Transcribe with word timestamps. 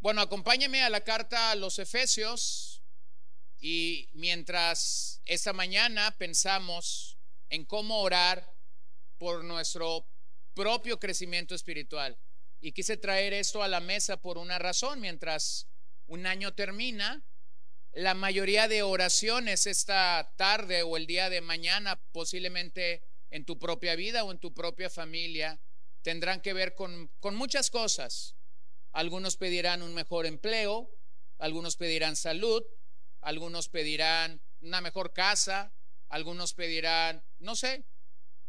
Bueno, 0.00 0.22
acompáñame 0.22 0.82
a 0.82 0.88
la 0.88 1.02
carta 1.02 1.50
a 1.50 1.54
los 1.56 1.78
Efesios 1.78 2.82
y 3.58 4.08
mientras 4.14 5.20
esta 5.26 5.52
mañana 5.52 6.16
pensamos 6.16 7.18
en 7.50 7.66
cómo 7.66 8.00
orar 8.00 8.56
por 9.18 9.44
nuestro 9.44 10.08
propio 10.54 10.98
crecimiento 10.98 11.54
espiritual. 11.54 12.18
Y 12.62 12.72
quise 12.72 12.96
traer 12.96 13.34
esto 13.34 13.62
a 13.62 13.68
la 13.68 13.80
mesa 13.80 14.16
por 14.16 14.38
una 14.38 14.58
razón. 14.58 15.02
Mientras 15.02 15.68
un 16.06 16.26
año 16.26 16.54
termina, 16.54 17.22
la 17.92 18.14
mayoría 18.14 18.68
de 18.68 18.82
oraciones 18.82 19.66
esta 19.66 20.32
tarde 20.36 20.82
o 20.82 20.96
el 20.96 21.06
día 21.06 21.28
de 21.28 21.42
mañana, 21.42 22.00
posiblemente 22.12 23.02
en 23.28 23.44
tu 23.44 23.58
propia 23.58 23.96
vida 23.96 24.24
o 24.24 24.32
en 24.32 24.38
tu 24.38 24.54
propia 24.54 24.88
familia, 24.88 25.60
tendrán 26.00 26.40
que 26.40 26.54
ver 26.54 26.74
con, 26.74 27.08
con 27.20 27.36
muchas 27.36 27.68
cosas. 27.68 28.39
Algunos 28.92 29.36
pedirán 29.36 29.82
un 29.82 29.94
mejor 29.94 30.26
empleo, 30.26 30.90
algunos 31.38 31.76
pedirán 31.76 32.16
salud, 32.16 32.62
algunos 33.20 33.68
pedirán 33.68 34.40
una 34.60 34.80
mejor 34.80 35.12
casa, 35.12 35.72
algunos 36.08 36.54
pedirán, 36.54 37.24
no 37.38 37.56
sé, 37.56 37.84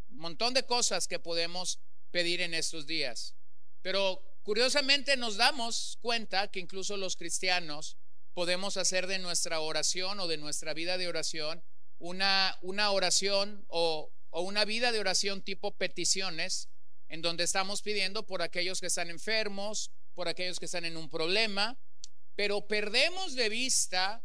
un 0.09 0.17
montón 0.17 0.53
de 0.53 0.65
cosas 0.65 1.07
que 1.07 1.19
podemos 1.19 1.79
pedir 2.11 2.41
en 2.41 2.53
estos 2.53 2.87
días. 2.87 3.35
Pero 3.81 4.21
curiosamente 4.43 5.15
nos 5.17 5.37
damos 5.37 5.97
cuenta 6.01 6.49
que 6.49 6.59
incluso 6.59 6.97
los 6.97 7.15
cristianos 7.15 7.97
podemos 8.33 8.77
hacer 8.77 9.07
de 9.07 9.19
nuestra 9.19 9.59
oración 9.59 10.19
o 10.19 10.27
de 10.27 10.37
nuestra 10.37 10.73
vida 10.73 10.97
de 10.97 11.07
oración 11.07 11.63
una, 11.99 12.57
una 12.61 12.91
oración 12.91 13.65
o, 13.67 14.11
o 14.29 14.41
una 14.41 14.65
vida 14.65 14.91
de 14.91 14.99
oración 14.99 15.41
tipo 15.41 15.77
peticiones, 15.77 16.69
en 17.07 17.21
donde 17.21 17.43
estamos 17.43 17.81
pidiendo 17.81 18.25
por 18.25 18.41
aquellos 18.41 18.79
que 18.79 18.87
están 18.87 19.09
enfermos, 19.09 19.91
por 20.13 20.27
aquellos 20.27 20.59
que 20.59 20.65
están 20.65 20.85
en 20.85 20.97
un 20.97 21.09
problema, 21.09 21.77
pero 22.35 22.67
perdemos 22.67 23.35
de 23.35 23.49
vista 23.49 24.23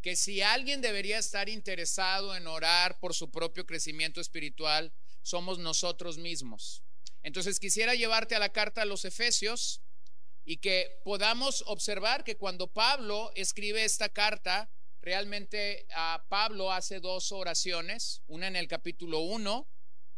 que 0.00 0.16
si 0.16 0.42
alguien 0.42 0.80
debería 0.80 1.18
estar 1.18 1.48
interesado 1.48 2.36
en 2.36 2.46
orar 2.46 2.98
por 3.00 3.14
su 3.14 3.30
propio 3.30 3.64
crecimiento 3.64 4.20
espiritual, 4.20 4.92
somos 5.22 5.58
nosotros 5.58 6.18
mismos. 6.18 6.82
Entonces 7.22 7.58
quisiera 7.58 7.94
llevarte 7.94 8.34
a 8.34 8.38
la 8.38 8.52
carta 8.52 8.82
a 8.82 8.84
los 8.84 9.06
Efesios 9.06 9.80
y 10.44 10.58
que 10.58 11.00
podamos 11.04 11.64
observar 11.66 12.22
que 12.22 12.36
cuando 12.36 12.70
Pablo 12.70 13.32
escribe 13.34 13.82
esta 13.82 14.10
carta, 14.10 14.70
realmente 15.00 15.86
Pablo 16.28 16.70
hace 16.70 17.00
dos 17.00 17.32
oraciones, 17.32 18.20
una 18.26 18.46
en 18.46 18.56
el 18.56 18.68
capítulo 18.68 19.20
1, 19.20 19.66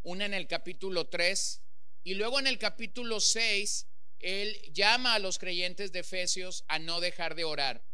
una 0.02 0.24
en 0.26 0.34
el 0.34 0.48
capítulo 0.48 1.06
3, 1.06 1.62
y 2.02 2.14
luego 2.14 2.40
en 2.40 2.48
el 2.48 2.58
capítulo 2.58 3.20
6 3.20 3.86
él 4.26 4.60
llama 4.72 5.14
a 5.14 5.20
los 5.20 5.38
creyentes 5.38 5.92
de 5.92 6.00
Efesios 6.00 6.64
a 6.66 6.80
no 6.80 7.00
dejar 7.00 7.36
de 7.36 7.44
orar. 7.44 7.84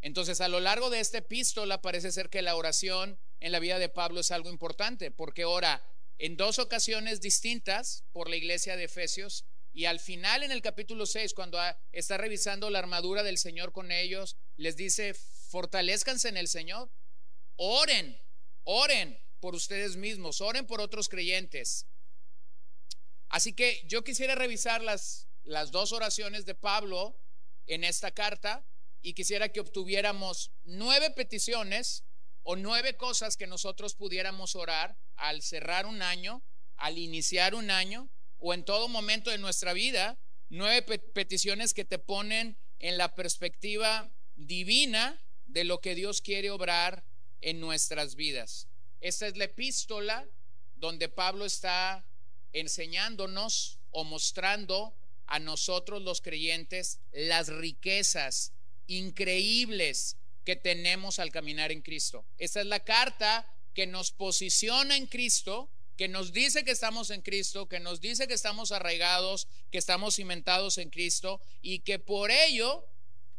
Entonces, 0.00 0.40
a 0.40 0.48
lo 0.48 0.58
largo 0.58 0.90
de 0.90 0.98
esta 0.98 1.18
epístola 1.18 1.80
parece 1.80 2.10
ser 2.10 2.28
que 2.28 2.42
la 2.42 2.56
oración 2.56 3.20
en 3.38 3.52
la 3.52 3.60
vida 3.60 3.78
de 3.78 3.88
Pablo 3.88 4.18
es 4.18 4.32
algo 4.32 4.50
importante, 4.50 5.12
porque 5.12 5.44
ora 5.44 5.80
en 6.18 6.36
dos 6.36 6.58
ocasiones 6.58 7.20
distintas 7.20 8.02
por 8.10 8.28
la 8.28 8.34
iglesia 8.34 8.76
de 8.76 8.84
Efesios 8.84 9.44
y 9.72 9.84
al 9.84 10.00
final 10.00 10.42
en 10.42 10.50
el 10.50 10.60
capítulo 10.60 11.06
6, 11.06 11.34
cuando 11.34 11.58
está 11.92 12.18
revisando 12.18 12.68
la 12.68 12.80
armadura 12.80 13.22
del 13.22 13.38
Señor 13.38 13.70
con 13.70 13.92
ellos, 13.92 14.36
les 14.56 14.76
dice, 14.76 15.14
fortalezcanse 15.14 16.28
en 16.28 16.36
el 16.36 16.48
Señor, 16.48 16.90
oren, 17.54 18.20
oren 18.64 19.16
por 19.38 19.54
ustedes 19.54 19.94
mismos, 19.94 20.40
oren 20.40 20.66
por 20.66 20.80
otros 20.80 21.08
creyentes. 21.08 21.86
Así 23.28 23.52
que 23.52 23.84
yo 23.86 24.02
quisiera 24.02 24.34
revisar 24.34 24.82
las 24.82 25.29
las 25.44 25.70
dos 25.70 25.92
oraciones 25.92 26.44
de 26.46 26.54
Pablo 26.54 27.16
en 27.66 27.84
esta 27.84 28.10
carta 28.10 28.64
y 29.02 29.14
quisiera 29.14 29.48
que 29.50 29.60
obtuviéramos 29.60 30.50
nueve 30.64 31.10
peticiones 31.10 32.04
o 32.42 32.56
nueve 32.56 32.96
cosas 32.96 33.36
que 33.36 33.46
nosotros 33.46 33.94
pudiéramos 33.94 34.56
orar 34.56 34.96
al 35.16 35.42
cerrar 35.42 35.86
un 35.86 36.02
año, 36.02 36.42
al 36.76 36.98
iniciar 36.98 37.54
un 37.54 37.70
año 37.70 38.08
o 38.38 38.54
en 38.54 38.64
todo 38.64 38.88
momento 38.88 39.30
de 39.30 39.38
nuestra 39.38 39.72
vida, 39.72 40.18
nueve 40.48 40.82
peticiones 41.12 41.74
que 41.74 41.84
te 41.84 41.98
ponen 41.98 42.58
en 42.78 42.98
la 42.98 43.14
perspectiva 43.14 44.10
divina 44.36 45.22
de 45.46 45.64
lo 45.64 45.80
que 45.80 45.94
Dios 45.94 46.20
quiere 46.20 46.50
obrar 46.50 47.04
en 47.40 47.60
nuestras 47.60 48.14
vidas. 48.14 48.68
Esta 49.00 49.26
es 49.26 49.36
la 49.36 49.44
epístola 49.44 50.26
donde 50.76 51.08
Pablo 51.08 51.44
está 51.44 52.06
enseñándonos 52.52 53.78
o 53.90 54.04
mostrando 54.04 54.94
a 55.30 55.38
nosotros 55.38 56.02
los 56.02 56.20
creyentes 56.20 56.98
las 57.12 57.48
riquezas 57.48 58.52
increíbles 58.86 60.16
que 60.44 60.56
tenemos 60.56 61.18
al 61.18 61.30
caminar 61.30 61.70
en 61.72 61.82
Cristo. 61.82 62.26
Esta 62.36 62.60
es 62.60 62.66
la 62.66 62.80
carta 62.80 63.46
que 63.72 63.86
nos 63.86 64.10
posiciona 64.10 64.96
en 64.96 65.06
Cristo, 65.06 65.70
que 65.96 66.08
nos 66.08 66.32
dice 66.32 66.64
que 66.64 66.72
estamos 66.72 67.10
en 67.10 67.22
Cristo, 67.22 67.68
que 67.68 67.78
nos 67.78 68.00
dice 68.00 68.26
que 68.26 68.34
estamos 68.34 68.72
arraigados, 68.72 69.46
que 69.70 69.78
estamos 69.78 70.16
cimentados 70.16 70.78
en 70.78 70.90
Cristo 70.90 71.40
y 71.62 71.80
que 71.80 71.98
por 71.98 72.30
ello 72.32 72.84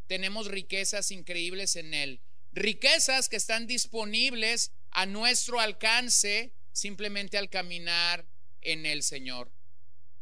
tenemos 0.06 0.46
riquezas 0.46 1.10
increíbles 1.10 1.76
en 1.76 1.92
Él. 1.92 2.20
Riquezas 2.52 3.28
que 3.28 3.36
están 3.36 3.66
disponibles 3.66 4.72
a 4.90 5.04
nuestro 5.04 5.60
alcance 5.60 6.54
simplemente 6.72 7.36
al 7.36 7.50
caminar 7.50 8.26
en 8.62 8.86
el 8.86 9.02
Señor. 9.02 9.52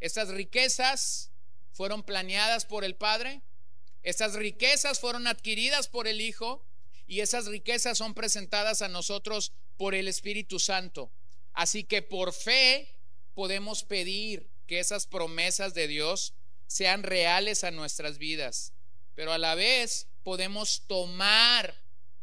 Estas 0.00 0.28
riquezas 0.28 1.29
fueron 1.72 2.03
planeadas 2.03 2.64
por 2.64 2.84
el 2.84 2.97
Padre, 2.97 3.42
esas 4.03 4.34
riquezas 4.34 5.00
fueron 5.00 5.26
adquiridas 5.26 5.88
por 5.88 6.08
el 6.08 6.20
Hijo 6.20 6.64
y 7.06 7.20
esas 7.20 7.47
riquezas 7.47 7.98
son 7.98 8.14
presentadas 8.14 8.82
a 8.82 8.88
nosotros 8.88 9.53
por 9.76 9.94
el 9.94 10.09
Espíritu 10.09 10.59
Santo. 10.59 11.10
Así 11.53 11.84
que 11.84 12.03
por 12.03 12.32
fe 12.32 12.88
podemos 13.34 13.82
pedir 13.82 14.48
que 14.66 14.78
esas 14.78 15.06
promesas 15.06 15.75
de 15.75 15.88
Dios 15.88 16.34
sean 16.66 17.03
reales 17.03 17.64
a 17.64 17.70
nuestras 17.70 18.19
vidas, 18.19 18.72
pero 19.14 19.32
a 19.32 19.38
la 19.38 19.54
vez 19.54 20.06
podemos 20.22 20.84
tomar 20.86 21.75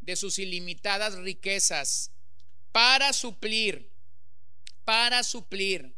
de 0.02 0.16
sus 0.16 0.40
ilimitadas 0.40 1.16
riquezas 1.16 2.12
para 2.72 3.12
suplir, 3.12 3.92
para 4.86 5.24
suplir 5.24 5.94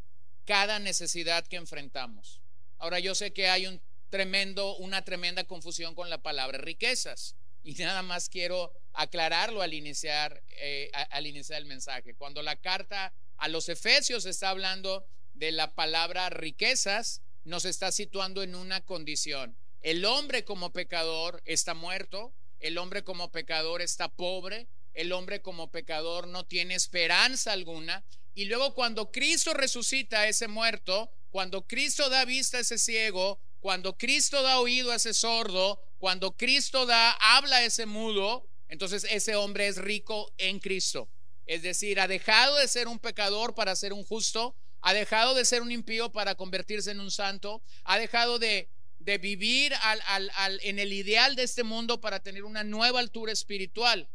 cada 0.45 0.79
necesidad 0.79 1.45
que 1.45 1.57
enfrentamos. 1.57 2.38
Ahora 2.79 2.99
yo 2.99 3.13
sé 3.13 3.31
que 3.31 3.49
hay 3.49 3.67
una 3.67 5.03
tremenda 5.03 5.43
confusión 5.43 5.95
con 5.95 6.09
la 6.09 6.21
palabra 6.21 6.57
riquezas. 6.57 7.35
Y 7.63 7.73
nada 7.73 8.01
más 8.01 8.29
quiero 8.29 8.71
aclararlo 8.93 9.61
al 9.61 9.73
iniciar, 9.73 10.41
eh, 10.61 10.89
al 11.11 11.27
iniciar 11.27 11.59
el 11.59 11.65
mensaje. 11.65 12.15
Cuando 12.15 12.41
la 12.41 12.55
carta 12.55 13.13
a 13.37 13.47
los 13.47 13.69
Efesios 13.69 14.25
está 14.25 14.49
hablando 14.49 15.05
de 15.33 15.51
la 15.51 15.75
palabra 15.75 16.29
riquezas, 16.29 17.21
nos 17.43 17.65
está 17.65 17.91
situando 17.91 18.43
en 18.43 18.55
una 18.55 18.81
condición. 18.81 19.57
El 19.81 20.05
hombre 20.05 20.43
como 20.43 20.71
pecador 20.71 21.41
está 21.45 21.73
muerto, 21.73 22.33
el 22.59 22.77
hombre 22.77 23.03
como 23.03 23.31
pecador 23.31 23.81
está 23.81 24.09
pobre, 24.09 24.67
el 24.93 25.11
hombre 25.11 25.41
como 25.41 25.71
pecador 25.71 26.27
no 26.27 26.45
tiene 26.45 26.75
esperanza 26.75 27.53
alguna. 27.53 28.03
Y 28.39 28.45
luego 28.45 28.73
cuando 28.73 29.11
Cristo 29.11 29.53
resucita 29.53 30.21
a 30.21 30.29
ese 30.29 30.47
muerto, 30.47 31.11
cuando 31.29 31.67
Cristo 31.67 32.07
da 32.07 32.23
vista 32.23 32.55
a 32.55 32.61
ese 32.61 32.77
ciego, 32.77 33.37
cuando 33.59 33.97
Cristo 33.97 34.41
da 34.41 34.61
oído 34.61 34.93
a 34.93 34.95
ese 34.95 35.13
sordo, 35.13 35.77
cuando 35.97 36.37
Cristo 36.37 36.85
da 36.85 37.11
habla 37.19 37.57
a 37.57 37.65
ese 37.65 37.85
mudo, 37.85 38.47
entonces 38.69 39.05
ese 39.09 39.35
hombre 39.35 39.67
es 39.67 39.75
rico 39.75 40.31
en 40.37 40.59
Cristo. 40.59 41.09
Es 41.47 41.63
decir, 41.63 41.99
ha 41.99 42.07
dejado 42.07 42.55
de 42.55 42.69
ser 42.69 42.87
un 42.87 42.99
pecador 42.99 43.55
para 43.55 43.75
ser 43.75 43.91
un 43.91 44.05
justo, 44.05 44.55
ha 44.79 44.93
dejado 44.93 45.35
de 45.35 45.43
ser 45.43 45.61
un 45.61 45.73
impío 45.73 46.13
para 46.13 46.35
convertirse 46.35 46.91
en 46.91 47.01
un 47.01 47.11
santo, 47.11 47.61
ha 47.83 47.99
dejado 47.99 48.39
de, 48.39 48.69
vivir 49.19 49.73
en 50.61 50.79
el 50.79 50.93
ideal 50.93 51.35
de 51.35 51.43
este 51.43 51.63
mundo 51.63 51.99
para 51.99 52.21
tener 52.21 52.45
una 52.45 52.63
nueva 52.63 53.01
altura 53.01 53.33
espiritual. 53.33 54.07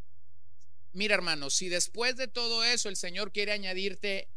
Mira 0.95 1.17
hermano, 1.17 1.51
si 1.51 1.69
después 1.69 2.17
de 2.17 2.29
todo 2.29 2.63
eso 2.63 2.89
el 2.89 2.97
Señor 2.97 3.33
quiere 3.33 3.51
añadirte 3.51 4.29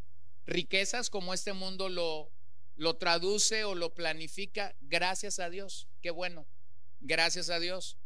riquezas 0.47 1.11
como 1.11 1.35
este 1.35 1.53
mundo 1.53 1.87
lo, 1.87 2.31
lo 2.77 2.95
traduce 2.95 3.63
o 3.63 3.75
lo 3.75 3.93
planifica, 3.93 4.75
gracias 4.81 5.37
a 5.37 5.51
Dios. 5.51 5.87
Qué 6.01 6.09
bueno, 6.09 6.47
gracias 6.99 7.51
a 7.51 7.59
Dios. 7.59 7.97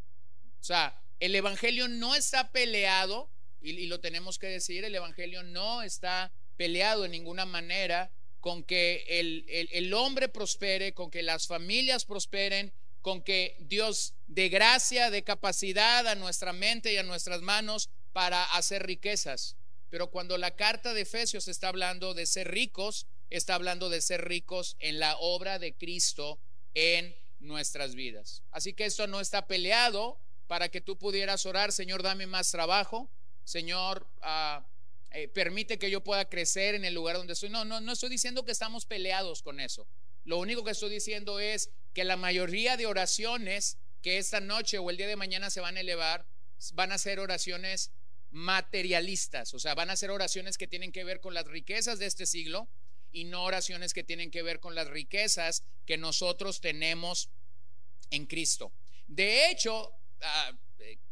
O 0.60 0.64
sea, 0.64 1.02
el 1.22 1.34
Evangelio 1.34 1.88
no 1.88 2.14
está 2.14 2.52
peleado, 2.52 3.30
y, 3.62 3.86
lo 3.86 4.02
tenemos 4.02 4.38
que 4.38 4.48
decir, 4.48 4.84
el 4.84 4.96
Evangelio 4.96 5.44
no 5.44 5.82
está 5.82 6.34
peleado 6.58 7.06
en 7.06 7.12
ninguna 7.12 7.46
manera 7.46 8.12
con 8.42 8.64
que 8.66 9.06
el, 9.08 9.46
el, 9.72 9.94
hombre 9.94 10.28
prospere, 10.28 10.94
con 10.94 11.10
que 11.10 11.24
las 11.24 11.48
familias 11.48 12.04
prosperen, 12.04 12.74
con 13.02 13.22
que 13.22 13.56
Dios 13.60 14.16
dé 14.28 14.50
gracia, 14.50 15.10
de 15.10 15.24
capacidad 15.24 16.06
a 16.06 16.16
nuestra 16.16 16.52
mente 16.52 16.92
y 16.92 16.98
a 16.98 17.04
nuestras 17.04 17.42
manos 17.42 17.90
para 18.14 18.44
hacer 18.56 18.86
riquezas. 18.86 19.56
Pero 19.90 20.10
cuando 20.10 20.38
la 20.38 20.56
carta 20.56 20.94
de 20.94 21.02
Efesios 21.02 21.48
está 21.48 21.68
hablando 21.68 22.14
de 22.14 22.26
ser 22.26 22.50
ricos, 22.50 23.08
está 23.30 23.56
hablando 23.56 23.90
de 23.90 24.02
ser 24.02 24.28
ricos 24.28 24.78
en 24.80 25.00
la 25.00 25.18
obra 25.18 25.60
de 25.60 25.74
Cristo 25.74 26.40
en 26.74 27.16
nuestras 27.40 27.96
vidas. 27.96 28.44
Así 28.52 28.74
que 28.74 28.86
esto 28.86 29.08
no 29.08 29.20
está 29.20 29.48
peleado 29.48 30.18
para 30.48 30.70
que 30.70 30.82
tú 30.82 30.98
pudieras 30.98 31.46
orar, 31.46 31.72
Señor, 31.72 32.04
dame 32.04 32.28
más 32.28 32.52
trabajo, 32.52 33.10
Señor, 33.44 34.08
ah, 34.22 34.66
eh, 35.12 35.28
permite 35.28 35.78
que 35.78 35.90
yo 35.90 36.04
pueda 36.04 36.30
crecer 36.30 36.76
en 36.76 36.86
el 36.86 36.94
lugar 36.94 37.18
donde 37.18 37.34
estoy. 37.34 37.50
No, 37.50 37.66
no, 37.66 37.82
no 37.82 37.92
estoy 37.92 38.10
diciendo 38.10 38.46
que 38.46 38.52
estamos 38.52 38.86
peleados 38.86 39.42
con 39.44 39.60
eso. 39.60 39.88
Lo 40.24 40.38
único 40.38 40.64
que 40.64 40.72
estoy 40.72 40.90
diciendo 40.90 41.40
es 41.40 41.70
que 41.94 42.04
la 42.04 42.16
mayoría 42.16 42.78
de 42.78 42.86
oraciones 42.86 43.78
que 44.02 44.18
esta 44.18 44.40
noche 44.40 44.78
o 44.78 44.90
el 44.90 44.98
día 44.98 45.08
de 45.08 45.16
mañana 45.16 45.50
se 45.50 45.62
van 45.62 45.78
a 45.78 45.82
elevar 45.82 46.26
van 46.74 46.92
a 46.92 46.98
ser 46.98 47.20
oraciones 47.20 47.92
materialistas, 48.32 49.54
o 49.54 49.60
sea, 49.60 49.76
van 49.76 49.90
a 49.90 49.96
ser 49.96 50.10
oraciones 50.10 50.58
que 50.58 50.68
tienen 50.68 50.92
que 50.92 51.04
ver 51.04 51.20
con 51.20 51.34
las 51.34 51.46
riquezas 51.46 52.00
de 52.00 52.06
este 52.06 52.26
siglo 52.26 52.70
y 53.12 53.26
no 53.26 53.44
oraciones 53.44 53.94
que 53.94 54.04
tienen 54.04 54.32
que 54.32 54.42
ver 54.42 54.60
con 54.60 54.74
las 54.74 54.88
riquezas 54.88 55.64
que 55.86 55.98
nosotros 55.98 56.62
tenemos 56.62 57.30
en 58.10 58.26
Cristo. 58.26 58.72
De 59.08 59.50
hecho, 59.50 59.92
ah, 60.22 60.52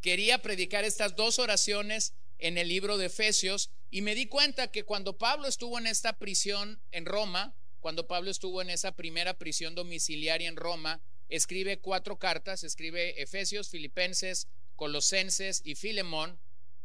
quería 0.02 0.42
predicar 0.42 0.86
estas 0.86 1.16
dos 1.16 1.40
oraciones 1.40 2.14
en 2.38 2.58
el 2.58 2.70
libro 2.70 2.98
de 2.98 3.08
Efesios 3.08 3.70
y 3.92 4.02
me 4.02 4.16
di 4.16 4.28
cuenta 4.28 4.72
que 4.72 4.84
cuando 4.84 5.18
Pablo 5.18 5.48
estuvo 5.48 5.78
en 5.78 5.88
esta 5.88 6.18
prisión 6.18 6.82
en 6.92 7.06
Roma, 7.06 7.56
cuando 7.80 8.08
Pablo 8.08 8.32
estuvo 8.32 8.62
en 8.62 8.70
esa 8.70 8.96
primera 8.96 9.38
prisión 9.38 9.76
domiciliaria 9.76 10.48
en 10.48 10.56
Roma, 10.56 11.02
escribe 11.28 11.80
cuatro 11.80 12.18
cartas, 12.18 12.64
escribe 12.64 13.22
Efesios, 13.22 13.70
Filipenses, 13.70 14.48
Colosenses 14.76 15.62
y 15.66 15.76
Filemón, 15.76 16.40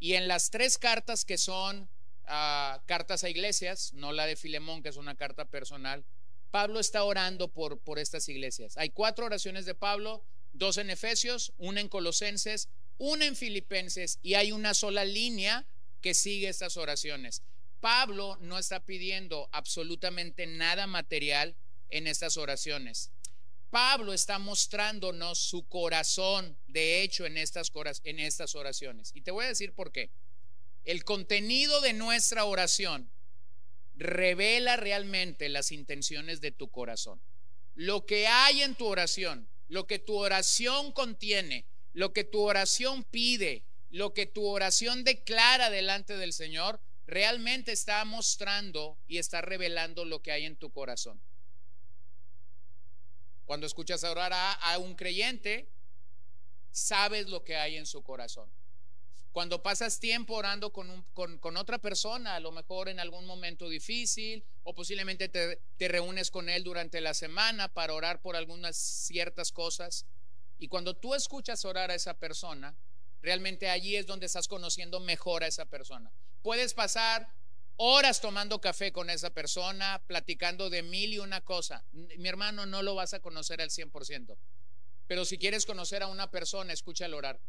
y 0.05 0.17
en 0.17 0.29
las 0.29 0.51
tres 0.51 0.77
cartas 0.77 1.25
que 1.25 1.39
son 1.39 1.89
ah, 2.27 2.83
cartas 2.85 3.25
a 3.25 3.31
iglesias, 3.31 3.95
no 3.95 4.13
la 4.13 4.27
de 4.27 4.37
Filemón, 4.37 4.83
que 4.83 4.91
es 4.91 4.99
una 4.99 5.15
carta 5.15 5.47
personal, 5.47 6.05
Pablo 6.51 6.79
está 6.79 7.05
orando 7.05 7.49
por, 7.49 7.79
por 7.79 7.99
estas 7.99 8.29
iglesias. 8.29 8.77
Hay 8.77 8.91
cuatro 8.91 9.25
oraciones 9.25 9.65
de 9.65 9.75
Pablo, 9.75 10.23
dos 10.53 10.77
en 10.77 10.91
Efesios, 10.91 11.55
una 11.57 11.81
en 11.81 11.89
Colosenses, 11.89 12.69
una 12.99 13.25
en 13.25 13.35
Filipenses, 13.35 14.19
y 14.21 14.35
hay 14.35 14.53
una 14.53 14.75
sola 14.75 15.07
línea 15.07 15.65
que 16.03 16.13
sigue 16.13 16.51
estas 16.51 16.77
oraciones. 16.77 17.41
Pablo 17.81 18.37
no 18.43 18.59
está 18.59 18.81
pidiendo 18.81 19.49
absolutamente 19.53 20.47
nada 20.47 20.87
material 20.87 21.57
en 21.89 22.09
estas 22.09 22.37
oraciones. 22.37 23.11
Pablo 23.75 24.13
está 24.13 24.39
mostrándonos 24.39 25.37
su 25.37 25.67
corazón, 25.67 26.57
de 26.69 27.03
hecho, 27.03 27.27
en 27.27 27.37
estas, 27.37 27.73
oraciones. 27.75 29.11
Y 29.15 29.23
te 29.23 29.33
voy 29.33 29.47
a 29.47 29.49
decir 29.49 29.73
por 29.73 29.91
qué. 29.91 30.13
El 30.85 31.03
contenido 31.03 31.81
de 31.81 31.93
nuestra 31.93 32.45
oración 32.45 33.11
revela 33.97 34.77
realmente 34.77 35.49
las 35.49 35.73
intenciones 35.73 36.41
de 36.41 36.53
tu 36.53 36.71
corazón. 36.71 37.21
Lo 37.75 38.07
que 38.07 38.29
hay 38.29 38.63
en 38.63 38.77
tu 38.77 38.87
oración, 38.87 39.49
lo 39.67 39.89
que 39.89 39.99
tu 39.99 40.19
oración 40.19 40.93
contiene, 40.93 41.67
lo 41.95 42.13
que 42.13 42.23
tu 42.23 42.43
oración 42.43 43.03
pide, 43.03 43.65
lo 43.91 44.15
que 44.15 44.27
tu 44.27 44.47
oración 44.47 45.03
declara 45.03 45.69
delante 45.69 46.17
del 46.17 46.33
Señor, 46.33 46.81
realmente 47.09 47.73
está 47.73 48.05
mostrando 48.05 48.97
y 49.09 49.19
está 49.19 49.41
revelando 49.41 50.05
lo 50.05 50.23
que 50.23 50.31
hay 50.31 50.45
en 50.45 50.55
tu 50.55 50.71
corazón. 50.71 51.21
Cuando 53.45 53.67
escuchas 53.67 54.05
orar 54.05 54.33
a, 54.35 54.79
un 54.79 54.95
creyente, 54.95 55.69
sabes 56.71 57.29
lo 57.29 57.45
que 57.45 57.57
hay 57.57 57.77
en 57.77 57.87
su 57.87 58.03
corazón. 58.03 58.51
Cuando 59.33 59.63
pasas 59.63 59.99
tiempo 59.99 60.35
orando 60.35 60.73
con, 60.73 61.57
otra 61.57 61.79
persona, 61.79 62.37
a 62.37 62.41
lo 62.41 62.53
mejor 62.53 62.89
en 62.89 63.01
algún 63.01 63.27
momento 63.27 63.69
difícil, 63.69 64.45
o 64.63 64.75
posiblemente 64.75 65.29
te, 65.29 65.61
te 65.77 65.89
reúnes 65.89 66.31
con 66.31 66.49
él 66.49 66.63
durante 66.63 67.01
la 67.01 67.15
semana 67.15 67.69
para 67.69 67.95
orar 67.95 68.23
por 68.23 68.37
algunas 68.37 68.77
ciertas 68.77 69.51
cosas, 69.51 70.07
y 70.59 70.69
cuando 70.69 70.95
tú 70.95 71.15
escuchas 71.15 71.65
orar 71.65 71.91
a 71.91 71.95
esa 71.95 72.15
persona, 72.15 72.77
realmente 73.23 73.69
allí 73.69 73.97
es 73.97 74.07
donde 74.07 74.27
estás 74.27 74.49
conociendo 74.49 75.01
mejor 75.01 75.43
a 75.43 75.49
esa 75.49 75.65
persona. 75.65 76.13
Puedes 76.43 76.75
pasar 76.75 77.29
horas 77.77 78.21
tomando 78.21 78.61
café 78.61 78.93
con 78.93 79.11
esa 79.11 79.31
persona, 79.31 80.03
platicando 80.07 80.71
de 80.71 80.83
mil 80.83 81.13
y 81.13 81.19
una 81.19 81.41
cosa. 81.41 81.85
Mi 81.93 82.29
hermano, 82.29 82.67
no 82.67 82.83
lo 82.83 82.95
vas 82.95 83.15
a 83.15 83.21
conocer 83.21 83.61
al 83.61 83.71
100%. 83.71 84.37
Pero 85.07 85.25
si 85.25 85.39
quieres 85.39 85.67
conocer 85.67 86.03
a 86.03 86.07
una 86.07 86.31
persona, 86.31 86.73
escúchalo 86.73 87.17
orar. 87.17 87.41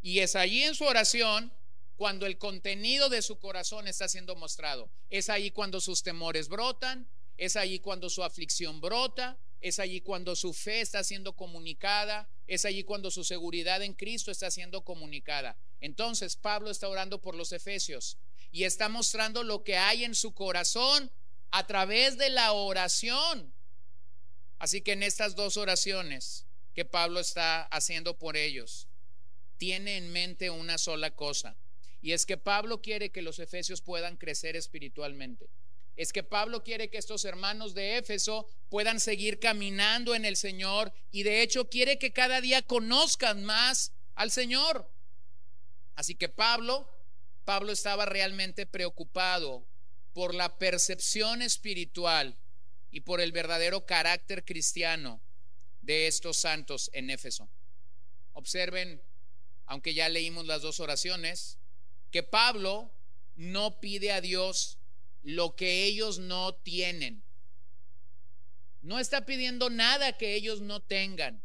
Y 0.00 0.20
es 0.20 0.36
allí 0.36 0.62
en 0.62 0.74
su 0.74 0.84
oración 0.84 1.52
cuando 1.96 2.26
el 2.26 2.38
contenido 2.38 3.08
de 3.08 3.22
su 3.22 3.38
corazón 3.38 3.88
está 3.88 4.08
siendo 4.08 4.36
mostrado. 4.36 4.90
Es 5.10 5.28
ahí 5.28 5.50
cuando 5.50 5.80
sus 5.80 6.02
temores 6.02 6.48
brotan, 6.48 7.08
es 7.36 7.56
allí 7.56 7.80
cuando 7.80 8.08
su 8.08 8.22
aflicción 8.22 8.80
brota, 8.80 9.38
es 9.60 9.80
allí 9.80 10.00
cuando 10.00 10.36
su 10.36 10.54
fe 10.54 10.80
está 10.80 11.02
siendo 11.02 11.34
comunicada, 11.34 12.30
es 12.46 12.64
allí 12.64 12.84
cuando 12.84 13.10
su 13.10 13.24
seguridad 13.24 13.82
en 13.82 13.94
Cristo 13.94 14.30
está 14.30 14.50
siendo 14.50 14.84
comunicada. 14.84 15.58
Entonces 15.80 16.36
Pablo 16.36 16.70
está 16.70 16.88
orando 16.88 17.20
por 17.20 17.34
los 17.34 17.52
efesios 17.52 18.16
y 18.50 18.64
está 18.64 18.88
mostrando 18.88 19.42
lo 19.42 19.64
que 19.64 19.76
hay 19.76 20.04
en 20.04 20.14
su 20.14 20.32
corazón 20.32 21.10
a 21.50 21.66
través 21.66 22.18
de 22.18 22.30
la 22.30 22.52
oración. 22.52 23.52
Así 24.58 24.80
que 24.80 24.92
en 24.92 25.02
estas 25.02 25.36
dos 25.36 25.56
oraciones 25.56 26.46
que 26.74 26.84
Pablo 26.84 27.20
está 27.20 27.62
haciendo 27.62 28.18
por 28.18 28.36
ellos, 28.36 28.88
tiene 29.56 29.96
en 29.96 30.10
mente 30.12 30.50
una 30.50 30.78
sola 30.78 31.10
cosa. 31.10 31.56
Y 32.00 32.12
es 32.12 32.26
que 32.26 32.36
Pablo 32.36 32.80
quiere 32.80 33.10
que 33.10 33.22
los 33.22 33.38
efesios 33.38 33.82
puedan 33.82 34.16
crecer 34.16 34.56
espiritualmente. 34.56 35.50
Es 35.96 36.12
que 36.12 36.22
Pablo 36.22 36.62
quiere 36.62 36.90
que 36.90 36.98
estos 36.98 37.24
hermanos 37.24 37.74
de 37.74 37.98
Éfeso 37.98 38.46
puedan 38.68 39.00
seguir 39.00 39.40
caminando 39.40 40.14
en 40.14 40.24
el 40.24 40.36
Señor 40.36 40.92
y 41.10 41.24
de 41.24 41.42
hecho 41.42 41.68
quiere 41.68 41.98
que 41.98 42.12
cada 42.12 42.40
día 42.40 42.62
conozcan 42.62 43.44
más 43.44 43.92
al 44.14 44.30
Señor. 44.30 44.88
Así 45.96 46.14
que 46.14 46.28
Pablo, 46.28 46.88
Pablo 47.48 47.72
estaba 47.72 48.04
realmente 48.04 48.66
preocupado 48.66 49.66
por 50.12 50.34
la 50.34 50.58
percepción 50.58 51.40
espiritual 51.40 52.36
y 52.90 53.00
por 53.00 53.22
el 53.22 53.32
verdadero 53.32 53.86
carácter 53.86 54.44
cristiano 54.44 55.22
de 55.80 56.08
estos 56.08 56.36
santos 56.36 56.90
en 56.92 57.08
Éfeso. 57.08 57.48
Observen, 58.34 59.00
aunque 59.64 59.94
ya 59.94 60.10
leímos 60.10 60.44
las 60.44 60.60
dos 60.60 60.78
oraciones, 60.78 61.56
que 62.10 62.22
Pablo 62.22 62.92
no 63.34 63.80
pide 63.80 64.12
a 64.12 64.20
Dios 64.20 64.76
lo 65.22 65.56
que 65.56 65.84
ellos 65.84 66.18
no 66.18 66.54
tienen. 66.54 67.24
No 68.82 68.98
está 68.98 69.24
pidiendo 69.24 69.70
nada 69.70 70.18
que 70.18 70.34
ellos 70.34 70.60
no 70.60 70.82
tengan. 70.82 71.42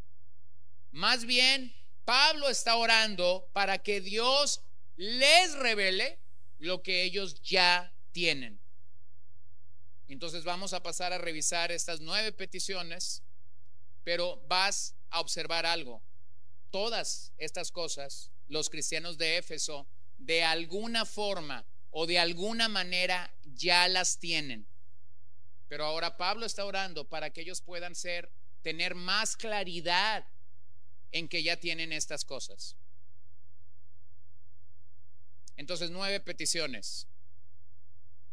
Más 0.92 1.24
bien 1.24 1.74
Pablo 2.04 2.50
está 2.50 2.76
orando 2.76 3.50
para 3.54 3.78
que 3.78 4.02
Dios 4.02 4.60
les 4.96 5.54
revele 5.54 6.20
lo 6.60 6.82
que 6.82 7.04
ellos 7.04 7.42
ya 7.42 7.94
tienen. 8.12 8.60
Entonces 10.08 10.44
vamos 10.44 10.74
a 10.74 10.84
pasar 10.84 11.14
a 11.14 11.18
revisar 11.18 11.72
estas 11.72 12.00
nueve 12.00 12.32
peticiones, 12.32 13.24
pero 14.04 14.42
vas 14.48 14.96
a 15.10 15.20
observar 15.20 15.66
algo. 15.66 16.02
Todas 16.72 17.32
estas 17.38 17.72
cosas, 17.72 18.32
los 18.48 18.70
cristianos 18.70 19.18
de 19.18 19.38
Éfeso, 19.38 19.88
de 20.18 20.44
alguna 20.44 21.06
forma 21.06 21.66
o 21.92 22.06
de 22.06 22.20
alguna 22.20 22.70
manera 22.70 23.34
ya 23.44 23.88
las 23.88 24.20
tienen. 24.20 24.66
Pero 25.68 25.86
ahora 25.86 26.18
Pablo 26.18 26.46
está 26.46 26.66
orando 26.66 27.08
para 27.08 27.32
que 27.32 27.42
ellos 27.42 27.62
puedan 27.62 27.96
ser, 27.96 28.32
tener 28.62 28.96
más 28.96 29.36
claridad 29.36 30.26
en 31.12 31.28
que 31.28 31.44
ya 31.44 31.58
tienen 31.58 31.92
estas 31.92 32.26
cosas. 32.26 32.76
Entonces, 35.58 35.92
nueve 35.92 36.20
peticiones. 36.20 37.08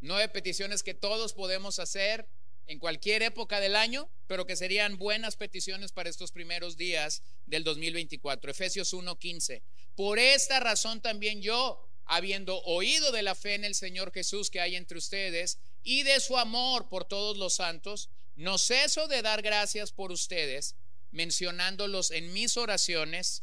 Nueve 0.00 0.28
peticiones 0.28 0.82
que 0.82 0.94
todos 0.94 1.34
podemos 1.34 1.78
hacer 1.78 2.28
en 2.66 2.78
cualquier 2.78 3.22
época 3.22 3.60
del 3.60 3.76
año, 3.76 4.08
pero 4.26 4.46
que 4.46 4.56
serían 4.56 4.96
buenas 4.96 5.36
peticiones 5.36 5.92
para 5.92 6.08
estos 6.08 6.32
primeros 6.32 6.76
días 6.76 7.22
del 7.46 7.64
2024. 7.64 8.50
Efesios 8.50 8.92
1:15. 8.92 9.62
Por 9.96 10.18
esta 10.18 10.60
razón 10.60 11.00
también 11.00 11.42
yo, 11.42 11.84
habiendo 12.04 12.62
oído 12.62 13.12
de 13.12 13.22
la 13.22 13.34
fe 13.34 13.54
en 13.54 13.64
el 13.64 13.74
Señor 13.74 14.12
Jesús 14.12 14.50
que 14.50 14.60
hay 14.60 14.76
entre 14.76 14.98
ustedes 14.98 15.58
y 15.82 16.04
de 16.04 16.20
su 16.20 16.38
amor 16.38 16.88
por 16.88 17.04
todos 17.04 17.36
los 17.36 17.54
santos, 17.54 18.08
no 18.36 18.56
ceso 18.56 19.08
de 19.08 19.22
dar 19.22 19.42
gracias 19.42 19.92
por 19.92 20.12
ustedes 20.12 20.76
mencionándolos 21.10 22.10
en 22.10 22.32
mis 22.32 22.56
oraciones, 22.56 23.42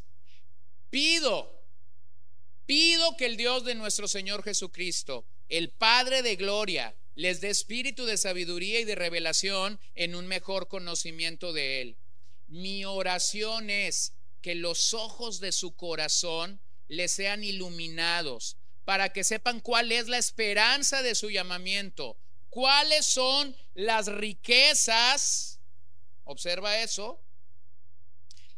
pido, 0.89 1.56
pido 2.67 3.15
que 3.17 3.25
el 3.25 3.37
Dios 3.37 3.63
de 3.63 3.73
nuestro 3.73 4.07
Señor 4.07 4.43
Jesucristo, 4.43 5.25
el 5.49 5.71
Padre 5.71 6.21
de 6.21 6.35
Gloria, 6.35 6.95
les 7.15 7.41
dé 7.41 7.49
espíritu 7.49 8.05
de 8.05 8.17
sabiduría 8.17 8.79
y 8.79 8.83
de 8.83 8.93
revelación 8.93 9.79
en 9.95 10.13
un 10.13 10.27
mejor 10.27 10.67
conocimiento 10.67 11.53
de 11.53 11.81
Él. 11.81 11.97
Mi 12.47 12.85
oración 12.85 13.71
es 13.71 14.13
que 14.41 14.53
los 14.53 14.93
ojos 14.93 15.39
de 15.39 15.51
su 15.51 15.75
corazón 15.75 16.59
les 16.87 17.11
sean 17.11 17.43
iluminados 17.43 18.57
para 18.85 19.11
que 19.11 19.23
sepan 19.23 19.61
cuál 19.61 19.91
es 19.91 20.07
la 20.07 20.17
esperanza 20.17 21.01
de 21.01 21.15
su 21.15 21.29
llamamiento, 21.29 22.17
cuáles 22.49 23.05
son 23.05 23.55
las 23.73 24.07
riquezas, 24.07 25.59
observa 26.23 26.79
eso, 26.79 27.19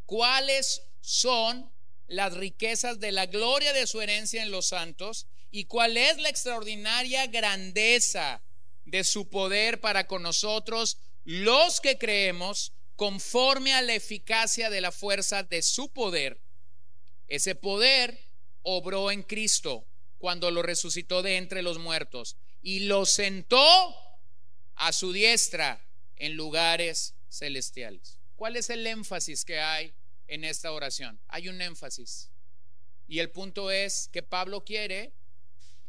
cuáles 0.06 0.84
son 1.02 1.72
las 2.10 2.34
riquezas 2.34 3.00
de 3.00 3.12
la 3.12 3.28
gloria 3.28 3.72
de 3.72 3.88
su 3.88 4.02
herencia 4.02 4.44
en 4.44 4.52
los 4.52 4.68
santos 4.68 5.28
y 5.52 5.66
cuál 5.66 5.96
es 5.96 6.18
la 6.18 6.30
extraordinaria 6.30 7.28
grandeza 7.28 8.42
de 8.86 9.04
su 9.04 9.30
poder 9.30 9.80
para 9.80 10.08
con 10.08 10.24
nosotros, 10.24 10.98
los 11.24 11.80
que 11.80 11.98
creemos, 11.98 12.74
conforme 12.96 13.74
a 13.74 13.82
la 13.82 13.94
eficacia 13.94 14.70
de 14.70 14.82
la 14.82 14.92
fuerza 14.92 15.44
de 15.44 15.62
su 15.62 15.90
poder. 15.94 16.42
Ese 17.28 17.56
poder 17.56 18.20
obró 18.64 19.12
en 19.12 19.24
Cristo 19.24 19.86
cuando 20.18 20.52
lo 20.52 20.64
resucitó 20.64 21.22
de 21.22 21.38
entre 21.38 21.62
los 21.62 21.78
muertos 21.78 22.36
y 22.62 22.82
lo 22.82 23.06
sentó 23.06 23.96
a 24.76 24.92
su 24.92 25.14
diestra 25.14 25.86
en 26.18 26.36
lugares 26.36 27.14
celestiales. 27.30 28.18
¿Cuál 28.36 28.58
es 28.58 28.70
el 28.70 28.86
énfasis 28.86 29.46
que 29.46 29.60
hay 29.60 29.94
en 30.30 30.44
esta 30.44 30.72
oración? 30.72 31.20
Hay 31.28 31.50
un 31.50 31.62
énfasis. 31.62 32.32
Y 33.08 33.20
el 33.20 33.32
punto 33.32 33.72
es 33.72 34.10
que 34.12 34.24
Pablo 34.24 34.64
quiere 34.64 35.14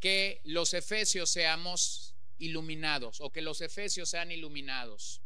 que 0.00 0.40
los 0.44 0.74
efesios 0.74 1.30
seamos 1.30 2.14
iluminados 2.38 3.20
o 3.20 3.30
que 3.30 3.42
los 3.42 3.60
efesios 3.60 4.08
sean 4.08 4.32
iluminados. 4.32 5.20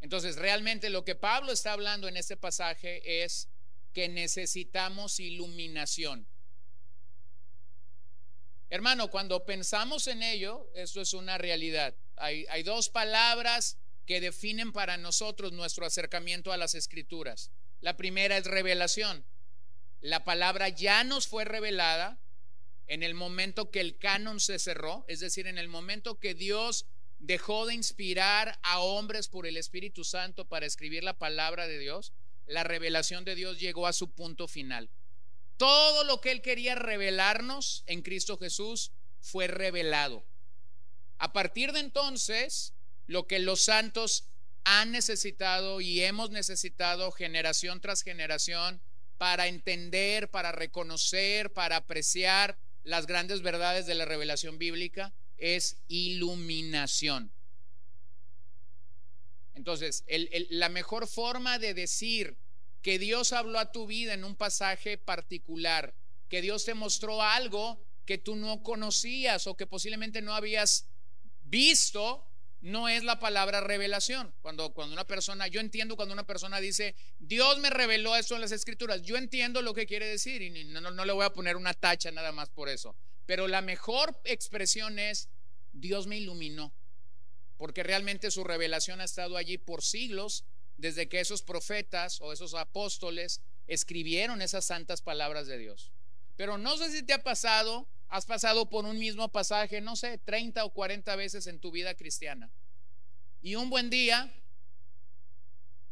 Entonces, 0.00 0.36
realmente 0.36 0.88
lo 0.88 1.04
que 1.04 1.14
Pablo 1.14 1.52
está 1.52 1.72
hablando 1.72 2.08
en 2.08 2.16
este 2.16 2.36
pasaje 2.36 3.22
es 3.22 3.48
que 3.92 4.08
necesitamos 4.08 5.20
iluminación. 5.20 6.26
Hermano, 8.70 9.10
cuando 9.10 9.44
pensamos 9.44 10.06
en 10.06 10.22
ello, 10.22 10.70
esto 10.74 11.00
es 11.00 11.12
una 11.12 11.38
realidad. 11.38 11.94
Hay, 12.16 12.46
hay, 12.48 12.62
dos 12.62 12.88
palabras 12.88 13.76
que 14.10 14.20
definen 14.20 14.72
para 14.72 14.96
nosotros 14.96 15.52
nuestro 15.52 15.86
acercamiento 15.86 16.50
a 16.50 16.56
las 16.56 16.74
escrituras. 16.74 17.52
La 17.80 17.96
primera 17.96 18.36
es 18.36 18.44
revelación. 18.44 19.24
La 20.00 20.24
palabra 20.24 20.68
ya 20.68 21.04
nos 21.04 21.28
fue 21.28 21.44
revelada 21.44 22.18
en 22.88 23.04
el 23.04 23.14
momento 23.14 23.70
que 23.70 23.80
el 23.80 23.98
canon 23.98 24.40
se 24.40 24.58
cerró, 24.58 25.04
es 25.06 25.20
decir, 25.20 25.46
en 25.46 25.58
el 25.58 25.68
momento 25.68 26.18
que 26.18 26.34
Dios 26.34 26.86
dejó 27.20 27.66
de 27.66 27.74
inspirar 27.74 28.58
a 28.64 28.80
hombres 28.80 29.28
por 29.28 29.46
el 29.46 29.56
Espíritu 29.56 30.02
Santo 30.02 30.44
para 30.44 30.66
escribir 30.66 31.04
la 31.04 31.16
palabra 31.16 31.68
de 31.68 31.78
Dios, 31.78 32.12
la 32.46 32.64
revelación 32.64 33.24
de 33.24 33.36
Dios 33.36 33.60
llegó 33.60 33.86
a 33.86 33.92
su 33.92 34.10
punto 34.10 34.48
final. 34.48 34.90
Todo 35.56 36.02
lo 36.02 36.20
que 36.20 36.32
Él 36.32 36.42
quería 36.42 36.74
revelarnos 36.74 37.84
en 37.86 38.02
Cristo 38.02 38.36
Jesús 38.38 38.90
fue 39.20 39.46
revelado. 39.46 40.24
A 41.18 41.32
partir 41.32 41.70
de 41.70 41.78
entonces, 41.78 42.74
lo 43.10 43.26
que 43.26 43.40
los 43.40 43.62
santos 43.62 44.28
han 44.62 44.92
necesitado 44.92 45.80
y 45.80 46.00
hemos 46.00 46.30
necesitado 46.30 47.10
generación 47.10 47.80
tras 47.80 48.02
generación 48.02 48.80
para 49.18 49.48
entender, 49.48 50.30
para 50.30 50.52
reconocer, 50.52 51.52
para 51.52 51.74
apreciar 51.74 52.56
las 52.84 53.08
grandes 53.08 53.42
verdades 53.42 53.86
de 53.86 53.96
la 53.96 54.04
revelación 54.04 54.58
bíblica 54.58 55.12
es 55.38 55.78
iluminación. 55.88 57.32
Entonces, 59.54 60.04
la 60.50 60.68
mejor 60.68 61.08
forma 61.08 61.58
de 61.58 61.74
decir 61.74 62.36
que 62.80 63.00
Dios 63.00 63.32
habló 63.32 63.58
a 63.58 63.72
tu 63.72 63.88
vida 63.88 64.14
en 64.14 64.22
un 64.22 64.36
pasaje 64.36 64.98
particular, 64.98 65.94
que 66.28 66.42
Dios 66.42 66.64
te 66.64 66.74
mostró 66.74 67.22
algo 67.22 67.82
que 68.06 68.18
tú 68.18 68.36
no 68.36 68.62
conocías 68.62 69.48
o 69.48 69.56
que 69.56 69.66
posiblemente 69.66 70.22
no 70.22 70.32
habías 70.32 70.86
visto, 71.42 72.29
no 72.60 72.88
es 72.88 73.04
la 73.04 73.18
palabra 73.18 73.60
revelación. 73.60 74.34
Cuando, 74.42 74.72
cuando 74.72 74.92
una 74.92 75.06
persona, 75.06 75.48
yo 75.48 75.60
entiendo 75.60 75.96
cuando 75.96 76.12
una 76.12 76.26
persona 76.26 76.60
dice, 76.60 76.94
Dios 77.18 77.58
me 77.58 77.70
reveló 77.70 78.16
esto 78.16 78.34
en 78.34 78.40
las 78.40 78.52
escrituras, 78.52 79.02
yo 79.02 79.16
entiendo 79.16 79.62
lo 79.62 79.74
que 79.74 79.86
quiere 79.86 80.06
decir 80.06 80.42
y 80.42 80.64
no, 80.64 80.80
no, 80.80 80.90
no 80.90 81.04
le 81.04 81.12
voy 81.12 81.24
a 81.24 81.32
poner 81.32 81.56
una 81.56 81.74
tacha 81.74 82.10
nada 82.10 82.32
más 82.32 82.50
por 82.50 82.68
eso. 82.68 82.96
Pero 83.26 83.48
la 83.48 83.62
mejor 83.62 84.20
expresión 84.24 84.98
es, 84.98 85.28
Dios 85.72 86.06
me 86.06 86.18
iluminó, 86.18 86.72
porque 87.56 87.82
realmente 87.82 88.30
su 88.30 88.44
revelación 88.44 89.00
ha 89.00 89.04
estado 89.04 89.36
allí 89.36 89.56
por 89.56 89.82
siglos 89.82 90.44
desde 90.76 91.08
que 91.08 91.20
esos 91.20 91.42
profetas 91.42 92.20
o 92.20 92.32
esos 92.32 92.54
apóstoles 92.54 93.40
escribieron 93.66 94.42
esas 94.42 94.64
santas 94.64 95.02
palabras 95.02 95.46
de 95.46 95.58
Dios. 95.58 95.92
Pero 96.40 96.56
no 96.56 96.78
sé 96.78 96.90
si 96.90 97.02
te 97.02 97.12
ha 97.12 97.22
pasado, 97.22 97.86
has 98.08 98.24
pasado 98.24 98.70
por 98.70 98.86
un 98.86 98.98
mismo 98.98 99.30
pasaje, 99.30 99.82
no 99.82 99.94
sé, 99.94 100.16
30 100.16 100.64
o 100.64 100.72
40 100.72 101.14
veces 101.14 101.46
en 101.46 101.60
tu 101.60 101.70
vida 101.70 101.94
cristiana. 101.94 102.50
Y 103.42 103.56
un 103.56 103.68
buen 103.68 103.90
día, 103.90 104.32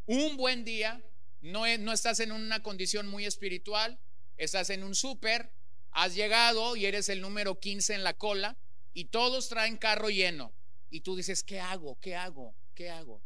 un 0.06 0.38
buen 0.38 0.64
día, 0.64 1.04
no, 1.42 1.64
no 1.80 1.92
estás 1.92 2.20
en 2.20 2.32
una 2.32 2.62
condición 2.62 3.08
muy 3.08 3.26
espiritual, 3.26 3.98
estás 4.38 4.70
en 4.70 4.84
un 4.84 4.94
súper, 4.94 5.52
has 5.90 6.14
llegado 6.14 6.76
y 6.76 6.86
eres 6.86 7.10
el 7.10 7.20
número 7.20 7.60
15 7.60 7.96
en 7.96 8.02
la 8.02 8.14
cola 8.14 8.56
y 8.94 9.04
todos 9.04 9.50
traen 9.50 9.76
carro 9.76 10.08
lleno. 10.08 10.54
Y 10.88 11.02
tú 11.02 11.14
dices, 11.14 11.42
¿qué 11.42 11.60
hago? 11.60 11.98
¿Qué 12.00 12.16
hago? 12.16 12.54
¿Qué 12.74 12.88
hago? 12.88 13.20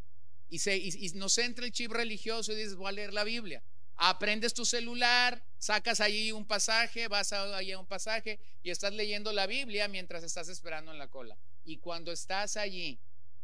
y, 0.53 0.59
se, 0.59 0.77
y, 0.77 1.11
nos 1.15 1.39
entra 1.39 1.65
el 1.65 1.73
chip 1.73 1.93
religioso 1.93 2.53
y 2.53 2.57
dices, 2.57 2.75
voy 2.75 2.89
a 2.89 2.93
leer 2.93 3.15
la 3.15 3.25
Biblia. 3.25 3.63
Aprendes 3.97 4.55
tu 4.55 4.65
celular, 4.65 5.45
sacas 5.59 6.01
allí 6.01 6.33
un 6.33 6.47
pasaje, 6.47 7.09
vas 7.09 7.33
allí 7.33 7.73
a 7.73 7.79
un 7.79 7.87
pasaje 7.87 8.41
y 8.63 8.71
estás 8.71 8.93
leyendo 8.93 9.33
la 9.33 9.47
Biblia 9.47 9.89
mientras 9.89 10.25
estás 10.25 10.49
esperando 10.49 10.93
en 10.93 10.99
la 10.99 11.09
cola. 11.09 11.37
Y 11.65 11.77
cuando 11.77 12.11
estás 12.11 12.57
allí, 12.57 12.99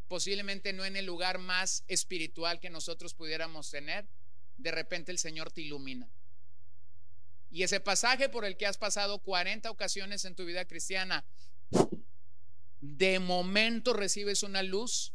posiblemente 0.07 0.73
no 0.73 0.83
en 0.85 0.97
el 0.97 1.05
lugar 1.05 1.37
más 1.37 1.83
espiritual 1.87 2.59
que 2.59 2.69
nosotros 2.69 3.13
pudiéramos 3.13 3.69
tener, 3.69 4.07
de 4.57 4.71
repente 4.71 5.11
el 5.11 5.19
Señor 5.19 5.51
te 5.51 5.61
ilumina. 5.61 6.09
Y 7.51 7.63
ese 7.63 7.79
pasaje 7.79 8.29
por 8.29 8.45
el 8.45 8.57
que 8.57 8.65
has 8.65 8.77
pasado 8.77 9.19
40 9.19 9.71
ocasiones 9.71 10.25
en 10.25 10.35
tu 10.35 10.45
vida 10.45 10.65
cristiana, 10.65 11.25
de 12.81 13.19
momento 13.19 13.93
recibes 13.93 14.43
una 14.43 14.63
luz 14.63 15.13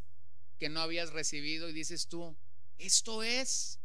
que 0.58 0.68
no 0.68 0.80
habías 0.80 1.10
recibido 1.10 1.68
y 1.68 1.72
dices 1.72 2.08
tú, 2.08 2.36
esto 2.78 3.22
es, 3.22 3.78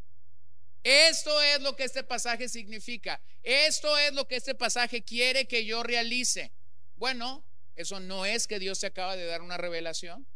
esto 0.83 1.41
es 1.41 1.61
lo 1.61 1.75
que 1.75 1.83
este 1.83 2.03
pasaje 2.03 2.49
significa, 2.49 3.21
esto 3.43 3.97
es 3.97 4.13
lo 4.13 4.27
que 4.27 4.35
este 4.35 4.55
pasaje 4.55 5.03
quiere 5.03 5.47
que 5.47 5.65
yo 5.65 5.83
realice. 5.83 6.51
Bueno, 6.95 7.45
eso 7.75 7.99
no 7.99 8.25
es 8.25 8.47
que 8.47 8.59
Dios 8.59 8.79
te 8.79 8.87
acaba 8.87 9.15
de 9.15 9.25
dar 9.25 9.41
una 9.41 9.57
revelación, 9.57 10.27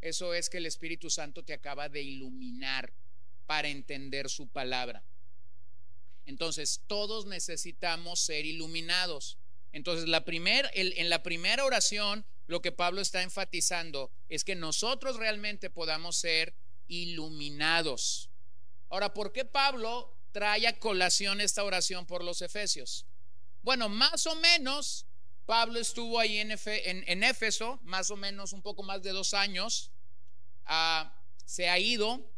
eso 0.00 0.34
es 0.34 0.48
que 0.48 0.58
el 0.58 0.66
Espíritu 0.66 1.10
Santo 1.10 1.44
te 1.44 1.52
acaba 1.52 1.88
de 1.88 2.02
iluminar 2.02 2.92
para 3.46 3.68
entender 3.68 4.28
su 4.28 4.48
palabra. 4.48 5.02
Entonces, 6.26 6.82
todos 6.86 7.26
necesitamos 7.26 8.20
ser 8.20 8.44
iluminados. 8.44 9.38
Entonces, 9.72 10.08
la 10.08 10.22
en 10.26 11.08
la 11.08 11.22
primera 11.22 11.64
oración, 11.64 12.26
lo 12.46 12.60
que 12.60 12.72
Pablo 12.72 13.00
está 13.00 13.22
enfatizando 13.22 14.12
es 14.28 14.44
que 14.44 14.54
nosotros 14.54 15.16
realmente 15.16 15.70
podamos 15.70 16.16
ser 16.16 16.54
iluminados. 16.86 18.27
Ahora, 18.90 19.12
¿por 19.12 19.32
qué 19.32 19.44
Pablo 19.44 20.14
trae 20.32 20.66
a 20.66 20.78
colación 20.78 21.40
esta 21.40 21.64
oración 21.64 22.06
por 22.06 22.24
los 22.24 22.42
efesios? 22.42 23.06
Bueno, 23.62 23.88
más 23.88 24.26
o 24.26 24.34
menos, 24.36 25.06
Pablo 25.44 25.78
estuvo 25.78 26.18
ahí 26.18 26.38
en, 26.38 26.52
en, 26.52 27.22
Éfeso, 27.22 27.80
más 27.82 28.10
o 28.10 28.16
menos 28.16 28.52
un 28.52 28.62
poco 28.62 28.82
más 28.82 29.02
de 29.02 29.10
dos 29.10 29.34
años. 29.34 29.90
Ah, 30.64 31.14
se 31.44 31.68
ha 31.68 31.78
ido. 31.78 32.30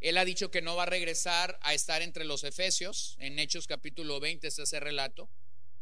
Él 0.00 0.18
ha 0.18 0.24
dicho 0.24 0.50
que 0.50 0.60
no 0.60 0.76
va 0.76 0.82
a 0.82 0.86
regresar 0.86 1.58
a 1.62 1.74
estar 1.74 2.02
entre 2.02 2.24
los 2.24 2.44
efesios. 2.44 3.16
En 3.18 3.38
Hechos 3.38 3.66
capítulo 3.66 4.20
20 4.20 4.46
está 4.46 4.64
ese 4.64 4.80
relato. 4.80 5.28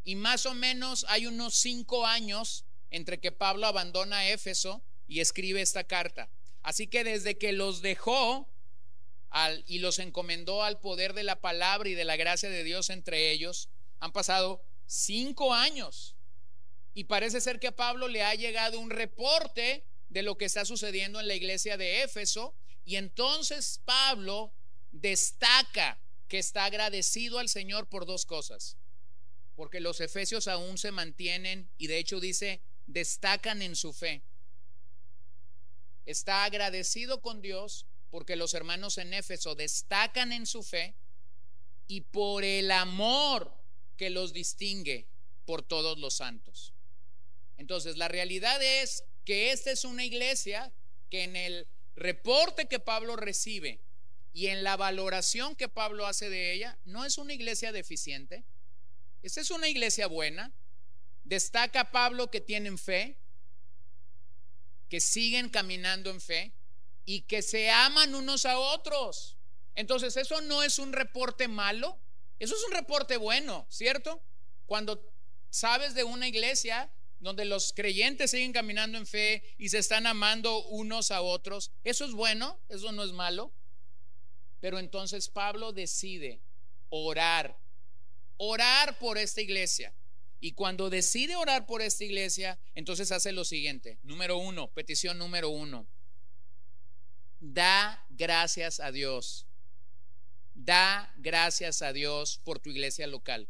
Y 0.05 0.15
más 0.15 0.47
o 0.47 0.55
menos 0.55 1.05
hay 1.09 1.27
unos 1.27 1.55
cinco 1.55 2.07
años 2.07 2.65
entre 2.91 3.19
que 3.19 3.33
Pablo 3.33 3.67
abandona 3.67 4.29
Éfeso 4.29 4.83
y 5.09 5.21
escribe 5.21 5.61
esta 5.61 5.85
carta. 5.85 6.31
Así 6.63 6.87
que 6.87 7.05
desde 7.05 7.39
que 7.39 7.53
los 7.53 7.83
dejó 7.83 8.49
y 9.67 9.79
los 9.79 9.99
encomendó 9.99 10.63
al 10.63 10.79
poder 10.81 11.15
de 11.15 11.23
la 11.23 11.41
palabra 11.41 11.89
y 11.89 11.95
de 11.95 12.05
la 12.05 12.17
gracia 12.17 12.51
de 12.51 12.65
Dios 12.65 12.91
entre 12.91 13.31
ellos, 13.31 13.69
han 14.01 14.13
pasado 14.13 14.63
cinco 14.87 15.55
años. 15.55 16.17
Y 16.95 17.05
parece 17.05 17.41
ser 17.41 17.59
que 17.59 17.69
a 17.69 17.77
Pablo 17.77 18.09
le 18.09 18.23
ha 18.23 18.35
llegado 18.35 18.79
un 18.79 18.91
reporte 18.91 19.85
de 20.11 20.23
lo 20.23 20.37
que 20.37 20.45
está 20.45 20.65
sucediendo 20.65 21.21
en 21.21 21.29
la 21.29 21.35
iglesia 21.35 21.77
de 21.77 22.03
Éfeso. 22.03 22.55
Y 22.85 22.97
entonces 22.97 23.81
Pablo 23.85 24.53
destaca 24.91 25.99
que 26.29 26.39
está 26.39 26.67
agradecido 26.67 27.39
al 27.39 27.49
Señor 27.49 27.89
por 27.89 28.05
dos 28.05 28.27
cosas. 28.27 28.77
Porque 29.55 29.81
los 29.81 30.01
efesios 30.01 30.49
aún 30.49 30.79
se 30.79 30.91
mantienen 30.91 31.71
y 31.79 31.87
de 31.87 31.99
hecho 31.99 32.21
dice, 32.21 32.61
destacan 32.87 33.63
en 33.63 33.77
su 33.77 33.93
fe. 33.93 34.23
Está 36.05 36.45
agradecido 36.45 37.21
con 37.21 37.41
Dios 37.43 37.87
porque 38.13 38.37
los 38.37 38.53
hermanos 38.53 38.99
en 38.99 39.15
Éfeso 39.15 39.55
destacan 39.55 40.33
en 40.33 40.45
su 40.45 40.63
fe 40.63 40.95
y 41.89 42.03
por 42.03 42.45
el 42.45 42.71
amor 42.71 43.51
que 43.97 44.11
los 44.11 44.35
distingue 44.35 45.07
por 45.47 45.63
todos 45.63 45.99
los 45.99 46.17
santos. 46.17 46.75
Entonces, 47.57 47.97
la 47.97 48.09
realidad 48.09 48.63
es 48.63 49.05
que 49.25 49.51
esta 49.51 49.71
es 49.71 49.87
una 49.87 50.05
iglesia 50.05 50.71
que 51.09 51.25
en 51.25 51.37
el 51.37 51.67
reporte 51.97 52.67
que 52.67 52.79
Pablo 52.79 53.17
recibe 53.17 53.81
y 54.35 54.49
en 54.49 54.63
la 54.63 54.77
valoración 54.77 55.57
que 55.57 55.71
Pablo 55.71 56.07
hace 56.07 56.29
de 56.29 56.53
ella, 56.53 56.79
no 56.85 57.07
es 57.07 57.17
una 57.17 57.33
iglesia 57.33 57.73
deficiente. 57.73 58.45
Esta 59.23 59.41
es 59.41 59.51
una 59.51 59.69
iglesia 59.69 60.07
buena. 60.07 60.53
Destaca 61.25 61.91
Pablo 61.91 62.31
que 62.31 62.43
tienen 62.43 62.77
fe, 62.77 63.17
que 64.91 65.01
siguen 65.01 65.49
caminando 65.49 66.11
en 66.11 66.21
fe 66.21 66.53
y 67.05 67.23
que 67.23 67.43
se 67.43 67.71
aman 67.71 68.15
unos 68.15 68.47
a 68.47 68.59
otros. 68.59 69.37
Entonces, 69.75 70.17
eso 70.17 70.41
no 70.43 70.63
es 70.63 70.79
un 70.79 70.93
reporte 70.93 71.49
malo, 71.49 71.99
eso 72.39 72.55
es 72.55 72.65
un 72.65 72.73
reporte 72.73 73.17
bueno, 73.17 73.67
¿cierto? 73.69 74.23
Cuando 74.67 75.03
sabes 75.51 75.95
de 75.95 76.05
una 76.05 76.29
iglesia 76.29 76.91
donde 77.21 77.45
los 77.45 77.73
creyentes 77.73 78.33
siguen 78.33 78.53
caminando 78.53 78.99
en 78.99 79.07
fe 79.07 79.45
y 79.57 79.69
se 79.69 79.79
están 79.79 80.07
amando 80.07 80.65
unos 80.67 81.11
a 81.11 81.23
otros, 81.23 81.71
eso 81.85 82.05
es 82.05 82.13
bueno, 82.13 82.59
eso 82.69 82.91
no 82.93 83.05
es 83.05 83.13
malo. 83.13 83.53
Pero 84.61 84.79
entonces 84.79 85.29
Pablo 85.29 85.73
decide 85.73 86.41
orar, 86.89 87.57
orar 88.37 88.99
por 88.99 89.19
esta 89.19 89.41
iglesia. 89.41 89.95
Y 90.41 90.53
cuando 90.53 90.91
decide 90.91 91.37
orar 91.37 91.67
por 91.67 91.83
esta 91.83 92.03
iglesia, 92.05 92.59
entonces 92.75 93.13
hace 93.13 93.31
lo 93.31 93.45
siguiente. 93.45 93.99
Número 94.03 94.37
uno, 94.37 94.69
petición 94.73 95.17
número 95.17 95.49
uno. 95.49 95.87
Da 97.45 98.07
gracias 98.11 98.79
a 98.79 98.93
Dios. 98.93 99.47
Da 100.55 101.13
gracias 101.17 101.83
a 101.83 101.93
Dios 101.93 102.39
por 102.45 102.61
tu 102.61 102.71
iglesia 102.71 103.09
local. 103.09 103.49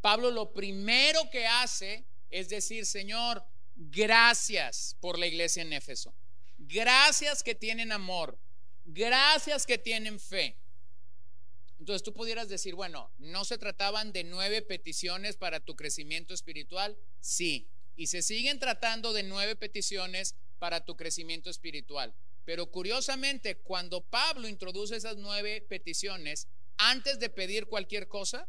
Pablo 0.00 0.30
lo 0.30 0.52
primero 0.52 1.28
que 1.32 1.44
hace 1.44 2.06
es 2.30 2.48
decir, 2.48 2.86
Señor, 2.86 3.44
gracias 3.74 4.96
por 5.00 5.18
la 5.18 5.26
iglesia 5.26 5.62
en 5.62 5.72
Éfeso. 5.72 6.14
Gracias 6.56 7.42
que 7.42 7.56
tienen 7.56 7.90
amor. 7.90 8.38
Gracias 8.84 9.66
que 9.66 9.76
tienen 9.76 10.20
fe. 10.20 10.56
Entonces 11.80 12.04
tú 12.04 12.14
pudieras 12.14 12.48
decir, 12.48 12.76
bueno, 12.76 13.10
¿no 13.18 13.44
se 13.44 13.58
trataban 13.58 14.12
de 14.12 14.22
nueve 14.22 14.62
peticiones 14.62 15.36
para 15.36 15.58
tu 15.58 15.74
crecimiento 15.74 16.32
espiritual? 16.32 16.96
Sí. 17.18 17.66
Y 17.96 18.06
se 18.06 18.22
siguen 18.22 18.60
tratando 18.60 19.12
de 19.12 19.24
nueve 19.24 19.56
peticiones 19.56 20.36
para 20.60 20.84
tu 20.84 20.96
crecimiento 20.96 21.50
espiritual. 21.50 22.14
Pero 22.44 22.70
curiosamente, 22.70 23.56
cuando 23.56 24.00
Pablo 24.00 24.48
introduce 24.48 24.96
esas 24.96 25.16
nueve 25.16 25.64
peticiones, 25.68 26.48
antes 26.78 27.18
de 27.18 27.30
pedir 27.30 27.66
cualquier 27.66 28.08
cosa, 28.08 28.48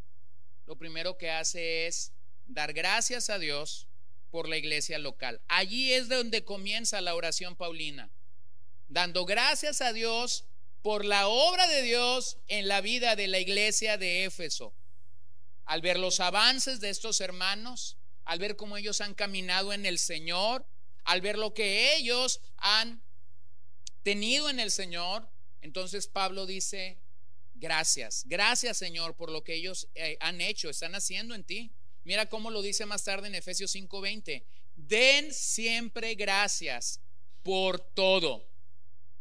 lo 0.66 0.78
primero 0.78 1.18
que 1.18 1.30
hace 1.30 1.88
es 1.88 2.14
dar 2.48 2.74
gracias 2.74 3.30
a 3.30 3.40
Dios 3.40 3.88
por 4.30 4.48
la 4.48 4.58
iglesia 4.58 4.98
local. 4.98 5.42
Allí 5.48 5.94
es 5.94 6.08
donde 6.08 6.44
comienza 6.44 7.02
la 7.02 7.16
oración 7.16 7.56
paulina 7.56 8.10
dando 8.92 9.26
gracias 9.26 9.80
a 9.82 9.94
Dios 9.94 10.44
por 10.82 11.06
la 11.06 11.28
obra 11.28 11.66
de 11.68 11.82
Dios 11.82 12.38
en 12.48 12.68
la 12.68 12.82
vida 12.82 13.16
de 13.16 13.28
la 13.28 13.40
iglesia 13.40 13.98
de 13.98 14.26
Éfeso. 14.26 14.74
Al 15.66 15.82
ver 15.82 15.98
los 15.98 16.20
avances 16.20 16.82
de 16.82 16.90
estos 16.90 17.22
hermanos, 17.22 17.98
al 18.26 18.40
ver 18.40 18.58
cómo 18.58 18.76
ellos 18.76 19.00
han 19.00 19.14
caminado 19.14 19.72
en 19.72 19.86
el 19.86 19.98
Señor, 19.98 20.66
al 21.06 21.22
ver 21.22 21.38
lo 21.38 21.54
que 21.54 21.96
ellos 21.96 22.42
han 22.58 23.02
tenido 24.04 24.50
en 24.50 24.60
el 24.60 24.72
Señor, 24.72 25.28
entonces 25.62 26.08
Pablo 26.08 26.46
dice, 26.46 26.98
gracias, 27.56 28.24
gracias 28.26 28.78
Señor 28.78 29.16
por 29.16 29.32
lo 29.32 29.44
que 29.44 29.56
ellos 29.56 29.88
eh, 29.96 30.18
han 30.20 30.42
hecho, 30.42 30.70
están 30.70 30.96
haciendo 30.96 31.36
en 31.36 31.44
ti. 31.44 31.72
Mira 32.04 32.28
cómo 32.28 32.50
lo 32.50 32.62
dice 32.62 32.86
más 32.86 33.04
tarde 33.04 33.28
en 33.28 33.36
Efesios 33.36 33.76
5:20. 33.76 34.44
Den 34.76 35.34
siempre 35.34 36.16
gracias 36.16 37.00
por 37.44 37.80
todo 37.80 38.48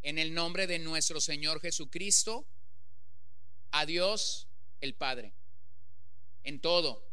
en 0.03 0.19
el 0.19 0.33
nombre 0.33 0.67
de 0.67 0.79
nuestro 0.79 1.21
Señor 1.21 1.61
Jesucristo, 1.61 2.47
a 3.71 3.85
Dios 3.85 4.49
el 4.81 4.95
Padre, 4.95 5.33
en 6.45 6.61
todo 6.61 7.07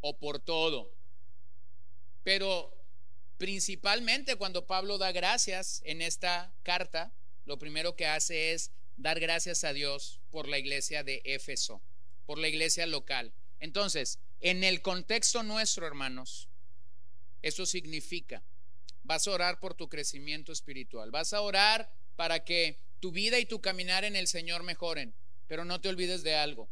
o 0.00 0.16
por 0.18 0.38
todo. 0.38 0.90
Pero 2.22 2.81
principalmente 3.42 4.36
cuando 4.36 4.68
Pablo 4.68 4.98
da 4.98 5.10
gracias 5.10 5.82
en 5.84 6.00
esta 6.00 6.54
carta, 6.62 7.12
lo 7.44 7.58
primero 7.58 7.96
que 7.96 8.06
hace 8.06 8.52
es 8.52 8.70
dar 8.96 9.18
gracias 9.18 9.64
a 9.64 9.72
Dios 9.72 10.20
por 10.30 10.46
la 10.46 10.60
iglesia 10.60 11.02
de 11.02 11.22
Éfeso, 11.24 11.82
por 12.24 12.38
la 12.38 12.46
iglesia 12.46 12.86
local. 12.86 13.32
Entonces, 13.58 14.20
en 14.42 14.62
el 14.62 14.80
contexto 14.80 15.42
nuestro, 15.42 15.88
hermanos, 15.88 16.48
eso 17.42 17.66
significa, 17.66 18.44
vas 19.02 19.26
a 19.26 19.32
orar 19.32 19.58
por 19.58 19.74
tu 19.74 19.88
crecimiento 19.88 20.52
espiritual, 20.52 21.10
vas 21.10 21.32
a 21.32 21.40
orar 21.40 21.92
para 22.14 22.44
que 22.44 22.78
tu 23.00 23.10
vida 23.10 23.40
y 23.40 23.46
tu 23.46 23.60
caminar 23.60 24.04
en 24.04 24.14
el 24.14 24.28
Señor 24.28 24.62
mejoren. 24.62 25.16
Pero 25.48 25.64
no 25.64 25.80
te 25.80 25.88
olvides 25.88 26.22
de 26.22 26.36
algo. 26.36 26.70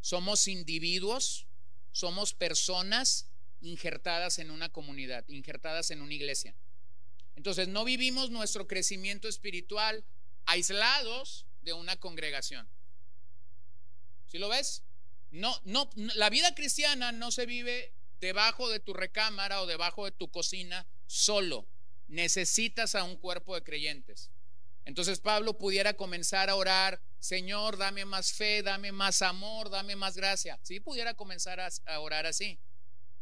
Somos 0.00 0.48
individuos, 0.48 1.46
somos 1.92 2.32
personas 2.32 3.28
injertadas 3.60 4.38
en 4.38 4.50
una 4.50 4.68
comunidad, 4.68 5.24
injertadas 5.28 5.90
en 5.90 6.02
una 6.02 6.14
iglesia. 6.14 6.54
Entonces 7.36 7.68
no 7.68 7.84
vivimos 7.84 8.30
nuestro 8.30 8.66
crecimiento 8.66 9.28
espiritual 9.28 10.04
aislados 10.46 11.46
de 11.62 11.72
una 11.72 11.96
congregación. 11.96 12.68
¿Sí 14.26 14.38
lo 14.38 14.48
ves? 14.48 14.82
No, 15.30 15.60
no, 15.64 15.90
la 15.94 16.30
vida 16.30 16.54
cristiana 16.54 17.12
no 17.12 17.30
se 17.30 17.46
vive 17.46 17.92
debajo 18.20 18.68
de 18.68 18.80
tu 18.80 18.94
recámara 18.94 19.60
o 19.60 19.66
debajo 19.66 20.04
de 20.04 20.12
tu 20.12 20.30
cocina 20.30 20.86
solo. 21.06 21.68
Necesitas 22.08 22.94
a 22.94 23.04
un 23.04 23.16
cuerpo 23.16 23.54
de 23.54 23.62
creyentes. 23.62 24.30
Entonces 24.84 25.18
Pablo 25.18 25.58
pudiera 25.58 25.94
comenzar 25.94 26.48
a 26.48 26.54
orar, 26.54 27.02
Señor, 27.18 27.76
dame 27.76 28.04
más 28.04 28.32
fe, 28.32 28.62
dame 28.62 28.92
más 28.92 29.20
amor, 29.20 29.68
dame 29.68 29.96
más 29.96 30.16
gracia. 30.16 30.60
Sí, 30.62 30.78
pudiera 30.78 31.14
comenzar 31.14 31.58
a, 31.58 32.00
orar 32.00 32.24
así. 32.24 32.60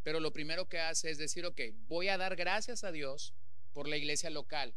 Pero 0.05 0.21
lo 0.21 0.33
primero 0.33 0.69
que 0.69 0.79
hace 0.79 1.11
es 1.11 1.19
decir, 1.19 1.45
ok, 1.47 1.61
voy 1.89 2.09
a 2.09 2.19
dar 2.19 2.37
gracias 2.37 2.85
a 2.85 2.93
Dios 2.93 3.33
por 3.73 3.89
la 3.89 3.97
iglesia 3.97 4.31
local. 4.31 4.75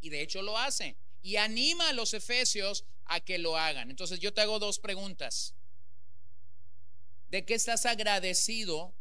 Y 0.00 0.08
de 0.08 0.22
hecho 0.22 0.42
lo 0.42 0.58
hace. 0.58 0.96
Y 1.20 1.36
anima 1.36 1.90
a 1.90 1.92
los 1.92 2.14
efesios 2.14 2.84
a 3.04 3.20
que 3.20 3.38
lo 3.38 3.56
hagan. 3.56 3.90
Entonces 3.90 4.18
yo 4.18 4.32
te 4.32 4.40
hago 4.40 4.58
dos 4.58 4.78
preguntas. 4.78 5.54
¿De 7.28 7.44
qué 7.44 7.54
estás 7.54 7.86
agradecido 7.86 8.94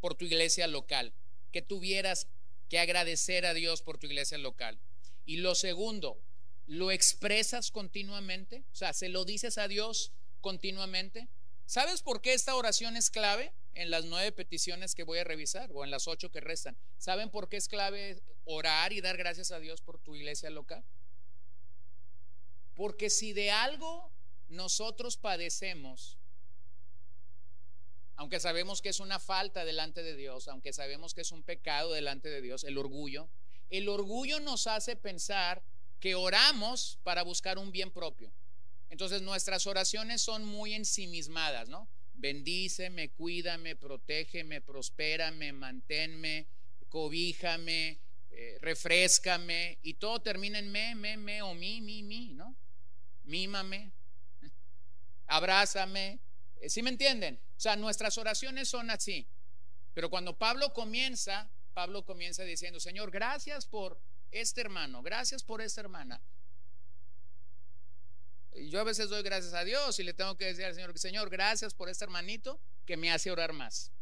por 0.00 0.14
tu 0.14 0.24
iglesia 0.24 0.68
local? 0.68 1.12
Que 1.52 1.62
tuvieras 1.62 2.28
que 2.68 2.78
agradecer 2.78 3.46
a 3.46 3.54
Dios 3.54 3.82
por 3.82 3.98
tu 3.98 4.06
iglesia 4.06 4.38
local. 4.38 4.80
Y 5.26 5.38
lo 5.38 5.56
segundo, 5.56 6.22
¿lo 6.66 6.92
expresas 6.92 7.72
continuamente? 7.72 8.64
O 8.72 8.76
sea, 8.76 8.92
¿se 8.92 9.08
lo 9.08 9.24
dices 9.24 9.58
a 9.58 9.66
Dios 9.66 10.12
continuamente? 10.40 11.28
¿Sabes 11.66 12.02
por 12.02 12.22
qué 12.22 12.34
esta 12.34 12.54
oración 12.54 12.96
es 12.96 13.10
clave 13.10 13.52
en 13.74 13.90
las 13.90 14.04
nueve 14.04 14.32
peticiones 14.32 14.94
que 14.94 15.04
voy 15.04 15.18
a 15.18 15.24
revisar 15.24 15.70
o 15.72 15.84
en 15.84 15.90
las 15.90 16.08
ocho 16.08 16.30
que 16.30 16.40
restan? 16.40 16.76
¿Saben 16.98 17.30
por 17.30 17.48
qué 17.48 17.56
es 17.56 17.68
clave 17.68 18.22
orar 18.44 18.92
y 18.92 19.00
dar 19.00 19.16
gracias 19.16 19.50
a 19.50 19.60
Dios 19.60 19.80
por 19.80 19.98
tu 19.98 20.14
iglesia 20.14 20.50
local? 20.50 20.84
Porque 22.74 23.10
si 23.10 23.32
de 23.32 23.50
algo 23.50 24.10
nosotros 24.48 25.16
padecemos, 25.16 26.18
aunque 28.16 28.40
sabemos 28.40 28.82
que 28.82 28.90
es 28.90 29.00
una 29.00 29.18
falta 29.18 29.64
delante 29.64 30.02
de 30.02 30.14
Dios, 30.14 30.48
aunque 30.48 30.72
sabemos 30.72 31.14
que 31.14 31.22
es 31.22 31.32
un 31.32 31.42
pecado 31.42 31.92
delante 31.92 32.28
de 32.28 32.42
Dios, 32.42 32.64
el 32.64 32.76
orgullo, 32.76 33.30
el 33.70 33.88
orgullo 33.88 34.40
nos 34.40 34.66
hace 34.66 34.96
pensar 34.96 35.62
que 36.00 36.14
oramos 36.14 36.98
para 37.02 37.22
buscar 37.22 37.58
un 37.58 37.72
bien 37.72 37.90
propio. 37.90 38.32
Entonces 38.90 39.22
nuestras 39.22 39.66
oraciones 39.66 40.20
son 40.20 40.44
muy 40.44 40.74
ensimismadas, 40.74 41.68
¿no? 41.68 41.88
Bendíceme, 42.14 43.10
cuídame, 43.10 43.76
protégeme, 43.76 44.60
prospérame, 44.60 45.52
manténme, 45.52 46.46
cobíjame, 46.88 47.98
eh, 48.30 48.58
refrescame, 48.60 49.78
y 49.82 49.94
todo 49.94 50.20
termina 50.20 50.58
en 50.58 50.70
me, 50.70 50.94
me, 50.94 51.16
me, 51.16 51.42
o 51.42 51.54
mi, 51.54 51.80
mi, 51.80 52.02
mi, 52.02 52.34
¿no? 52.34 52.56
Mímame, 53.24 53.92
abrázame. 55.26 56.20
Eh, 56.60 56.68
¿Sí 56.68 56.82
me 56.82 56.90
entienden? 56.90 57.40
O 57.56 57.60
sea, 57.60 57.76
nuestras 57.76 58.18
oraciones 58.18 58.68
son 58.68 58.90
así. 58.90 59.26
Pero 59.94 60.10
cuando 60.10 60.36
Pablo 60.36 60.72
comienza 60.72 61.50
Pablo 61.74 62.04
comienza 62.04 62.42
diciendo, 62.42 62.80
Señor, 62.80 63.10
gracias 63.10 63.66
por 63.66 63.98
este 64.30 64.60
hermano, 64.60 65.02
gracias 65.02 65.42
por 65.42 65.62
esta 65.62 65.80
hermana. 65.80 66.20
Yo 68.54 68.80
a 68.80 68.84
veces 68.84 69.08
doy 69.08 69.22
gracias 69.22 69.54
a 69.54 69.64
Dios 69.64 69.98
y 69.98 70.02
le 70.02 70.12
tengo 70.12 70.36
que 70.36 70.46
decir 70.46 70.64
al 70.64 70.74
Señor, 70.74 70.98
Señor, 70.98 71.30
gracias 71.30 71.72
por 71.74 71.88
este 71.88 72.04
hermanito 72.04 72.60
que 72.84 72.96
me 72.96 73.12
hace 73.12 73.30
orar 73.30 73.52
más. 73.52 73.92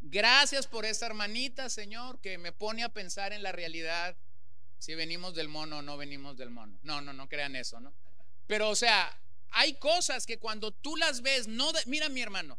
Gracias 0.00 0.66
por 0.66 0.86
esta 0.86 1.06
hermanita, 1.06 1.68
Señor, 1.68 2.20
que 2.20 2.38
me 2.38 2.52
pone 2.52 2.82
a 2.82 2.88
pensar 2.88 3.32
en 3.32 3.42
la 3.42 3.52
realidad 3.52 4.16
si 4.78 4.94
venimos 4.94 5.34
del 5.34 5.48
mono 5.48 5.78
o 5.78 5.82
no 5.82 5.96
venimos 5.96 6.36
del 6.38 6.50
mono. 6.50 6.78
No, 6.82 7.00
no, 7.00 7.12
no 7.12 7.28
crean 7.28 7.54
eso, 7.54 7.80
¿no? 7.80 7.92
Pero 8.46 8.70
o 8.70 8.76
sea, 8.76 9.20
hay 9.50 9.74
cosas 9.74 10.24
que 10.24 10.38
cuando 10.38 10.72
tú 10.72 10.96
las 10.96 11.20
ves, 11.20 11.48
no, 11.48 11.70
mira 11.86 12.08
mi 12.08 12.22
hermano, 12.22 12.58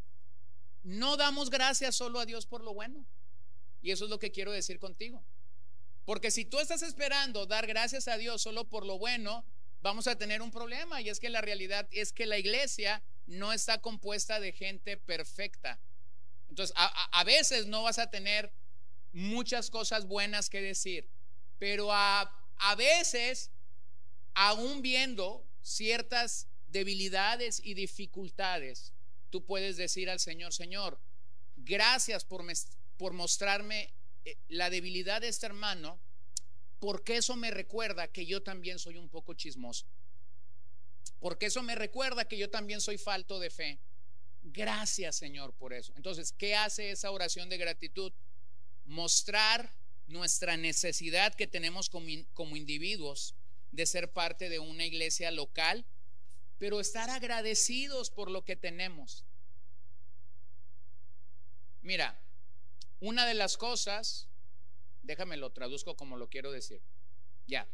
no 0.83 1.17
damos 1.17 1.49
gracias 1.49 1.95
solo 1.95 2.19
a 2.19 2.25
Dios 2.25 2.45
por 2.45 2.61
lo 2.61 2.73
bueno. 2.73 3.05
Y 3.81 3.91
eso 3.91 4.05
es 4.05 4.11
lo 4.11 4.19
que 4.19 4.31
quiero 4.31 4.51
decir 4.51 4.77
contigo. 4.77 5.23
Porque 6.05 6.29
si 6.29 6.45
tú 6.45 6.59
estás 6.59 6.83
esperando 6.83 7.45
dar 7.45 7.65
gracias 7.65 8.07
a 8.07 8.17
Dios 8.17 8.41
solo 8.41 8.65
por 8.65 8.85
lo 8.85 8.99
bueno, 8.99 9.45
vamos 9.81 10.07
a 10.07 10.17
tener 10.17 10.41
un 10.41 10.51
problema 10.51 11.01
y 11.01 11.09
es 11.09 11.19
que 11.19 11.29
la 11.29 11.41
realidad 11.41 11.87
es 11.91 12.13
que 12.13 12.25
la 12.25 12.37
iglesia 12.37 13.01
no 13.27 13.53
está 13.53 13.81
compuesta 13.81 14.39
de 14.39 14.51
gente 14.51 14.97
perfecta. 14.97 15.79
Entonces, 16.49 16.75
a, 16.77 17.23
veces 17.23 17.67
no 17.67 17.83
vas 17.83 17.97
a 17.97 18.09
tener 18.09 18.51
muchas 19.13 19.69
cosas 19.69 20.05
buenas 20.05 20.49
que 20.49 20.61
decir, 20.61 21.07
pero 21.59 21.93
a, 21.93 22.21
a 22.57 22.75
veces, 22.75 23.51
aún 24.33 24.81
viendo 24.81 25.45
ciertas 25.61 26.47
debilidades 26.67 27.61
y 27.63 27.73
dificultades, 27.73 28.93
tú 29.29 29.45
puedes 29.45 29.77
decir 29.77 30.09
al 30.09 30.19
Señor, 30.19 30.53
Señor, 30.53 30.99
gracias 31.55 32.25
por, 32.25 32.43
por 32.97 33.13
mostrarme 33.13 33.93
eh, 34.25 34.37
la 34.49 34.69
debilidad 34.69 35.21
de 35.21 35.29
este 35.29 35.45
hermano, 35.45 35.99
porque 36.81 37.17
eso 37.17 37.35
me 37.35 37.51
recuerda 37.51 38.07
que 38.07 38.25
yo 38.25 38.41
también 38.41 38.79
soy 38.79 38.97
un 38.97 39.07
poco 39.07 39.35
chismoso. 39.35 39.85
Porque 41.19 41.45
eso 41.45 41.61
me 41.61 41.75
recuerda 41.75 42.27
que 42.27 42.39
yo 42.39 42.49
también 42.49 42.81
soy 42.81 42.97
falto 42.97 43.39
de 43.39 43.51
fe. 43.51 43.79
Gracias 44.41 45.15
Señor 45.15 45.53
por 45.53 45.73
eso. 45.73 45.93
Entonces, 45.95 46.33
¿qué 46.33 46.55
hace 46.55 46.89
esa 46.89 47.11
oración 47.11 47.49
de 47.49 47.59
gratitud? 47.59 48.11
Mostrar 48.85 49.71
nuestra 50.07 50.57
necesidad 50.57 51.35
que 51.35 51.45
tenemos 51.45 51.87
como, 51.87 52.55
individuos 52.57 53.35
de 53.71 53.85
ser 53.85 54.11
parte 54.11 54.49
de 54.49 54.57
una 54.57 54.83
iglesia 54.83 55.29
local, 55.29 55.85
pero 56.57 56.79
estar 56.79 57.11
agradecidos 57.11 58.09
por 58.09 58.31
lo 58.31 58.43
que 58.43 58.55
tenemos. 58.55 59.23
Mira, 61.83 62.19
una 62.99 63.27
de 63.27 63.35
las 63.35 63.55
cosas 63.55 64.27
Déjame 65.03 65.37
lo 65.37 65.51
traduzco 65.51 65.95
como 65.95 66.17
lo 66.17 66.29
quiero 66.29 66.51
decir. 66.51 66.81
Ya. 67.47 67.67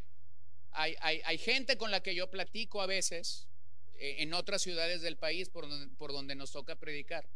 Hay, 0.71 0.95
hay, 1.01 1.37
gente 1.37 1.77
con 1.77 1.91
la 1.91 2.03
que 2.03 2.13
yo 2.13 2.29
platico 2.29 2.81
a 2.81 2.85
veces 2.85 3.47
eh, 3.95 4.17
en 4.19 4.33
otras 4.33 4.61
ciudades 4.61 5.01
del 5.01 5.17
país 5.17 5.49
por 5.49 5.67
donde, 5.67 5.95
por 5.95 6.11
donde 6.11 6.35
nos 6.35 6.51
toca 6.51 6.75
predicar. 6.75 7.27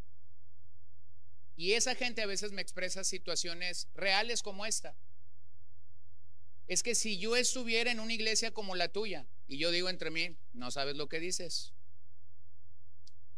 Y 1.57 1.73
esa 1.73 1.95
gente 1.95 2.21
a 2.21 2.27
veces 2.27 2.51
me 2.51 2.61
expresa 2.61 3.03
situaciones 3.03 3.87
reales 3.95 4.43
como 4.43 4.65
esta. 4.65 4.95
Es 6.67 6.83
que 6.83 6.95
si 6.95 7.17
yo 7.17 7.35
estuviera 7.35 7.91
en 7.91 7.99
una 7.99 8.13
iglesia 8.13 8.51
como 8.51 8.75
la 8.75 8.87
tuya, 8.87 9.27
y 9.47 9.57
yo 9.57 9.71
digo 9.71 9.89
entre 9.89 10.09
mí, 10.09 10.37
no 10.53 10.71
sabes 10.71 10.95
lo 10.95 11.09
que 11.09 11.19
dices. 11.19 11.73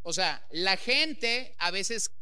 O 0.02 0.12
sea, 0.12 0.46
la 0.50 0.76
gente 0.76 1.54
a 1.58 1.70
veces, 1.70 2.12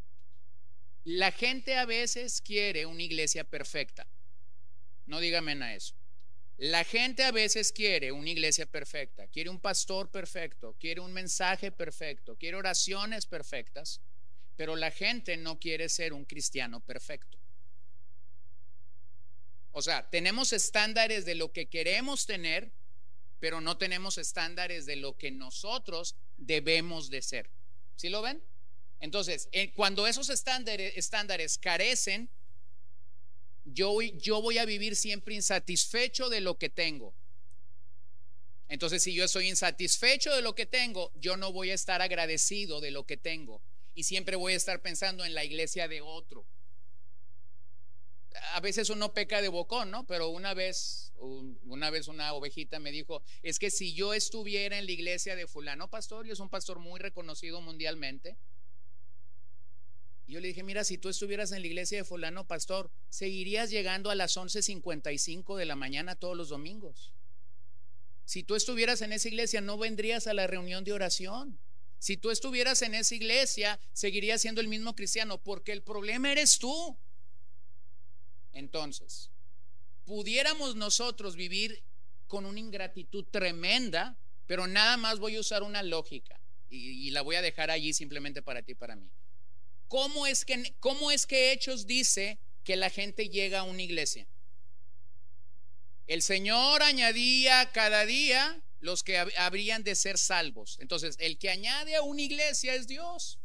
la 1.04 1.32
gente 1.32 1.76
a 1.76 1.84
veces 1.84 2.40
quiere 2.40 2.86
una 2.86 3.02
iglesia 3.02 3.44
perfecta. 3.44 4.06
No 5.12 5.20
dígame 5.20 5.52
a 5.62 5.74
eso. 5.74 5.94
La 6.56 6.84
gente 6.84 7.22
a 7.22 7.32
veces 7.32 7.70
quiere 7.70 8.12
una 8.12 8.30
iglesia 8.30 8.64
perfecta, 8.64 9.26
quiere 9.26 9.50
un 9.50 9.60
pastor 9.60 10.10
perfecto, 10.10 10.74
quiere 10.80 11.02
un 11.02 11.12
mensaje 11.12 11.70
perfecto, 11.70 12.34
quiere 12.36 12.56
oraciones 12.56 13.26
perfectas, 13.26 14.00
pero 14.56 14.74
la 14.74 14.90
gente 14.90 15.36
no 15.36 15.60
quiere 15.60 15.90
ser 15.90 16.14
un 16.14 16.24
cristiano 16.24 16.80
perfecto. 16.80 17.36
O 19.72 19.82
sea, 19.82 20.08
tenemos 20.08 20.54
estándares 20.54 21.26
de 21.26 21.34
lo 21.34 21.52
que 21.52 21.66
queremos 21.66 22.24
tener, 22.24 22.72
pero 23.38 23.60
no 23.60 23.76
tenemos 23.76 24.16
estándares 24.16 24.86
de 24.86 24.96
lo 24.96 25.18
que 25.18 25.30
nosotros 25.30 26.16
debemos 26.38 27.10
de 27.10 27.20
ser. 27.20 27.50
¿Sí 27.96 28.08
lo 28.08 28.22
ven? 28.22 28.42
Entonces, 28.98 29.50
eh, 29.52 29.74
cuando 29.74 30.06
esos 30.06 30.30
estándares, 30.30 30.96
estándares 30.96 31.58
carecen 31.58 32.30
yo, 33.64 34.00
yo 34.00 34.40
voy 34.42 34.58
a 34.58 34.64
vivir 34.64 34.96
siempre 34.96 35.34
insatisfecho 35.34 36.28
de 36.28 36.40
lo 36.40 36.58
que 36.58 36.68
tengo. 36.68 37.14
Entonces, 38.68 39.02
si 39.02 39.12
yo 39.12 39.24
estoy 39.24 39.48
insatisfecho 39.48 40.34
de 40.34 40.40
lo 40.40 40.54
que 40.54 40.64
tengo, 40.64 41.12
yo 41.16 41.36
no 41.36 41.52
voy 41.52 41.70
a 41.70 41.74
estar 41.74 42.00
agradecido 42.00 42.80
de 42.80 42.90
lo 42.90 43.04
que 43.04 43.18
tengo. 43.18 43.60
Y 43.94 44.04
siempre 44.04 44.36
voy 44.36 44.54
a 44.54 44.56
estar 44.56 44.80
pensando 44.80 45.24
en 45.24 45.34
la 45.34 45.44
iglesia 45.44 45.88
de 45.88 46.00
otro. 46.00 46.46
A 48.54 48.60
veces 48.60 48.88
uno 48.88 49.12
peca 49.12 49.42
de 49.42 49.48
bocón, 49.48 49.90
¿no? 49.90 50.06
Pero 50.06 50.28
una 50.28 50.54
vez, 50.54 51.12
una 51.18 51.90
vez 51.90 52.08
una 52.08 52.32
ovejita 52.32 52.78
me 52.78 52.92
dijo, 52.92 53.22
es 53.42 53.58
que 53.58 53.70
si 53.70 53.92
yo 53.92 54.14
estuviera 54.14 54.78
en 54.78 54.86
la 54.86 54.92
iglesia 54.92 55.36
de 55.36 55.46
fulano 55.46 55.90
pastor, 55.90 56.26
y 56.26 56.30
es 56.30 56.40
un 56.40 56.48
pastor 56.48 56.78
muy 56.78 56.98
reconocido 56.98 57.60
mundialmente, 57.60 58.38
yo 60.26 60.40
le 60.40 60.48
dije, 60.48 60.62
mira, 60.62 60.84
si 60.84 60.98
tú 60.98 61.08
estuvieras 61.08 61.52
en 61.52 61.60
la 61.60 61.66
iglesia 61.66 61.98
de 61.98 62.04
fulano 62.04 62.46
pastor, 62.46 62.90
seguirías 63.10 63.70
llegando 63.70 64.10
a 64.10 64.14
las 64.14 64.36
11.55 64.36 65.56
de 65.56 65.66
la 65.66 65.76
mañana 65.76 66.14
todos 66.14 66.36
los 66.36 66.48
domingos. 66.48 67.12
Si 68.24 68.42
tú 68.42 68.54
estuvieras 68.54 69.02
en 69.02 69.12
esa 69.12 69.28
iglesia, 69.28 69.60
no 69.60 69.76
vendrías 69.76 70.26
a 70.26 70.34
la 70.34 70.46
reunión 70.46 70.84
de 70.84 70.92
oración. 70.92 71.58
Si 71.98 72.16
tú 72.16 72.30
estuvieras 72.30 72.82
en 72.82 72.94
esa 72.94 73.14
iglesia, 73.14 73.78
seguirías 73.92 74.40
siendo 74.40 74.60
el 74.60 74.68
mismo 74.68 74.94
cristiano, 74.94 75.42
porque 75.42 75.72
el 75.72 75.82
problema 75.82 76.32
eres 76.32 76.58
tú. 76.58 76.96
Entonces, 78.52 79.30
pudiéramos 80.04 80.76
nosotros 80.76 81.36
vivir 81.36 81.82
con 82.26 82.46
una 82.46 82.60
ingratitud 82.60 83.24
tremenda, 83.30 84.16
pero 84.46 84.66
nada 84.66 84.96
más 84.96 85.18
voy 85.18 85.36
a 85.36 85.40
usar 85.40 85.62
una 85.62 85.82
lógica 85.82 86.40
y, 86.70 87.08
y 87.08 87.10
la 87.10 87.22
voy 87.22 87.36
a 87.36 87.42
dejar 87.42 87.70
allí 87.70 87.92
simplemente 87.92 88.40
para 88.40 88.62
ti 88.62 88.72
y 88.72 88.76
para 88.76 88.96
mí. 88.96 89.10
¿Cómo 89.92 90.26
es 90.26 91.26
que, 91.26 91.52
Hechos 91.52 91.86
dice 91.86 92.38
que 92.64 92.76
la 92.76 92.88
gente 92.88 93.28
llega 93.28 93.58
a 93.58 93.64
una 93.64 93.82
iglesia? 93.82 94.26
El 96.06 96.22
Señor 96.22 96.82
añadía 96.82 97.70
cada 97.72 98.06
día 98.06 98.62
los 98.80 99.02
que 99.02 99.18
habrían 99.18 99.84
de 99.84 99.94
ser 99.94 100.16
salvos. 100.16 100.78
Entonces, 100.80 101.16
el 101.18 101.36
que 101.36 101.50
añade 101.50 101.94
a 101.94 102.00
una 102.00 102.22
iglesia 102.22 102.74
es 102.74 102.86
Dios. 102.86 103.38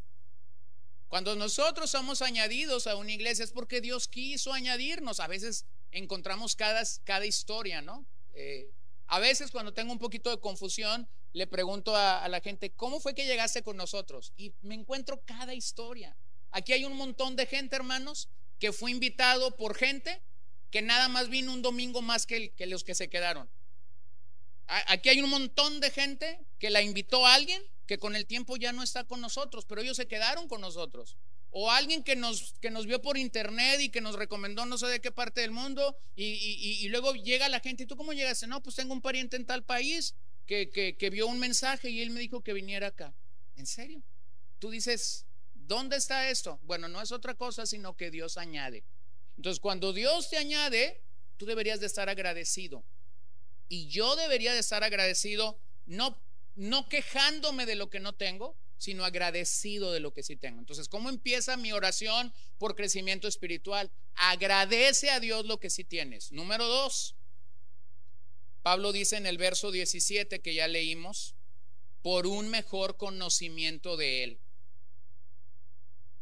Cuando 1.09 1.35
nosotros 1.35 1.91
somos 1.91 2.21
añadidos 2.21 2.87
a 2.87 2.95
una 2.95 3.11
iglesia 3.11 3.43
es 3.43 3.51
porque 3.51 3.81
Dios 3.81 4.07
quiso 4.07 4.53
añadirnos. 4.53 5.19
A 5.19 5.27
veces 5.27 5.65
encontramos 5.91 6.55
cada, 6.55 7.25
historia, 7.25 7.81
¿no? 7.81 8.05
Eh, 8.35 8.71
a 9.07 9.19
veces 9.19 9.51
cuando 9.51 9.73
tengo 9.73 9.91
un 9.91 9.99
poquito 9.99 10.29
de 10.29 10.39
confusión, 10.39 11.09
le 11.33 11.45
pregunto 11.45 11.93
a 11.93 12.25
la 12.29 12.39
gente, 12.39 12.71
¿cómo 12.71 13.01
fue 13.01 13.13
que 13.13 13.25
llegaste 13.25 13.63
con 13.63 13.75
nosotros? 13.75 14.31
Y 14.37 14.53
me 14.61 14.75
encuentro 14.75 15.21
cada 15.25 15.53
historia. 15.53 16.15
Aquí 16.51 16.73
hay 16.73 16.85
un 16.85 16.95
montón 16.95 17.35
de 17.35 17.45
gente, 17.45 17.75
hermanos, 17.75 18.29
que 18.59 18.71
fue 18.71 18.91
invitado 18.91 19.55
por 19.55 19.75
gente 19.75 20.21
que 20.71 20.81
nada 20.81 21.07
más 21.07 21.29
vino 21.29 21.53
un 21.53 21.61
domingo 21.61 22.01
más 22.01 22.25
que, 22.25 22.53
los 22.59 22.83
que 22.83 22.95
se 22.95 23.09
quedaron. 23.09 23.49
Aquí 24.67 25.09
hay 25.09 25.21
un 25.21 25.29
montón 25.29 25.79
de 25.79 25.91
gente 25.91 26.39
que 26.59 26.69
la 26.69 26.81
invitó 26.81 27.25
a 27.25 27.35
alguien 27.35 27.61
que 27.85 27.97
con 27.97 28.17
el 28.17 28.25
tiempo 28.25 28.57
ya 28.57 28.73
no 28.73 28.83
está 28.83 29.05
con 29.05 29.21
nosotros, 29.21 29.63
pero 29.65 29.81
ellos 29.81 29.95
se 29.95 30.07
quedaron 30.07 30.49
con 30.49 30.59
nosotros. 30.59 31.15
O 31.51 31.71
alguien 31.71 32.03
que 32.03 32.17
nos, 32.17 32.55
que 32.59 32.69
nos 32.69 32.85
vio 32.85 33.01
por 33.01 33.17
internet 33.17 33.79
y 33.79 33.89
que 33.89 34.01
nos 34.01 34.15
recomendó 34.15 34.65
no 34.65 34.77
sé 34.77 34.87
de 34.87 34.99
qué 34.99 35.09
parte 35.09 35.39
del 35.39 35.51
mundo 35.51 35.97
y, 36.15 36.85
luego 36.89 37.13
llega 37.13 37.47
la 37.47 37.61
gente, 37.61 37.83
¿y 37.83 37.85
tú 37.85 37.95
cómo 37.95 38.11
llegaste? 38.11 38.45
No, 38.45 38.61
pues 38.61 38.75
tengo 38.75 38.93
un 38.93 39.01
pariente 39.01 39.37
en 39.37 39.45
tal 39.45 39.63
país 39.63 40.15
que, 40.45 40.69
que 40.69 41.09
vio 41.09 41.27
un 41.27 41.39
mensaje 41.39 41.89
y 41.89 42.01
él 42.01 42.09
me 42.09 42.19
dijo 42.19 42.41
que 42.41 42.51
viniera 42.51 42.87
acá. 42.87 43.13
¿En 43.55 43.65
serio? 43.65 44.03
Tú 44.59 44.69
dices, 44.69 45.26
¿Dónde 45.67 45.97
está 45.97 46.29
esto? 46.29 46.59
Bueno, 46.63 46.87
no 46.87 47.01
es 47.01 47.11
otra 47.11 47.35
cosa 47.35 47.65
sino 47.65 47.95
que 47.97 48.09
Dios 48.09 48.37
añade. 48.37 48.85
Entonces, 49.35 49.59
cuando 49.59 49.93
Dios 49.93 50.29
te 50.29 50.37
añade, 50.37 51.01
tú 51.35 51.45
deberías 51.45 51.79
de 51.79 51.87
estar 51.87 52.09
agradecido. 52.09 52.83
Y 53.67 53.87
yo 53.87 54.15
debería 54.15 54.53
de 54.53 54.59
estar 54.59 54.83
agradecido, 54.83 55.59
no, 55.85 56.17
no 56.55 56.87
quejándome 56.87 57.65
de 57.65 57.75
lo 57.75 57.89
que 57.89 57.99
no 57.99 58.15
tengo, 58.15 58.55
sino 58.77 59.03
agradecido 59.03 59.91
de 59.91 59.99
lo 59.99 60.13
que 60.13 60.23
sí 60.23 60.37
tengo. 60.37 60.59
Entonces, 60.59 60.87
¿cómo 60.87 61.09
empieza 61.09 61.57
mi 61.57 61.73
oración 61.73 62.33
por 62.57 62.75
crecimiento 62.75 63.27
espiritual? 63.27 63.91
Agradece 64.15 65.09
a 65.09 65.19
Dios 65.19 65.45
lo 65.45 65.59
que 65.59 65.69
sí 65.69 65.83
tienes. 65.83 66.31
Número 66.31 66.65
dos, 66.65 67.15
Pablo 68.63 68.91
dice 68.93 69.17
en 69.17 69.25
el 69.25 69.37
verso 69.37 69.71
17 69.71 70.39
que 70.39 70.53
ya 70.53 70.67
leímos, 70.67 71.35
por 72.01 72.25
un 72.25 72.47
mejor 72.49 72.95
conocimiento 72.95 73.97
de 73.97 74.23
Él. 74.23 74.39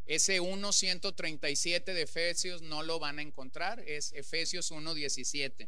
Ese 0.05 0.39
1.137 0.39 1.83
de 1.85 2.01
Efesios 2.03 2.61
no 2.61 2.83
lo 2.83 2.99
van 2.99 3.17
a 3.17 3.23
encontrar, 3.23 3.79
es 3.79 4.11
Efesios 4.13 4.71
1.17. 4.71 5.67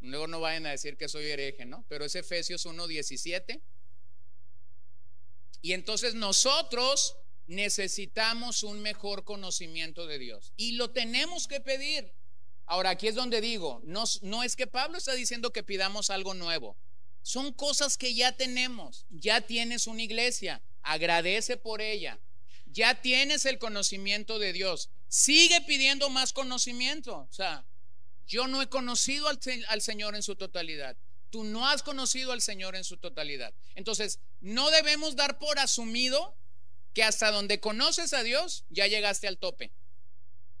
Luego 0.00 0.26
no 0.26 0.40
vayan 0.40 0.66
a 0.66 0.70
decir 0.70 0.96
que 0.96 1.08
soy 1.08 1.26
hereje, 1.26 1.64
¿no? 1.66 1.84
Pero 1.88 2.04
es 2.04 2.14
Efesios 2.16 2.66
1.17. 2.66 3.60
Y 5.62 5.72
entonces 5.72 6.14
nosotros 6.14 7.16
necesitamos 7.46 8.64
un 8.64 8.80
mejor 8.80 9.22
conocimiento 9.22 10.06
de 10.06 10.18
Dios 10.18 10.52
y 10.56 10.72
lo 10.72 10.90
tenemos 10.90 11.46
que 11.46 11.60
pedir. 11.60 12.12
Ahora, 12.66 12.90
aquí 12.90 13.06
es 13.06 13.14
donde 13.14 13.40
digo, 13.40 13.80
no, 13.84 14.02
no 14.22 14.42
es 14.42 14.56
que 14.56 14.66
Pablo 14.66 14.98
está 14.98 15.14
diciendo 15.14 15.52
que 15.52 15.62
pidamos 15.62 16.10
algo 16.10 16.34
nuevo. 16.34 16.76
Son 17.22 17.52
cosas 17.52 17.96
que 17.96 18.14
ya 18.14 18.32
tenemos. 18.36 19.06
Ya 19.10 19.40
tienes 19.40 19.86
una 19.86 20.02
iglesia, 20.02 20.60
agradece 20.82 21.56
por 21.56 21.80
ella 21.80 22.20
ya 22.76 23.00
tienes 23.00 23.46
el 23.46 23.58
conocimiento 23.58 24.38
de 24.38 24.52
Dios. 24.52 24.90
Sigue 25.08 25.62
pidiendo 25.62 26.10
más 26.10 26.34
conocimiento. 26.34 27.16
O 27.16 27.32
sea, 27.32 27.64
yo 28.28 28.48
no 28.48 28.60
he 28.60 28.68
conocido 28.68 29.28
al, 29.28 29.80
Señor 29.80 30.14
en 30.14 30.22
su 30.22 30.36
totalidad. 30.36 30.94
tú 31.30 31.42
no 31.42 31.66
has 31.66 31.82
conocido 31.82 32.32
al 32.32 32.42
Señor 32.42 32.76
en 32.76 32.84
su 32.84 32.98
totalidad. 32.98 33.54
Entonces, 33.74 34.20
no 34.40 34.70
debemos 34.70 35.16
dar 35.16 35.38
por 35.38 35.58
asumido 35.58 36.36
que 36.92 37.02
hasta 37.02 37.30
donde 37.30 37.60
conoces 37.60 38.12
a 38.12 38.22
Dios 38.22 38.64
ya 38.68 38.86
llegaste 38.86 39.26
al 39.26 39.38
tope. 39.38 39.72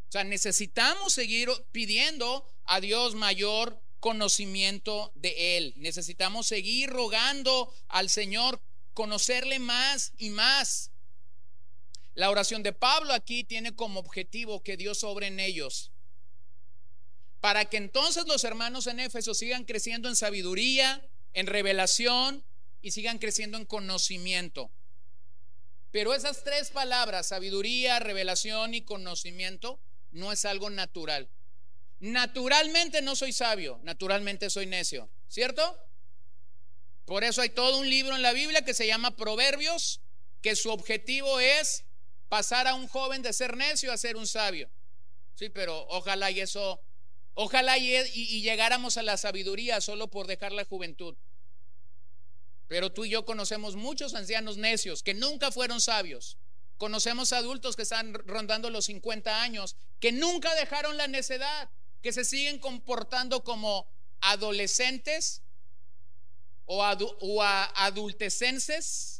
O 0.08 0.12
sea, 0.12 0.24
necesitamos 0.24 1.12
seguir 1.12 1.50
pidiendo 1.70 2.50
a 2.64 2.80
Dios 2.80 3.14
mayor 3.14 3.78
conocimiento 4.00 5.12
de 5.16 5.58
Él. 5.58 5.74
Necesitamos 5.76 6.46
seguir 6.46 6.88
rogando 6.88 7.70
al 7.88 8.08
Señor 8.08 8.62
conocerle 8.94 9.58
más 9.58 10.12
y 10.16 10.30
más. 10.30 10.90
La 12.16 12.30
oración 12.30 12.62
de 12.62 12.72
Pablo 12.72 13.12
aquí 13.12 13.44
tiene 13.44 13.76
como 13.76 14.00
objetivo 14.00 14.62
que 14.62 14.78
Dios 14.78 15.00
sobre 15.00 15.26
en 15.26 15.38
ellos. 15.38 15.92
Para 17.42 17.66
que 17.66 17.76
entonces 17.76 18.26
los 18.26 18.42
hermanos 18.42 18.86
en 18.86 19.00
Éfeso 19.00 19.34
sigan 19.34 19.64
creciendo 19.64 20.08
en 20.08 20.16
sabiduría, 20.16 21.06
en 21.34 21.46
revelación 21.46 22.42
y 22.80 22.92
sigan 22.92 23.18
creciendo 23.18 23.58
en 23.58 23.66
conocimiento. 23.66 24.70
Pero 25.90 26.14
esas 26.14 26.42
tres 26.42 26.70
palabras, 26.70 27.28
sabiduría, 27.28 27.98
revelación 27.98 28.72
y 28.72 28.80
conocimiento, 28.80 29.78
no 30.10 30.32
es 30.32 30.46
algo 30.46 30.70
natural. 30.70 31.28
Naturalmente 32.00 33.02
no 33.02 33.14
soy 33.14 33.34
sabio, 33.34 33.78
naturalmente 33.82 34.48
soy 34.48 34.64
necio, 34.64 35.10
¿cierto? 35.28 35.78
Por 37.04 37.24
eso 37.24 37.42
hay 37.42 37.50
todo 37.50 37.78
un 37.78 37.90
libro 37.90 38.16
en 38.16 38.22
la 38.22 38.32
Biblia 38.32 38.64
que 38.64 38.72
se 38.72 38.86
llama 38.86 39.16
Proverbios, 39.16 40.00
que 40.40 40.56
su 40.56 40.70
objetivo 40.70 41.40
es 41.40 41.85
pasar 42.28 42.66
a 42.66 42.74
un 42.74 42.88
joven 42.88 43.22
de 43.22 43.32
ser 43.32 43.56
necio 43.56 43.92
a 43.92 43.96
ser 43.96 44.16
un 44.16 44.26
sabio. 44.26 44.68
Sí, 45.34 45.48
pero 45.48 45.86
ojalá 45.88 46.30
y 46.30 46.40
eso, 46.40 46.80
ojalá 47.34 47.78
y, 47.78 47.94
y 48.14 48.42
llegáramos 48.42 48.96
a 48.96 49.02
la 49.02 49.16
sabiduría 49.16 49.80
solo 49.80 50.08
por 50.08 50.26
dejar 50.26 50.52
la 50.52 50.64
juventud. 50.64 51.14
Pero 52.68 52.92
tú 52.92 53.04
y 53.04 53.10
yo 53.10 53.24
conocemos 53.24 53.76
muchos 53.76 54.14
ancianos 54.14 54.56
necios 54.56 55.02
que 55.02 55.14
nunca 55.14 55.52
fueron 55.52 55.80
sabios. 55.80 56.36
Conocemos 56.78 57.32
adultos 57.32 57.76
que 57.76 57.82
están 57.82 58.12
rondando 58.12 58.70
los 58.70 58.86
50 58.86 59.42
años, 59.42 59.76
que 60.00 60.12
nunca 60.12 60.54
dejaron 60.56 60.96
la 60.96 61.06
necedad, 61.06 61.70
que 62.02 62.12
se 62.12 62.24
siguen 62.24 62.58
comportando 62.58 63.44
como 63.44 63.86
adolescentes 64.20 65.42
o, 66.66 66.82
adultecenses 66.82 69.15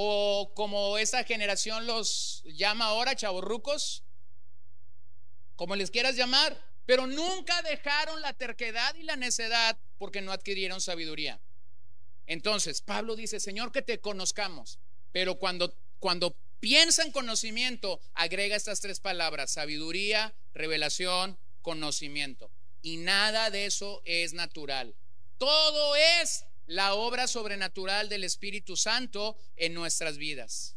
o 0.00 0.52
como 0.54 0.96
esa 0.96 1.24
generación 1.24 1.84
los 1.84 2.44
llama 2.44 2.84
ahora, 2.84 3.16
chavorrucos, 3.16 4.04
como 5.56 5.74
les 5.74 5.90
quieras 5.90 6.14
llamar, 6.14 6.56
pero 6.86 7.08
nunca 7.08 7.60
dejaron 7.62 8.20
la 8.20 8.32
terquedad 8.32 8.94
y 8.94 9.02
la 9.02 9.16
necedad 9.16 9.76
porque 9.98 10.20
no 10.20 10.30
adquirieron 10.30 10.80
sabiduría. 10.80 11.40
Entonces, 12.28 12.80
Pablo 12.80 13.16
dice, 13.16 13.40
Señor, 13.40 13.72
que 13.72 13.82
te 13.82 13.98
conozcamos, 13.98 14.78
pero 15.10 15.34
cuando, 15.34 15.74
cuando 15.98 16.36
piensa 16.60 17.02
en 17.02 17.10
conocimiento, 17.10 17.98
agrega 18.14 18.54
estas 18.54 18.80
tres 18.80 19.00
palabras, 19.00 19.50
sabiduría, 19.50 20.32
revelación, 20.54 21.36
conocimiento. 21.60 22.52
Y 22.82 22.98
nada 22.98 23.50
de 23.50 23.66
eso 23.66 24.00
es 24.04 24.32
natural. 24.32 24.94
Todo 25.38 25.96
es 25.96 26.44
la 26.68 26.94
obra 26.94 27.26
sobrenatural 27.26 28.08
del 28.08 28.24
Espíritu 28.24 28.76
Santo 28.76 29.36
en 29.56 29.74
nuestras 29.74 30.18
vidas. 30.18 30.76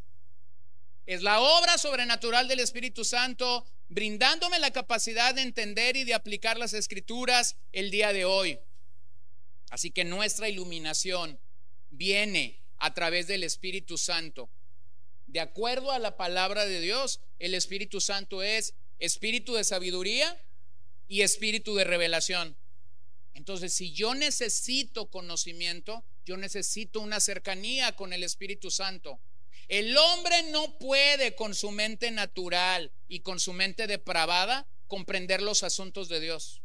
Es 1.05 1.21
la 1.21 1.41
obra 1.41 1.77
sobrenatural 1.77 2.47
del 2.47 2.61
Espíritu 2.61 3.03
Santo 3.03 3.65
brindándome 3.89 4.57
la 4.59 4.71
capacidad 4.71 5.35
de 5.35 5.41
entender 5.41 5.97
y 5.97 6.05
de 6.05 6.13
aplicar 6.13 6.57
las 6.57 6.73
escrituras 6.73 7.57
el 7.73 7.91
día 7.91 8.13
de 8.13 8.23
hoy. 8.23 8.57
Así 9.69 9.91
que 9.91 10.05
nuestra 10.05 10.47
iluminación 10.47 11.37
viene 11.89 12.61
a 12.77 12.93
través 12.93 13.27
del 13.27 13.43
Espíritu 13.43 13.97
Santo. 13.97 14.49
De 15.27 15.41
acuerdo 15.41 15.91
a 15.91 15.99
la 15.99 16.15
palabra 16.15 16.65
de 16.65 16.79
Dios, 16.79 17.19
el 17.39 17.53
Espíritu 17.53 17.99
Santo 17.99 18.41
es 18.43 18.73
espíritu 18.99 19.55
de 19.55 19.65
sabiduría 19.65 20.41
y 21.09 21.23
espíritu 21.23 21.75
de 21.75 21.83
revelación. 21.83 22.55
Entonces, 23.33 23.73
si 23.73 23.91
yo 23.93 24.13
necesito 24.13 25.09
conocimiento, 25.09 26.03
yo 26.25 26.37
necesito 26.37 26.99
una 26.99 27.19
cercanía 27.19 27.95
con 27.95 28.13
el 28.13 28.23
Espíritu 28.23 28.69
Santo. 28.71 29.19
El 29.67 29.97
hombre 29.97 30.43
no 30.51 30.77
puede 30.79 31.35
con 31.35 31.55
su 31.55 31.71
mente 31.71 32.11
natural 32.11 32.91
y 33.07 33.21
con 33.21 33.39
su 33.39 33.53
mente 33.53 33.87
depravada 33.87 34.67
comprender 34.87 35.41
los 35.41 35.63
asuntos 35.63 36.09
de 36.09 36.19
Dios. 36.19 36.61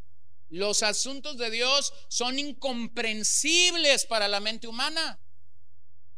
Los 0.49 0.83
asuntos 0.83 1.39
de 1.39 1.51
Dios 1.51 1.93
son 2.09 2.39
incomprensibles 2.39 4.07
para 4.07 4.29
la 4.29 4.41
mente 4.41 4.67
humana. 4.67 5.21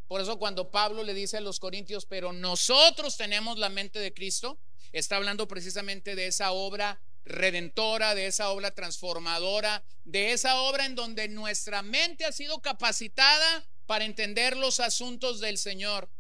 Por 0.07 0.23
eso 0.23 0.39
cuando 0.39 0.71
Pablo 0.71 1.03
le 1.03 1.13
dice 1.13 1.37
a 1.37 1.43
los 1.43 1.61
corintios, 1.61 2.07
pero 2.07 2.33
nosotros 2.33 3.19
tenemos 3.19 3.59
la 3.59 3.69
mente 3.69 3.99
de 3.99 4.15
Cristo, 4.15 4.59
está 4.93 5.17
hablando 5.17 5.47
precisamente 5.47 6.17
de 6.17 6.29
esa 6.29 6.53
obra 6.53 7.01
redentora, 7.29 8.15
de 8.15 8.27
esa 8.27 8.51
obra 8.51 8.75
transformadora, 8.75 9.85
de 10.05 10.33
esa 10.33 10.61
obra 10.63 10.87
en 10.87 10.95
donde 10.95 11.29
nuestra 11.29 11.83
mente 11.83 12.25
ha 12.25 12.33
sido 12.33 12.61
capacitada 12.61 13.67
para 13.87 14.05
entender 14.05 14.57
los 14.57 14.81
asuntos 14.81 15.41
del 15.41 15.59
Señor. 15.59 16.11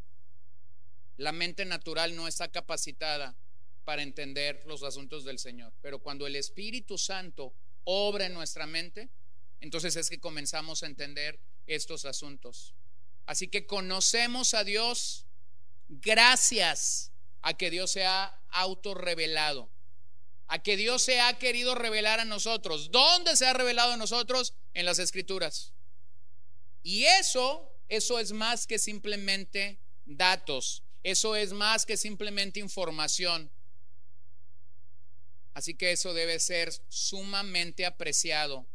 La 1.16 1.32
mente 1.32 1.64
natural 1.64 2.14
no 2.14 2.28
está 2.28 2.48
capacitada 2.48 3.36
para 3.84 4.02
entender 4.02 4.62
los 4.66 4.82
asuntos 4.82 5.24
del 5.24 5.38
Señor, 5.38 5.72
pero 5.80 5.98
cuando 5.98 6.26
el 6.26 6.36
Espíritu 6.36 6.98
Santo 6.98 7.54
obra 7.84 8.26
en 8.26 8.34
nuestra 8.34 8.66
mente, 8.66 9.08
entonces 9.60 9.96
es 9.96 10.10
que 10.10 10.20
comenzamos 10.20 10.82
a 10.82 10.86
entender 10.86 11.40
estos 11.66 12.04
asuntos. 12.04 12.74
Así 13.26 13.48
que 13.48 13.66
conocemos 13.66 14.54
a 14.54 14.64
Dios 14.64 15.26
gracias 15.88 17.12
a 17.40 17.54
que 17.54 17.70
Dios 17.70 17.90
se 17.90 18.04
ha 18.04 18.40
autorrevelado, 18.50 19.70
a 20.48 20.62
que 20.62 20.76
Dios 20.76 21.02
se 21.02 21.20
ha 21.20 21.38
querido 21.38 21.74
revelar 21.74 22.20
a 22.20 22.24
nosotros. 22.24 22.90
¿Dónde 22.90 23.36
se 23.36 23.46
ha 23.46 23.52
revelado 23.52 23.92
a 23.92 23.96
nosotros? 23.96 24.54
En 24.74 24.86
las 24.86 24.98
escrituras. 24.98 25.72
Y 26.82 27.04
eso, 27.04 27.70
eso 27.88 28.18
es 28.18 28.32
más 28.32 28.66
que 28.66 28.78
simplemente 28.78 29.78
datos, 30.06 30.82
eso 31.02 31.36
es 31.36 31.52
más 31.52 31.84
que 31.84 31.98
simplemente 31.98 32.60
información. 32.60 33.50
Así 35.52 35.74
que 35.74 35.92
eso 35.92 36.14
debe 36.14 36.40
ser 36.40 36.72
sumamente 36.88 37.84
apreciado 37.84 38.66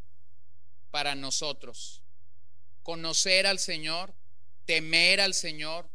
para 0.90 1.14
nosotros. 1.14 2.02
Conocer 2.82 3.46
al 3.46 3.58
Señor, 3.58 4.14
temer 4.64 5.20
al 5.20 5.34
Señor, 5.34 5.88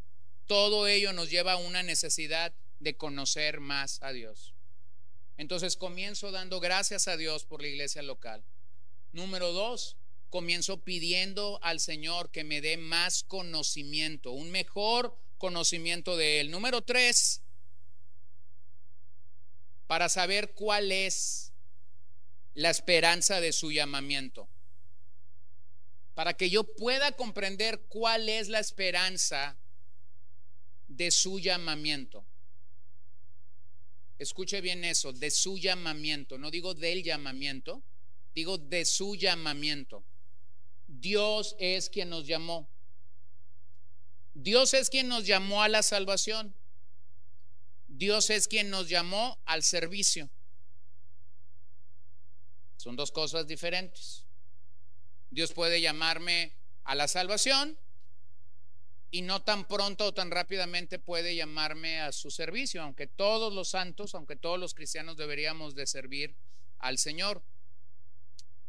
todo 0.46 0.88
ello 0.88 1.14
nos 1.14 1.30
lleva 1.30 1.54
a 1.54 1.58
una 1.58 1.84
necesidad 1.84 2.54
de 2.80 2.98
conocer 2.98 3.60
más 3.60 4.02
a 4.02 4.12
Dios. 4.12 4.56
Entonces 5.40 5.78
comienzo 5.78 6.32
dando 6.32 6.60
gracias 6.60 7.08
a 7.08 7.16
Dios 7.16 7.46
por 7.46 7.62
la 7.62 7.70
iglesia 7.70 8.02
local. 8.02 8.44
Número 9.14 9.54
dos, 9.54 9.96
comienzo 10.30 10.84
pidiendo 10.84 11.62
al 11.64 11.80
Señor 11.80 12.30
que 12.30 12.44
me 12.44 12.60
dé 12.60 12.76
más 12.76 13.24
conocimiento, 13.24 14.34
un 14.34 14.52
mejor 14.52 15.18
conocimiento 15.38 16.18
de 16.18 16.42
Él. 16.42 16.52
Número 16.52 16.82
tres, 16.82 17.42
para 19.88 20.10
saber 20.10 20.52
cuál 20.52 20.92
es 20.92 21.54
la 22.54 22.70
esperanza 22.70 23.40
de 23.40 23.54
su 23.54 23.72
llamamiento. 23.72 24.50
Para 26.16 26.34
que 26.34 26.50
yo 26.50 26.66
pueda 26.66 27.14
comprender 27.14 27.80
cuál 27.88 28.28
es 28.28 28.50
la 28.50 28.60
esperanza 28.60 29.58
de 30.90 31.12
su 31.12 31.40
llamamiento. 31.40 32.26
Escuche 34.20 34.60
bien 34.60 34.84
eso, 34.84 35.14
de 35.14 35.32
su 35.32 35.58
llamamiento. 35.58 36.38
No 36.38 36.52
digo 36.52 36.74
del 36.74 37.04
llamamiento, 37.04 37.82
digo 38.36 38.58
de 38.58 38.84
su 38.84 39.16
llamamiento. 39.16 40.04
Dios 40.88 41.56
es 41.58 41.90
quien 41.90 42.10
nos 42.10 42.28
llamó. 42.28 42.70
Dios 44.34 44.74
es 44.74 44.90
quien 44.90 45.08
nos 45.08 45.26
llamó 45.26 45.64
a 45.64 45.70
la 45.70 45.84
salvación. 45.84 46.54
Dios 47.88 48.30
es 48.30 48.50
quien 48.50 48.70
nos 48.70 48.90
llamó 48.90 49.40
al 49.46 49.64
servicio. 49.64 50.30
Son 52.76 52.98
dos 52.98 53.12
cosas 53.12 53.48
diferentes. 53.48 54.26
Dios 55.32 55.54
puede 55.54 55.80
llamarme 55.80 56.54
a 56.84 56.96
la 56.96 57.08
salvación 57.08 57.78
y 59.12 59.22
no 59.24 59.42
tan 59.42 59.68
pronto 59.68 60.06
o 60.06 60.14
tan 60.14 60.32
rápidamente 60.32 61.00
puede 61.00 61.36
llamarme 61.36 62.00
a 62.02 62.12
su 62.12 62.30
servicio, 62.30 62.82
aunque 62.82 63.08
todos 63.08 63.54
los 63.54 63.70
santos, 63.70 64.14
aunque 64.14 64.36
todos 64.36 64.60
los 64.60 64.74
cristianos 64.74 65.18
deberíamos 65.18 65.76
de 65.76 65.88
servir 65.88 66.36
al 66.78 66.98
Señor. 66.98 67.44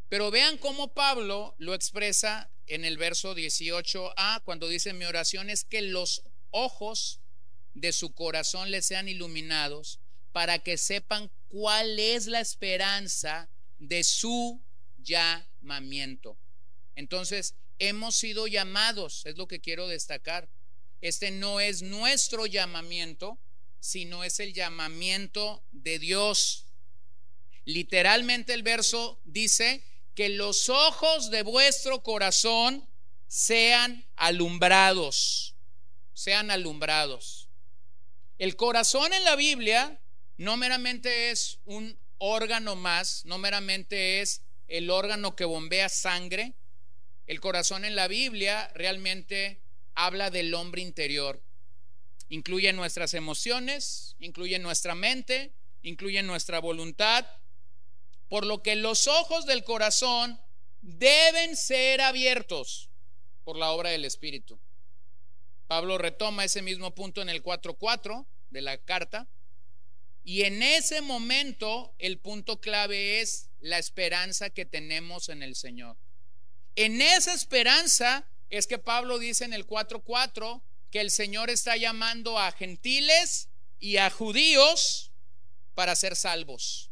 Pero 0.09 0.31
vean 0.31 0.57
cómo 0.57 0.93
Pablo 0.93 1.55
lo 1.57 1.73
expresa 1.73 2.49
en 2.67 2.85
el 2.85 2.97
verso 2.97 3.35
18a, 3.35 4.41
cuando 4.43 4.67
dice, 4.67 4.93
mi 4.93 5.05
oración 5.05 5.49
es 5.49 5.63
que 5.63 5.81
los 5.81 6.23
ojos 6.49 7.19
de 7.73 7.93
su 7.93 8.13
corazón 8.13 8.71
les 8.71 8.85
sean 8.85 9.07
iluminados 9.07 9.99
para 10.31 10.59
que 10.59 10.77
sepan 10.77 11.31
cuál 11.49 11.99
es 11.99 12.27
la 12.27 12.39
esperanza 12.39 13.49
de 13.79 14.03
su 14.03 14.61
llamamiento. 14.97 16.37
Entonces, 16.95 17.55
hemos 17.89 18.15
sido 18.15 18.47
llamados, 18.47 19.25
es 19.25 19.37
lo 19.37 19.47
que 19.47 19.59
quiero 19.59 19.87
destacar. 19.87 20.49
Este 21.01 21.31
no 21.31 21.59
es 21.59 21.81
nuestro 21.81 22.45
llamamiento, 22.45 23.39
sino 23.79 24.23
es 24.23 24.39
el 24.39 24.53
llamamiento 24.53 25.63
de 25.71 25.97
Dios. 25.97 26.67
Literalmente 27.65 28.53
el 28.53 28.63
verso 28.63 29.19
dice 29.23 29.83
que 30.13 30.29
los 30.29 30.69
ojos 30.69 31.31
de 31.31 31.41
vuestro 31.41 32.03
corazón 32.03 32.87
sean 33.27 34.05
alumbrados, 34.15 35.55
sean 36.13 36.51
alumbrados. 36.51 37.49
El 38.37 38.55
corazón 38.55 39.13
en 39.13 39.23
la 39.23 39.35
Biblia 39.35 39.99
no 40.37 40.57
meramente 40.57 41.31
es 41.31 41.59
un 41.65 41.97
órgano 42.19 42.75
más, 42.75 43.25
no 43.25 43.39
meramente 43.39 44.21
es 44.21 44.41
el 44.67 44.89
órgano 44.89 45.35
que 45.35 45.45
bombea 45.45 45.89
sangre. 45.89 46.53
El 47.27 47.39
corazón 47.39 47.85
en 47.85 47.95
la 47.95 48.07
Biblia 48.07 48.71
realmente 48.75 49.61
habla 49.95 50.29
del 50.31 50.53
hombre 50.53 50.81
interior. 50.81 51.41
Incluye 52.29 52.71
nuestras 52.73 53.13
emociones, 53.13 54.15
incluye 54.19 54.57
nuestra 54.59 54.95
mente, 54.95 55.53
incluye 55.81 56.23
nuestra 56.23 56.59
voluntad, 56.59 57.25
por 58.29 58.45
lo 58.45 58.63
que 58.63 58.75
los 58.75 59.07
ojos 59.07 59.45
del 59.45 59.63
corazón 59.63 60.39
deben 60.81 61.55
ser 61.55 62.01
abiertos 62.01 62.89
por 63.43 63.57
la 63.57 63.71
obra 63.71 63.89
del 63.89 64.05
Espíritu. 64.05 64.59
Pablo 65.67 65.97
retoma 65.97 66.43
ese 66.43 66.61
mismo 66.61 66.93
punto 66.93 67.21
en 67.21 67.29
el 67.29 67.43
4.4 67.43 68.25
de 68.49 68.61
la 68.61 68.77
carta. 68.77 69.27
Y 70.23 70.43
en 70.43 70.61
ese 70.61 71.01
momento 71.01 71.93
el 71.97 72.19
punto 72.19 72.59
clave 72.59 73.21
es 73.21 73.49
la 73.59 73.79
esperanza 73.79 74.49
que 74.49 74.65
tenemos 74.65 75.29
en 75.29 75.43
el 75.43 75.55
Señor. 75.55 75.97
En 76.75 77.01
esa 77.01 77.33
esperanza 77.33 78.27
es 78.49 78.67
que 78.67 78.77
Pablo 78.77 79.19
dice 79.19 79.45
en 79.45 79.53
el 79.53 79.67
4.4 79.67 80.61
que 80.89 81.01
el 81.01 81.11
Señor 81.11 81.49
está 81.49 81.77
llamando 81.77 82.37
a 82.37 82.51
gentiles 82.51 83.49
y 83.79 83.97
a 83.97 84.09
judíos 84.09 85.11
para 85.73 85.95
ser 85.95 86.15
salvos. 86.15 86.91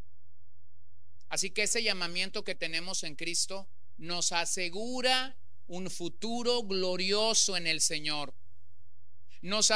Así 1.29 1.51
que 1.51 1.63
ese 1.63 1.83
llamamiento 1.83 2.43
que 2.43 2.55
tenemos 2.55 3.03
en 3.03 3.15
Cristo 3.15 3.67
nos 3.97 4.31
asegura 4.31 5.37
un 5.67 5.91
futuro 5.91 6.63
glorioso 6.63 7.55
en 7.55 7.67
el 7.67 7.81
Señor. 7.81 8.33
Nos, 9.41 9.71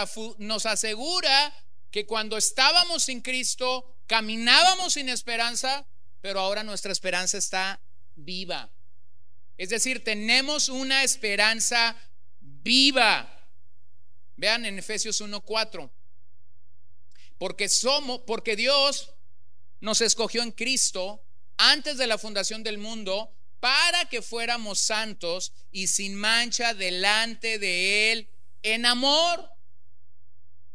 asegura 0.66 1.54
que 1.92 2.06
cuando 2.06 2.38
estábamos 2.38 3.04
sin 3.04 3.22
Cristo, 3.22 3.86
caminábamos 4.08 4.94
sin 4.94 5.08
esperanza, 5.10 5.86
pero 6.22 6.40
ahora 6.40 6.64
nuestra 6.64 6.92
esperanza 6.92 7.38
está 7.38 7.80
viva. 8.16 8.72
Es 9.58 9.70
decir, 9.70 10.04
tenemos 10.04 10.70
una 10.70 11.04
esperanza 11.04 11.96
viva. 12.40 13.30
Vean 14.36 14.66
en 14.66 14.80
Efesios 14.80 15.22
1:4. 15.22 15.92
Porque 17.38 17.70
somos 17.70 18.22
porque 18.26 18.56
Dios 18.56 19.12
nos 19.80 20.02
escogió 20.02 20.42
en 20.44 20.52
Cristo 20.52 21.24
antes 21.58 21.98
de 21.98 22.08
la 22.08 22.18
fundación 22.18 22.64
del 22.64 22.78
mundo 22.78 23.32
para 23.60 24.06
que 24.10 24.22
fuéramos 24.22 24.80
santos 24.80 25.54
y 25.72 25.88
sin 25.88 26.16
mancha 26.16 26.74
delante 26.74 27.60
de 27.60 28.12
Él 28.12 28.30
en 28.62 28.86
amor. 28.86 29.50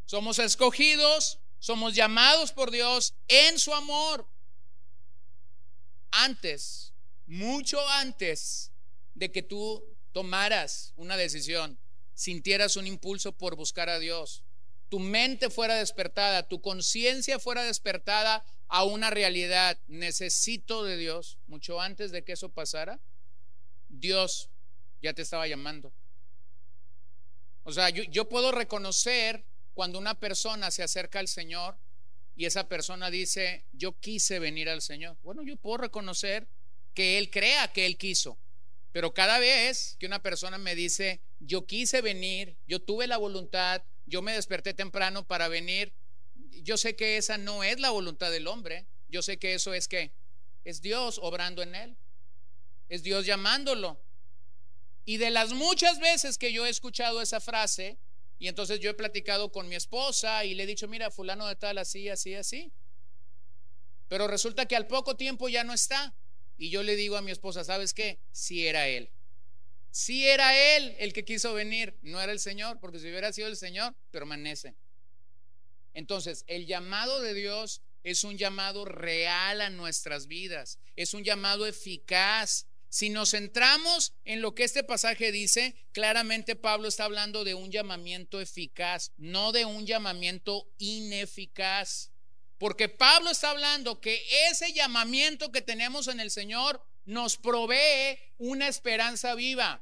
Somos 0.06 0.38
escogidos, 0.38 1.38
somos 1.58 1.94
llamados 1.94 2.52
por 2.52 2.70
Dios 2.70 3.14
en 3.28 3.58
su 3.58 3.74
amor. 3.74 4.26
Antes, 6.10 6.87
mucho 7.28 7.78
antes 7.90 8.72
de 9.14 9.30
que 9.30 9.42
tú 9.42 9.84
tomaras 10.12 10.92
una 10.96 11.16
decisión, 11.16 11.78
sintieras 12.14 12.76
un 12.76 12.86
impulso 12.86 13.32
por 13.32 13.54
buscar 13.54 13.88
a 13.88 14.00
Dios, 14.00 14.42
tu 14.88 14.98
mente 14.98 15.50
fuera 15.50 15.74
despertada, 15.74 16.48
tu 16.48 16.60
conciencia 16.60 17.38
fuera 17.38 17.62
despertada 17.62 18.44
a 18.68 18.84
una 18.84 19.10
realidad, 19.10 19.78
necesito 19.86 20.82
de 20.82 20.96
Dios, 20.96 21.38
mucho 21.46 21.80
antes 21.80 22.10
de 22.10 22.24
que 22.24 22.32
eso 22.32 22.48
pasara, 22.48 22.98
Dios 23.88 24.50
ya 25.02 25.12
te 25.12 25.22
estaba 25.22 25.46
llamando. 25.46 25.92
O 27.64 27.72
sea, 27.72 27.90
yo, 27.90 28.28
puedo 28.28 28.50
reconocer 28.50 29.44
cuando 29.74 29.98
una 29.98 30.18
persona 30.18 30.70
se 30.70 30.82
acerca 30.82 31.18
al 31.18 31.28
Señor 31.28 31.76
y 32.34 32.46
esa 32.46 32.66
persona 32.66 33.10
dice, 33.10 33.66
yo 33.72 33.92
quise 34.00 34.38
venir 34.38 34.70
al 34.70 34.80
Señor. 34.80 35.18
Bueno, 35.22 35.42
yo 35.42 35.56
puedo 35.56 35.76
reconocer 35.76 36.48
que 36.98 37.16
Él 37.16 37.30
crea 37.30 37.72
que 37.72 37.86
Él 37.86 37.96
quiso. 37.96 38.36
Pero 38.90 39.14
cada 39.14 39.38
vez 39.38 39.94
que 40.00 40.06
una 40.06 40.20
persona 40.20 40.58
me 40.58 40.74
dice, 40.74 41.20
yo 41.38 41.64
quise 41.64 42.00
venir, 42.02 42.56
yo 42.66 42.82
tuve 42.82 43.06
la 43.06 43.18
voluntad, 43.18 43.84
yo 44.06 44.20
me 44.20 44.32
desperté 44.32 44.74
temprano 44.74 45.24
para 45.24 45.46
venir, 45.46 45.92
yo 46.64 46.76
sé 46.76 46.96
que 46.96 47.16
esa 47.16 47.38
no 47.38 47.62
es 47.62 47.78
la 47.78 47.90
voluntad 47.90 48.32
del 48.32 48.48
hombre. 48.48 48.84
Yo 49.08 49.22
sé 49.22 49.38
que 49.38 49.54
eso 49.54 49.74
es 49.74 49.86
que 49.86 50.10
es 50.64 50.82
Dios 50.82 51.20
obrando 51.22 51.62
en 51.62 51.76
él. 51.76 51.96
Es 52.88 53.04
Dios 53.04 53.24
llamándolo. 53.24 54.00
Y 55.04 55.18
de 55.18 55.30
las 55.30 55.52
muchas 55.52 56.00
veces 56.00 56.36
que 56.36 56.52
yo 56.52 56.66
he 56.66 56.68
escuchado 56.68 57.22
esa 57.22 57.38
frase, 57.38 57.96
y 58.40 58.48
entonces 58.48 58.80
yo 58.80 58.90
he 58.90 58.94
platicado 58.94 59.52
con 59.52 59.68
mi 59.68 59.76
esposa 59.76 60.44
y 60.44 60.54
le 60.54 60.64
he 60.64 60.66
dicho, 60.66 60.88
mira, 60.88 61.12
fulano 61.12 61.46
de 61.46 61.54
tal, 61.54 61.78
así, 61.78 62.08
así, 62.08 62.34
así. 62.34 62.72
Pero 64.08 64.26
resulta 64.26 64.66
que 64.66 64.74
al 64.74 64.88
poco 64.88 65.16
tiempo 65.16 65.48
ya 65.48 65.62
no 65.62 65.72
está. 65.72 66.12
Y 66.58 66.70
yo 66.70 66.82
le 66.82 66.96
digo 66.96 67.16
a 67.16 67.22
mi 67.22 67.30
esposa, 67.30 67.64
¿sabes 67.64 67.94
qué? 67.94 68.18
Si 68.32 68.66
era 68.66 68.88
él. 68.88 69.10
Si 69.90 70.26
era 70.26 70.76
él 70.76 70.94
el 70.98 71.12
que 71.12 71.24
quiso 71.24 71.54
venir, 71.54 71.96
no 72.02 72.20
era 72.20 72.32
el 72.32 72.40
Señor, 72.40 72.78
porque 72.80 72.98
si 72.98 73.08
hubiera 73.08 73.32
sido 73.32 73.48
el 73.48 73.56
Señor, 73.56 73.94
permanece. 74.10 74.74
Entonces, 75.94 76.44
el 76.46 76.66
llamado 76.66 77.20
de 77.20 77.34
Dios 77.34 77.80
es 78.04 78.24
un 78.24 78.36
llamado 78.36 78.84
real 78.84 79.60
a 79.60 79.70
nuestras 79.70 80.26
vidas, 80.26 80.78
es 80.96 81.14
un 81.14 81.24
llamado 81.24 81.66
eficaz. 81.66 82.66
Si 82.90 83.10
nos 83.10 83.32
centramos 83.32 84.14
en 84.24 84.40
lo 84.40 84.54
que 84.54 84.64
este 84.64 84.82
pasaje 84.82 85.30
dice, 85.32 85.74
claramente 85.92 86.56
Pablo 86.56 86.88
está 86.88 87.04
hablando 87.04 87.44
de 87.44 87.54
un 87.54 87.70
llamamiento 87.70 88.40
eficaz, 88.40 89.12
no 89.16 89.52
de 89.52 89.64
un 89.64 89.86
llamamiento 89.86 90.68
ineficaz. 90.78 92.10
Porque 92.58 92.88
Pablo 92.88 93.30
está 93.30 93.50
hablando 93.50 94.00
que 94.00 94.20
ese 94.50 94.72
llamamiento 94.72 95.52
que 95.52 95.62
tenemos 95.62 96.08
en 96.08 96.18
el 96.20 96.30
Señor 96.30 96.82
nos 97.06 97.36
provee 97.36 98.18
una 98.38 98.68
esperanza 98.68 99.34
viva. 99.34 99.80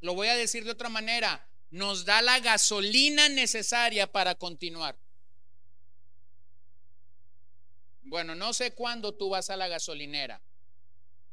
Lo 0.00 0.14
voy 0.14 0.28
a 0.28 0.36
decir 0.36 0.64
de 0.64 0.70
otra 0.70 0.88
manera, 0.88 1.46
nos 1.70 2.04
da 2.04 2.22
la 2.22 2.40
gasolina 2.40 3.28
necesaria 3.28 4.10
para 4.10 4.34
continuar. 4.34 4.96
Bueno, 8.04 8.34
no 8.34 8.52
sé 8.52 8.72
cuándo 8.72 9.12
tú 9.12 9.28
vas 9.28 9.50
a 9.50 9.56
la 9.56 9.68
gasolinera. 9.68 10.40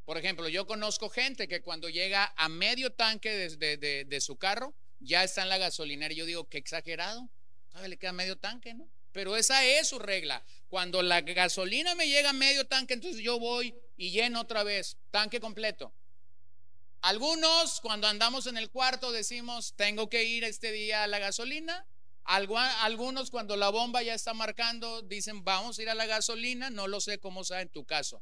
Por 0.05 0.17
ejemplo, 0.17 0.49
yo 0.49 0.67
conozco 0.67 1.09
gente 1.09 1.47
que 1.47 1.61
cuando 1.61 1.87
llega 1.87 2.33
a 2.35 2.49
medio 2.49 2.91
tanque 2.91 3.29
de, 3.29 4.05
de, 4.05 4.21
su 4.21 4.37
carro, 4.37 4.73
ya 4.99 5.23
está 5.23 5.43
en 5.43 5.49
la 5.49 5.57
gasolinera. 5.57 6.13
Y 6.13 6.17
yo 6.17 6.25
digo, 6.25 6.49
qué 6.49 6.57
exagerado. 6.57 7.29
Todavía 7.69 7.89
le 7.89 7.97
queda 7.97 8.11
medio 8.11 8.37
tanque, 8.37 8.73
¿no? 8.73 8.87
Pero 9.13 9.37
esa 9.37 9.63
es 9.63 9.87
su 9.87 9.99
regla. 9.99 10.43
Cuando 10.67 11.01
la 11.01 11.21
gasolina 11.21 11.95
me 11.95 12.07
llega 12.07 12.31
a 12.31 12.33
medio 12.33 12.65
tanque, 12.67 12.95
entonces 12.95 13.21
yo 13.21 13.39
voy 13.39 13.73
y 13.95 14.11
lleno 14.11 14.41
otra 14.41 14.63
vez, 14.63 14.97
tanque 15.11 15.39
completo. 15.39 15.93
Algunos, 17.01 17.79
cuando 17.81 18.07
andamos 18.07 18.47
en 18.47 18.57
el 18.57 18.69
cuarto, 18.69 19.11
decimos, 19.11 19.73
tengo 19.75 20.09
que 20.09 20.23
ir 20.23 20.43
este 20.43 20.71
día 20.71 21.03
a 21.03 21.07
la 21.07 21.19
gasolina. 21.19 21.85
Algunos 22.25 23.29
cuando 23.29 23.57
la 23.57 23.69
bomba 23.69 24.01
ya 24.01 24.13
está 24.13 24.33
marcando 24.33 25.01
dicen 25.01 25.43
vamos 25.43 25.77
a 25.77 25.81
ir 25.81 25.89
a 25.89 25.95
la 25.95 26.05
gasolina, 26.05 26.69
no 26.69 26.87
lo 26.87 27.01
sé 27.01 27.19
cómo 27.19 27.43
sea 27.43 27.59
en 27.59 27.67
tu 27.67 27.83
caso. 27.83 28.21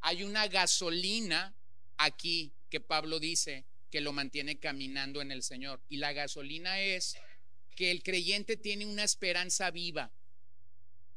Hay 0.00 0.24
una 0.24 0.48
gasolina 0.48 1.54
aquí 1.96 2.52
que 2.68 2.80
Pablo 2.80 3.20
dice 3.20 3.64
que 3.90 4.00
lo 4.00 4.12
mantiene 4.12 4.58
caminando 4.58 5.20
en 5.20 5.30
el 5.30 5.44
Señor. 5.44 5.80
Y 5.88 5.98
la 5.98 6.12
gasolina 6.12 6.80
es 6.80 7.16
que 7.80 7.90
el 7.90 8.02
creyente 8.02 8.58
tiene 8.58 8.84
una 8.84 9.04
esperanza 9.04 9.70
viva. 9.70 10.10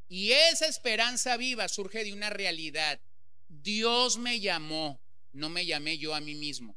Y 0.08 0.32
esa 0.32 0.66
esperanza 0.66 1.36
viva 1.36 1.68
surge 1.68 2.06
de 2.06 2.14
una 2.14 2.30
realidad. 2.30 3.02
Dios 3.50 4.18
me 4.18 4.40
llamó, 4.40 4.98
no 5.34 5.50
me 5.50 5.66
llamé 5.66 5.98
yo 5.98 6.16
a 6.16 6.22
mí 6.22 6.36
mismo. 6.36 6.74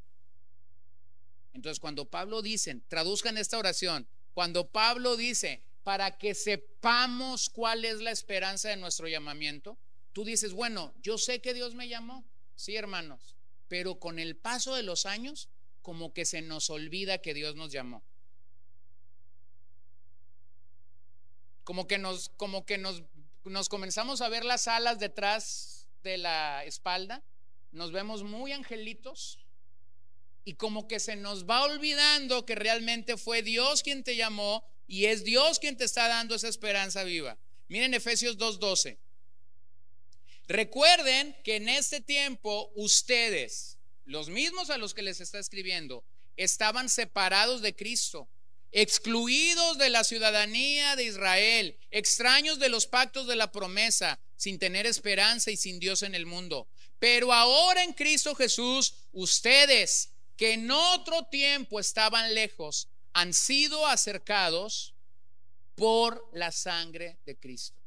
Entonces 1.54 1.78
cuando 1.78 2.10
Pablo 2.10 2.42
dice, 2.42 2.80
traduzcan 2.88 3.38
esta 3.38 3.58
oración, 3.58 4.08
cuando 4.34 4.66
Pablo 4.66 5.16
dice, 5.16 5.62
para 5.84 6.18
que 6.18 6.34
sepamos 6.34 7.48
cuál 7.48 7.84
es 7.84 8.00
la 8.00 8.10
esperanza 8.10 8.68
de 8.68 8.76
nuestro 8.76 9.06
llamamiento, 9.06 9.78
tú 10.12 10.24
dices, 10.24 10.52
bueno, 10.52 10.92
yo 11.00 11.16
sé 11.16 11.40
que 11.40 11.54
Dios 11.54 11.76
me 11.76 11.86
llamó, 11.86 12.24
sí 12.56 12.74
hermanos, 12.74 13.36
pero 13.68 14.00
con 14.00 14.18
el 14.18 14.34
paso 14.34 14.74
de 14.74 14.82
los 14.82 15.06
años, 15.06 15.48
como 15.80 16.12
que 16.12 16.24
se 16.24 16.42
nos 16.42 16.70
olvida 16.70 17.18
que 17.18 17.34
Dios 17.34 17.54
nos 17.54 17.70
llamó. 17.70 18.02
Como 21.66 21.88
que 21.88 21.98
nos, 21.98 22.28
como 22.36 22.64
que 22.64 22.78
nos, 22.78 23.02
nos 23.44 23.68
comenzamos 23.68 24.20
a 24.20 24.28
ver 24.28 24.44
las 24.44 24.68
alas 24.68 25.00
detrás 25.00 25.88
de 26.04 26.16
la 26.16 26.64
espalda, 26.64 27.24
nos 27.72 27.90
vemos 27.90 28.22
muy 28.22 28.52
angelitos, 28.52 29.40
Y 30.44 30.54
como 30.54 30.86
que 30.86 31.00
se 31.00 31.16
nos 31.16 31.44
va 31.44 31.64
olvidando 31.64 32.46
que 32.46 32.54
realmente 32.54 33.16
fue 33.16 33.42
Dios 33.42 33.82
quien 33.82 34.04
te 34.04 34.14
llamó 34.14 34.64
y 34.86 35.06
es 35.06 35.24
Dios 35.24 35.58
quien 35.58 35.76
te 35.76 35.82
está 35.84 36.06
dando 36.06 36.36
esa 36.36 36.46
esperanza 36.46 37.02
viva. 37.02 37.36
Miren 37.66 37.94
Efesios 37.94 38.38
2.12. 38.38 38.96
Recuerden 40.46 41.34
que 41.42 41.56
en 41.56 41.68
este 41.68 42.00
tiempo 42.00 42.70
ustedes, 42.76 43.76
los 44.04 44.28
mismos 44.28 44.70
a 44.70 44.78
los 44.78 44.94
que 44.94 45.02
les 45.02 45.20
está 45.20 45.40
escribiendo, 45.40 46.04
estaban 46.36 46.88
separados 46.88 47.60
de 47.60 47.74
Cristo, 47.74 48.28
excluidos 48.72 49.78
de 49.78 49.90
la 49.90 50.04
ciudadanía 50.04 50.96
de 50.96 51.04
Israel, 51.04 51.78
extraños 51.90 52.58
de 52.58 52.68
los 52.68 52.86
pactos 52.86 53.26
de 53.26 53.36
la 53.36 53.52
promesa, 53.52 54.18
sin 54.36 54.58
tener 54.58 54.86
esperanza 54.86 55.50
y 55.50 55.56
sin 55.56 55.78
Dios 55.78 56.02
en 56.02 56.14
el 56.14 56.26
mundo. 56.26 56.68
Pero 56.98 57.32
ahora 57.32 57.82
en 57.82 57.92
Cristo 57.92 58.34
Jesús, 58.34 58.94
ustedes 59.12 60.10
que 60.36 60.52
en 60.52 60.70
otro 60.70 61.24
tiempo 61.24 61.80
estaban 61.80 62.34
lejos, 62.34 62.88
han 63.12 63.32
sido 63.32 63.86
acercados 63.86 64.94
por 65.74 66.28
la 66.32 66.52
sangre 66.52 67.18
de 67.24 67.36
Cristo. 67.36 67.80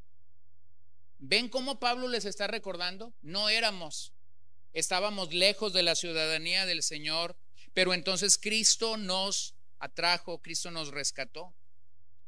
¿Ven 1.20 1.50
cómo 1.50 1.80
Pablo 1.80 2.08
les 2.08 2.26
está 2.26 2.48
recordando? 2.48 3.14
No 3.22 3.50
éramos, 3.50 4.14
estábamos 4.74 5.34
lejos 5.34 5.74
de 5.74 5.84
la 5.84 5.96
ciudadanía 5.96 6.66
del 6.66 6.82
Señor, 6.82 7.36
pero 7.74 7.94
entonces 7.94 8.38
Cristo 8.38 8.98
nos 8.98 9.54
atrajo, 9.80 10.42
Cristo 10.42 10.72
nos 10.72 10.90
rescató. 10.90 11.54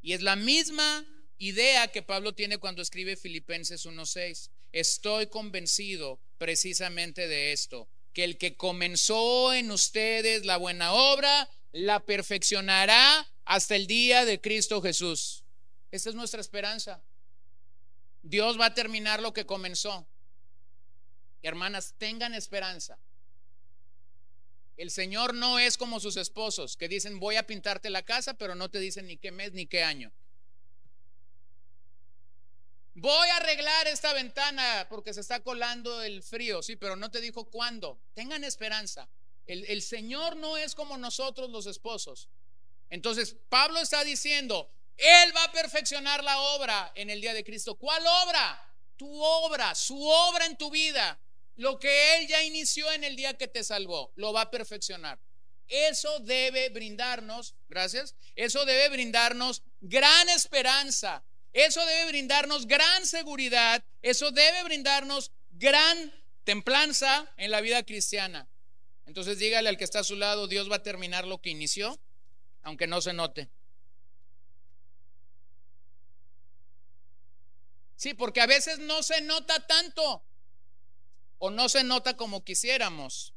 Y 0.02 0.14
es 0.14 0.22
la 0.22 0.36
misma 0.36 1.06
idea 1.38 1.88
que 1.88 2.02
Pablo 2.02 2.34
tiene 2.34 2.58
cuando 2.58 2.82
escribe 2.82 3.16
Filipenses 3.16 3.86
1.6. 3.86 4.50
Estoy 4.72 5.28
convencido 5.28 6.20
precisamente 6.38 7.28
de 7.28 7.52
esto, 7.52 7.88
que 8.14 8.24
el 8.24 8.38
que 8.38 8.56
comenzó 8.56 9.54
en 9.54 9.72
ustedes 9.72 10.46
la 10.46 10.58
buena 10.58 10.94
obra, 10.94 11.50
la 11.72 12.00
perfeccionará 12.06 13.28
hasta 13.46 13.76
el 13.76 13.88
día 13.88 14.26
de 14.26 14.40
Cristo 14.40 14.82
Jesús. 14.82 15.44
Esta 15.92 16.10
es 16.10 16.16
nuestra 16.16 16.42
esperanza. 16.42 17.02
Dios 18.24 18.60
va 18.60 18.68
a 18.68 18.74
terminar 18.74 19.22
lo 19.22 19.34
que 19.34 19.46
comenzó. 19.46 20.08
Hermanas, 21.42 21.96
tengan 21.98 22.34
esperanza. 22.34 22.98
El 24.82 24.90
Señor 24.90 25.36
no 25.36 25.60
es 25.60 25.78
como 25.78 26.00
sus 26.00 26.18
esposos 26.18 26.76
que 26.76 26.88
dicen 26.88 27.20
voy 27.20 27.36
a 27.36 27.46
pintarte 27.46 27.92
la 27.92 28.02
casa, 28.02 28.34
pero 28.34 28.56
no 28.56 28.72
te 28.72 28.80
dicen 28.80 29.06
ni 29.06 29.16
qué 29.16 29.30
mes 29.30 29.54
ni 29.54 29.68
qué 29.68 29.84
año. 29.84 30.12
Voy 32.96 33.30
a 33.30 33.38
arreglar 33.38 33.86
esta 33.86 34.12
ventana 34.14 34.88
porque 34.90 35.14
se 35.14 35.22
está 35.22 35.42
colando 35.42 36.02
el 36.02 36.24
frío, 36.24 36.64
sí, 36.64 36.78
pero 36.78 36.96
no 36.96 37.12
te 37.12 37.22
dijo 37.22 37.46
cuándo. 37.46 38.00
Tengan 38.16 38.44
esperanza. 38.44 39.08
El, 39.46 39.66
el 39.66 39.84
Señor 39.84 40.36
no 40.36 40.58
es 40.58 40.74
como 40.74 40.98
nosotros 40.98 41.52
los 41.52 41.68
esposos. 41.68 42.28
Entonces, 42.90 43.36
Pablo 43.50 43.80
está 43.80 44.04
diciendo, 44.04 44.68
él 44.98 45.32
va 45.38 45.44
a 45.44 45.52
perfeccionar 45.52 46.24
la 46.24 46.40
obra 46.56 46.92
en 46.96 47.12
el 47.12 47.22
día 47.22 47.36
de 47.36 47.44
Cristo. 47.44 47.76
¿Cuál 47.76 48.02
obra? 48.24 48.74
Tu 48.98 49.08
obra, 49.24 49.76
su 49.76 50.04
obra 50.04 50.48
en 50.48 50.58
tu 50.58 50.72
vida. 50.72 51.20
Lo 51.56 51.80
que 51.80 52.18
Él 52.18 52.28
ya 52.28 52.44
inició 52.44 52.92
en 52.92 53.04
el 53.04 53.16
día 53.16 53.38
que 53.38 53.48
te 53.48 53.64
salvó, 53.64 54.12
lo 54.16 54.34
va 54.34 54.42
a 54.42 54.52
perfeccionar. 54.52 55.20
Eso 55.68 56.20
debe 56.20 56.70
brindarnos, 56.70 57.56
gracias, 57.70 58.16
eso 58.36 58.66
debe 58.66 58.90
brindarnos 58.90 59.64
gran 59.80 60.30
esperanza. 60.30 61.24
Eso 61.54 61.86
debe 61.86 62.08
brindarnos 62.08 62.66
gran 62.66 63.06
seguridad. 63.06 63.84
Eso 64.02 64.32
debe 64.32 64.64
brindarnos 64.64 65.32
gran 65.52 66.14
templanza 66.44 67.32
en 67.38 67.52
la 67.52 67.62
vida 67.62 67.84
cristiana. 67.84 68.48
Entonces 69.06 69.40
dígale 69.40 69.70
al 69.70 69.78
que 69.78 69.84
está 69.84 70.00
a 70.00 70.04
su 70.04 70.16
lado, 70.16 70.48
Dios 70.48 70.72
va 70.72 70.78
a 70.78 70.84
terminar 70.84 71.28
lo 71.28 71.42
que 71.42 71.50
inició, 71.50 72.00
aunque 72.64 72.88
no 72.88 73.02
se 73.02 73.14
note. 73.14 73.50
Sí, 77.96 78.14
porque 78.14 78.42
a 78.42 78.48
veces 78.48 78.80
no 78.80 79.04
se 79.04 79.22
nota 79.22 79.68
tanto 79.68 80.24
o 81.44 81.50
no 81.50 81.70
se 81.70 81.84
nota 81.84 82.16
como 82.16 82.44
quisiéramos. 82.44 83.34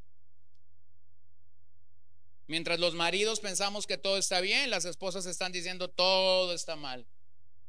Mientras 2.45 2.79
los 2.79 2.93
maridos 2.93 3.39
pensamos 3.39 3.87
que 3.87 3.97
todo 3.97 4.19
está 4.19 4.41
bien, 4.41 4.69
las 4.69 4.85
esposas 4.85 5.25
están 5.25 5.51
diciendo 5.51 5.89
todo 5.89 6.53
está 6.53 6.75
mal. 6.75 7.07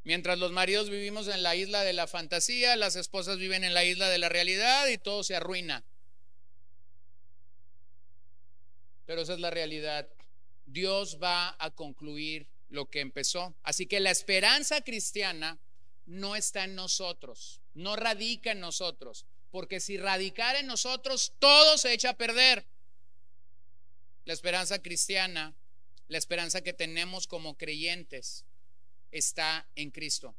Mientras 0.04 0.38
los 0.38 0.52
maridos 0.52 0.90
vivimos 0.90 1.26
en 1.28 1.42
la 1.42 1.56
isla 1.56 1.84
de 1.84 1.94
la 1.94 2.06
fantasía, 2.06 2.76
las 2.76 2.96
esposas 2.96 3.38
viven 3.38 3.64
en 3.64 3.72
la 3.72 3.84
isla 3.84 4.10
de 4.10 4.18
la 4.18 4.28
realidad 4.28 4.86
y 4.88 4.98
todo 4.98 5.24
se 5.24 5.34
arruina. 5.34 5.82
Pero 9.06 9.22
esa 9.22 9.32
es 9.32 9.40
la 9.40 9.50
realidad. 9.50 10.06
Dios 10.66 11.18
va 11.20 11.56
a 11.58 11.70
concluir 11.70 12.46
lo 12.68 12.90
que 12.90 13.00
empezó. 13.00 13.54
Así 13.62 13.86
que 13.86 14.00
la 14.00 14.10
esperanza 14.10 14.82
cristiana 14.82 15.58
no 16.04 16.36
está 16.36 16.64
en 16.64 16.74
nosotros, 16.74 17.62
no 17.72 17.96
radica 17.96 18.52
en 18.52 18.60
nosotros, 18.60 19.24
porque 19.56 19.80
si 19.80 19.96
radicara 19.96 20.58
en 20.58 20.66
nosotros, 20.66 21.32
todo 21.38 21.78
se 21.78 21.94
echa 21.94 22.10
a 22.10 22.16
perder. 22.18 22.66
La 24.26 24.34
esperanza 24.34 24.82
cristiana, 24.82 25.54
la 26.08 26.18
esperanza 26.18 26.60
que 26.60 26.74
tenemos 26.74 27.26
como 27.26 27.56
creyentes, 27.56 28.44
está 29.12 29.66
en 29.74 29.92
Cristo. 29.92 30.34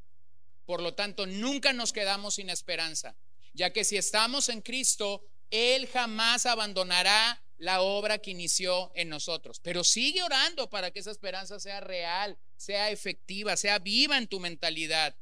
Por 0.68 0.84
lo 0.84 0.94
tanto, 0.94 1.26
nunca 1.26 1.74
nos 1.74 1.94
quedamos 1.94 2.36
sin 2.36 2.52
esperanza, 2.52 3.16
ya 3.56 3.74
que 3.74 3.86
si 3.86 3.98
estamos 3.98 4.50
en 4.50 4.62
Cristo, 4.62 5.26
Él 5.50 5.88
jamás 5.88 6.46
abandonará 6.46 7.42
la 7.58 7.82
obra 7.82 8.20
que 8.20 8.30
inició 8.30 8.92
en 8.94 9.10
nosotros. 9.10 9.60
Pero 9.64 9.84
sigue 9.84 10.22
orando 10.22 10.70
para 10.70 10.92
que 10.92 11.00
esa 11.00 11.10
esperanza 11.10 11.60
sea 11.60 11.80
real, 11.80 12.38
sea 12.56 12.92
efectiva, 12.92 13.58
sea 13.58 13.80
viva 13.80 14.16
en 14.16 14.28
tu 14.28 14.40
mentalidad. 14.40 15.16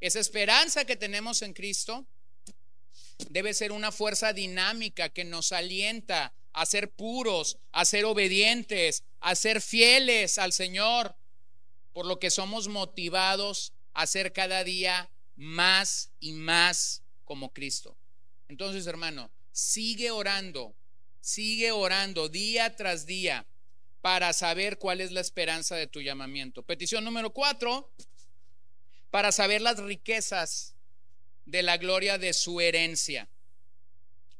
Esa 0.00 0.20
esperanza 0.20 0.84
que 0.84 0.96
tenemos 0.96 1.40
en 1.40 1.54
Cristo 1.54 2.06
debe 3.30 3.54
ser 3.54 3.72
una 3.72 3.92
fuerza 3.92 4.32
dinámica 4.32 5.08
que 5.08 5.24
nos 5.24 5.52
alienta 5.52 6.32
a 6.52 6.66
ser 6.66 6.90
puros, 6.90 7.58
a 7.72 7.84
ser 7.84 8.04
obedientes, 8.04 9.04
a 9.20 9.34
ser 9.34 9.60
fieles 9.60 10.38
al 10.38 10.52
Señor, 10.52 11.16
por 11.92 12.06
lo 12.06 12.18
que 12.18 12.30
somos 12.30 12.68
motivados 12.68 13.72
a 13.94 14.06
ser 14.06 14.32
cada 14.32 14.64
día 14.64 15.10
más 15.36 16.10
y 16.20 16.32
más 16.32 17.02
como 17.24 17.52
Cristo. 17.52 17.96
Entonces, 18.48 18.86
hermano, 18.86 19.30
sigue 19.52 20.10
orando, 20.10 20.74
sigue 21.20 21.72
orando 21.72 22.28
día 22.28 22.76
tras 22.76 23.06
día 23.06 23.46
para 24.00 24.32
saber 24.32 24.78
cuál 24.78 25.00
es 25.00 25.12
la 25.12 25.20
esperanza 25.20 25.76
de 25.76 25.86
tu 25.86 26.00
llamamiento. 26.00 26.62
Petición 26.62 27.04
número 27.04 27.32
cuatro, 27.32 27.90
para 29.10 29.30
saber 29.30 29.60
las 29.60 29.78
riquezas 29.78 30.74
de 31.44 31.62
la 31.62 31.76
gloria 31.76 32.18
de 32.18 32.32
su 32.32 32.60
herencia, 32.60 33.28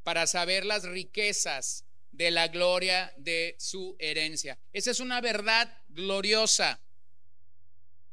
para 0.02 0.26
saber 0.26 0.64
las 0.64 0.84
riquezas 0.84 1.84
de 2.12 2.30
la 2.30 2.48
gloria 2.48 3.12
de 3.16 3.56
su 3.58 3.96
herencia. 3.98 4.58
Esa 4.72 4.90
es 4.90 5.00
una 5.00 5.20
verdad 5.20 5.72
gloriosa, 5.88 6.80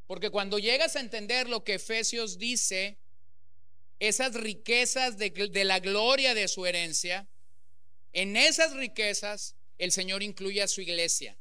porque 0.07 0.29
cuando 0.29 0.57
llegas 0.57 0.95
a 0.95 1.01
entender 1.01 1.49
lo 1.49 1.63
que 1.63 1.75
Efesios 1.75 2.37
dice, 2.37 2.97
esas 3.99 4.33
riquezas 4.33 5.17
de, 5.17 5.29
de 5.29 5.63
la 5.65 5.79
gloria 5.79 6.33
de 6.33 6.47
su 6.47 6.65
herencia, 6.65 7.27
en 8.13 8.35
esas 8.35 8.73
riquezas 8.73 9.55
el 9.77 9.91
Señor 9.91 10.23
incluye 10.23 10.61
a 10.61 10.67
su 10.67 10.81
iglesia. 10.81 11.37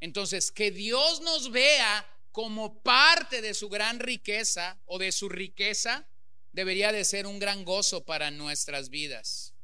Entonces, 0.00 0.52
que 0.52 0.70
Dios 0.70 1.20
nos 1.22 1.50
vea 1.50 2.06
como 2.32 2.82
parte 2.82 3.42
de 3.42 3.54
su 3.54 3.68
gran 3.68 3.98
riqueza 3.98 4.78
o 4.86 4.98
de 4.98 5.12
su 5.12 5.28
riqueza, 5.28 6.06
debería 6.52 6.92
de 6.92 7.04
ser 7.04 7.26
un 7.26 7.38
gran 7.38 7.64
gozo 7.64 8.04
para 8.04 8.30
nuestras 8.30 8.88
vidas. 8.90 9.54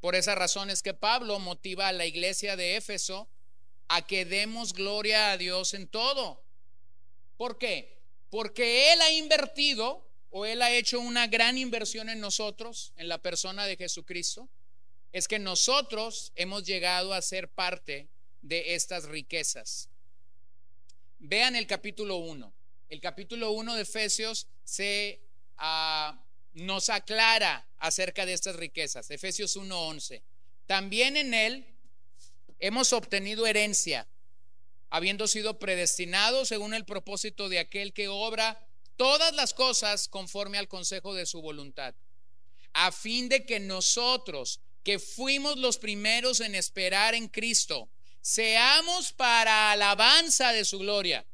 Por 0.00 0.16
esa 0.16 0.34
razón 0.34 0.68
es 0.68 0.82
que 0.82 0.94
Pablo 0.94 1.38
motiva 1.38 1.86
a 1.88 1.92
la 1.92 2.06
iglesia 2.06 2.56
de 2.56 2.76
Éfeso 2.76 3.28
a 3.86 4.04
que 4.06 4.24
demos 4.24 4.72
gloria 4.72 5.30
a 5.30 5.36
Dios 5.36 5.74
en 5.74 5.86
todo. 5.86 6.42
¿Por 7.36 7.56
qué? 7.58 7.98
Porque 8.28 8.92
Él 8.92 9.00
ha 9.00 9.12
invertido 9.12 10.04
o 10.30 10.44
Él 10.44 10.62
ha 10.62 10.72
hecho 10.72 10.98
una 10.98 11.26
gran 11.26 11.56
inversión 11.56 12.08
en 12.08 12.18
nosotros, 12.18 12.92
en 12.96 13.08
la 13.08 13.18
persona 13.18 13.66
de 13.66 13.76
Jesucristo. 13.76 14.48
Es 15.12 15.28
que 15.28 15.38
nosotros 15.38 16.32
hemos 16.34 16.64
llegado 16.64 17.12
a 17.12 17.22
ser 17.22 17.48
parte 17.48 18.08
de 18.40 18.74
estas 18.74 19.04
riquezas. 19.04 19.88
Vean 21.18 21.54
el 21.54 21.66
capítulo 21.66 22.16
1. 22.16 22.52
El 22.92 23.00
capítulo 23.00 23.52
1 23.52 23.76
de 23.76 23.80
Efesios 23.80 24.48
se 24.64 25.18
ah, 25.56 26.22
nos 26.52 26.90
aclara 26.90 27.66
acerca 27.78 28.26
de 28.26 28.34
estas 28.34 28.56
riquezas. 28.56 29.10
Efesios 29.10 29.56
1:11. 29.56 30.20
También 30.66 31.16
en 31.16 31.32
él 31.32 31.64
hemos 32.58 32.92
obtenido 32.92 33.46
herencia, 33.46 34.06
habiendo 34.90 35.26
sido 35.26 35.58
predestinados 35.58 36.48
según 36.48 36.74
el 36.74 36.84
propósito 36.84 37.48
de 37.48 37.60
aquel 37.60 37.94
que 37.94 38.08
obra 38.08 38.62
todas 38.98 39.34
las 39.34 39.54
cosas 39.54 40.06
conforme 40.06 40.58
al 40.58 40.68
consejo 40.68 41.14
de 41.14 41.24
su 41.24 41.40
voluntad, 41.40 41.94
a 42.74 42.92
fin 42.92 43.30
de 43.30 43.46
que 43.46 43.58
nosotros 43.58 44.60
que 44.84 44.98
fuimos 44.98 45.56
los 45.56 45.78
primeros 45.78 46.40
en 46.40 46.54
esperar 46.54 47.14
en 47.14 47.28
Cristo, 47.28 47.88
seamos 48.20 49.14
para 49.14 49.72
alabanza 49.72 50.52
de 50.52 50.66
su 50.66 50.78
gloria. 50.78 51.24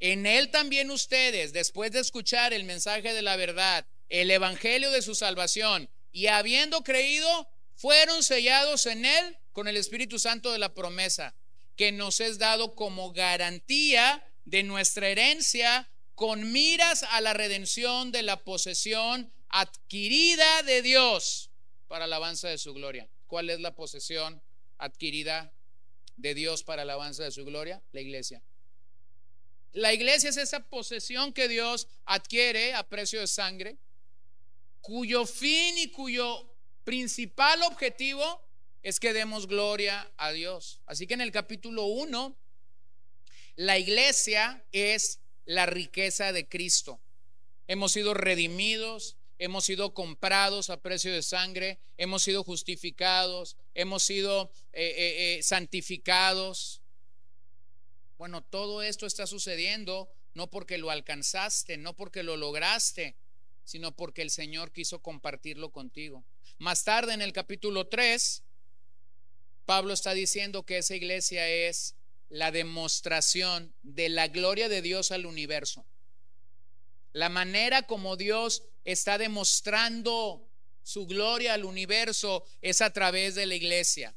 En 0.00 0.24
Él 0.24 0.50
también 0.50 0.90
ustedes, 0.90 1.52
después 1.52 1.92
de 1.92 2.00
escuchar 2.00 2.54
el 2.54 2.64
mensaje 2.64 3.12
de 3.12 3.22
la 3.22 3.36
verdad, 3.36 3.86
el 4.08 4.30
Evangelio 4.30 4.90
de 4.90 5.02
su 5.02 5.14
salvación, 5.14 5.90
y 6.10 6.26
habiendo 6.26 6.82
creído, 6.82 7.48
fueron 7.76 8.22
sellados 8.22 8.86
en 8.86 9.04
Él 9.04 9.38
con 9.52 9.68
el 9.68 9.76
Espíritu 9.76 10.18
Santo 10.18 10.52
de 10.52 10.58
la 10.58 10.74
promesa, 10.74 11.34
que 11.76 11.92
nos 11.92 12.20
es 12.20 12.38
dado 12.38 12.74
como 12.74 13.12
garantía 13.12 14.26
de 14.44 14.62
nuestra 14.62 15.08
herencia 15.08 15.88
con 16.14 16.50
miras 16.52 17.02
a 17.02 17.20
la 17.20 17.32
redención 17.32 18.10
de 18.10 18.22
la 18.22 18.42
posesión 18.42 19.30
adquirida 19.48 20.62
de 20.62 20.82
Dios 20.82 21.50
para 21.88 22.04
alabanza 22.04 22.48
de 22.48 22.58
su 22.58 22.74
gloria. 22.74 23.08
¿Cuál 23.26 23.50
es 23.50 23.60
la 23.60 23.74
posesión 23.74 24.42
adquirida 24.78 25.52
de 26.16 26.34
Dios 26.34 26.62
para 26.62 26.82
alabanza 26.82 27.24
de 27.24 27.30
su 27.30 27.44
gloria? 27.44 27.82
La 27.92 28.00
iglesia. 28.00 28.42
La 29.72 29.92
iglesia 29.92 30.30
es 30.30 30.36
esa 30.36 30.60
posesión 30.60 31.32
que 31.32 31.48
Dios 31.48 31.86
adquiere 32.04 32.74
a 32.74 32.88
precio 32.88 33.20
de 33.20 33.26
sangre, 33.26 33.76
cuyo 34.80 35.26
fin 35.26 35.78
y 35.78 35.90
cuyo 35.90 36.50
principal 36.84 37.62
objetivo 37.62 38.42
es 38.82 38.98
que 38.98 39.12
demos 39.12 39.46
gloria 39.46 40.10
a 40.16 40.32
Dios. 40.32 40.80
Así 40.86 41.06
que 41.06 41.14
en 41.14 41.20
el 41.20 41.30
capítulo 41.30 41.84
1, 41.84 42.36
la 43.56 43.78
iglesia 43.78 44.64
es 44.72 45.20
la 45.44 45.66
riqueza 45.66 46.32
de 46.32 46.48
Cristo. 46.48 46.98
Hemos 47.68 47.92
sido 47.92 48.14
redimidos, 48.14 49.16
hemos 49.38 49.64
sido 49.64 49.94
comprados 49.94 50.70
a 50.70 50.80
precio 50.80 51.12
de 51.12 51.22
sangre, 51.22 51.78
hemos 51.96 52.22
sido 52.22 52.42
justificados, 52.42 53.56
hemos 53.74 54.02
sido 54.02 54.50
eh, 54.72 54.82
eh, 54.82 55.38
eh, 55.38 55.42
santificados. 55.42 56.79
Bueno, 58.20 58.42
todo 58.42 58.82
esto 58.82 59.06
está 59.06 59.26
sucediendo 59.26 60.06
no 60.34 60.50
porque 60.50 60.76
lo 60.76 60.90
alcanzaste, 60.90 61.78
no 61.78 61.96
porque 61.96 62.22
lo 62.22 62.36
lograste, 62.36 63.16
sino 63.64 63.96
porque 63.96 64.20
el 64.20 64.30
Señor 64.30 64.72
quiso 64.72 64.98
compartirlo 64.98 65.70
contigo. 65.70 66.22
Más 66.58 66.84
tarde 66.84 67.14
en 67.14 67.22
el 67.22 67.32
capítulo 67.32 67.86
3, 67.86 68.42
Pablo 69.64 69.94
está 69.94 70.12
diciendo 70.12 70.66
que 70.66 70.76
esa 70.76 70.94
iglesia 70.94 71.48
es 71.48 71.94
la 72.28 72.50
demostración 72.50 73.72
de 73.82 74.10
la 74.10 74.28
gloria 74.28 74.68
de 74.68 74.82
Dios 74.82 75.12
al 75.12 75.24
universo. 75.24 75.86
La 77.14 77.30
manera 77.30 77.86
como 77.86 78.18
Dios 78.18 78.64
está 78.84 79.16
demostrando 79.16 80.46
su 80.82 81.06
gloria 81.06 81.54
al 81.54 81.64
universo 81.64 82.44
es 82.60 82.82
a 82.82 82.92
través 82.92 83.34
de 83.34 83.46
la 83.46 83.54
iglesia. 83.54 84.14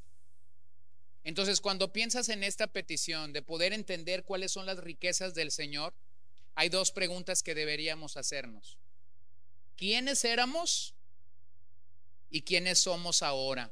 Entonces, 1.24 1.62
cuando 1.62 1.94
piensas 1.94 2.30
en 2.30 2.44
esta 2.44 2.68
petición 2.68 3.32
de 3.32 3.42
poder 3.42 3.74
entender 3.74 4.24
cuáles 4.24 4.52
son 4.52 4.66
las 4.66 4.78
riquezas 4.78 5.34
del 5.34 5.52
Señor, 5.52 5.94
hay 6.56 6.70
dos 6.70 6.92
preguntas 6.92 7.44
que 7.44 7.56
deberíamos 7.56 8.18
hacernos. 8.18 8.78
¿Quiénes 9.78 10.24
éramos 10.26 10.94
y 12.30 12.42
quiénes 12.42 12.80
somos 12.80 13.24
ahora? 13.24 13.72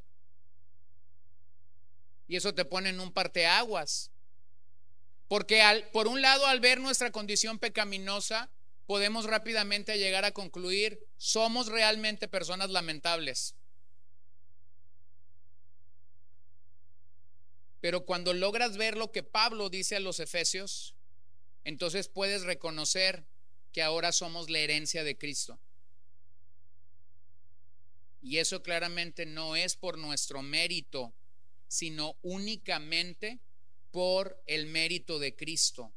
Y 2.28 2.38
eso 2.38 2.56
te 2.56 2.64
pone 2.64 2.89
en 2.89 2.99
un 2.99 3.12
parteaguas. 3.12 4.12
Porque 5.28 5.62
al, 5.62 5.89
por 5.91 6.08
un 6.08 6.22
lado, 6.22 6.45
al 6.47 6.62
ver 6.62 6.80
nuestra 6.80 7.12
condición 7.12 7.60
pecaminosa, 7.60 8.49
podemos 8.86 9.26
rápidamente 9.26 9.97
llegar 9.97 10.26
a 10.26 10.32
concluir, 10.32 11.06
somos 11.18 11.68
realmente 11.68 12.28
personas 12.28 12.70
lamentables. 12.70 13.56
Pero 17.82 18.05
cuando 18.05 18.34
logras 18.34 18.77
ver 18.77 18.95
lo 18.95 19.11
que 19.11 19.23
Pablo 19.23 19.69
dice 19.69 19.95
a 19.95 19.99
los 19.99 20.19
Efesios, 20.19 20.95
entonces 21.63 22.07
puedes 22.07 22.43
reconocer 22.43 23.25
que 23.73 23.82
ahora 23.82 24.11
somos 24.11 24.49
la 24.49 24.59
herencia 24.59 25.03
de 25.03 25.17
Cristo. 25.17 25.59
Y 28.21 28.38
eso 28.38 28.61
claramente 28.61 29.25
no 29.25 29.55
es 29.55 29.75
por 29.75 29.97
nuestro 29.97 30.43
mérito, 30.43 31.11
sino 31.67 32.15
únicamente 32.21 33.39
por 33.91 34.41
el 34.45 34.67
mérito 34.67 35.17
de 35.17 35.36
Cristo. 35.36 35.91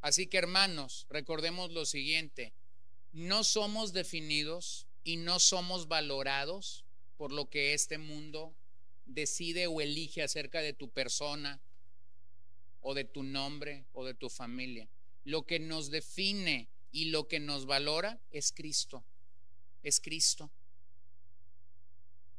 Así 0.00 0.28
que 0.28 0.38
hermanos, 0.38 1.06
recordemos 1.10 1.72
lo 1.72 1.84
siguiente, 1.86 2.52
no 3.12 3.42
somos 3.42 3.92
definidos 3.92 4.86
y 5.02 5.16
no 5.16 5.40
somos 5.40 5.88
valorados 5.88 6.84
por 7.16 7.32
lo 7.32 7.50
que 7.50 7.74
este 7.74 7.98
mundo 7.98 8.54
decide 9.08 9.66
o 9.66 9.80
elige 9.80 10.22
acerca 10.22 10.60
de 10.60 10.72
tu 10.72 10.88
persona 10.88 11.60
o 12.80 12.94
de 12.94 13.04
tu 13.04 13.22
nombre 13.22 13.84
o 13.92 14.04
de 14.04 14.14
tu 14.14 14.28
familia. 14.28 14.88
Lo 15.24 15.42
que 15.42 15.58
nos 15.58 15.90
define 15.90 16.68
y 16.92 17.06
lo 17.06 17.26
que 17.26 17.40
nos 17.40 17.66
valora 17.66 18.20
es 18.30 18.52
Cristo. 18.52 19.02
Es 19.82 20.00
Cristo. 20.00 20.50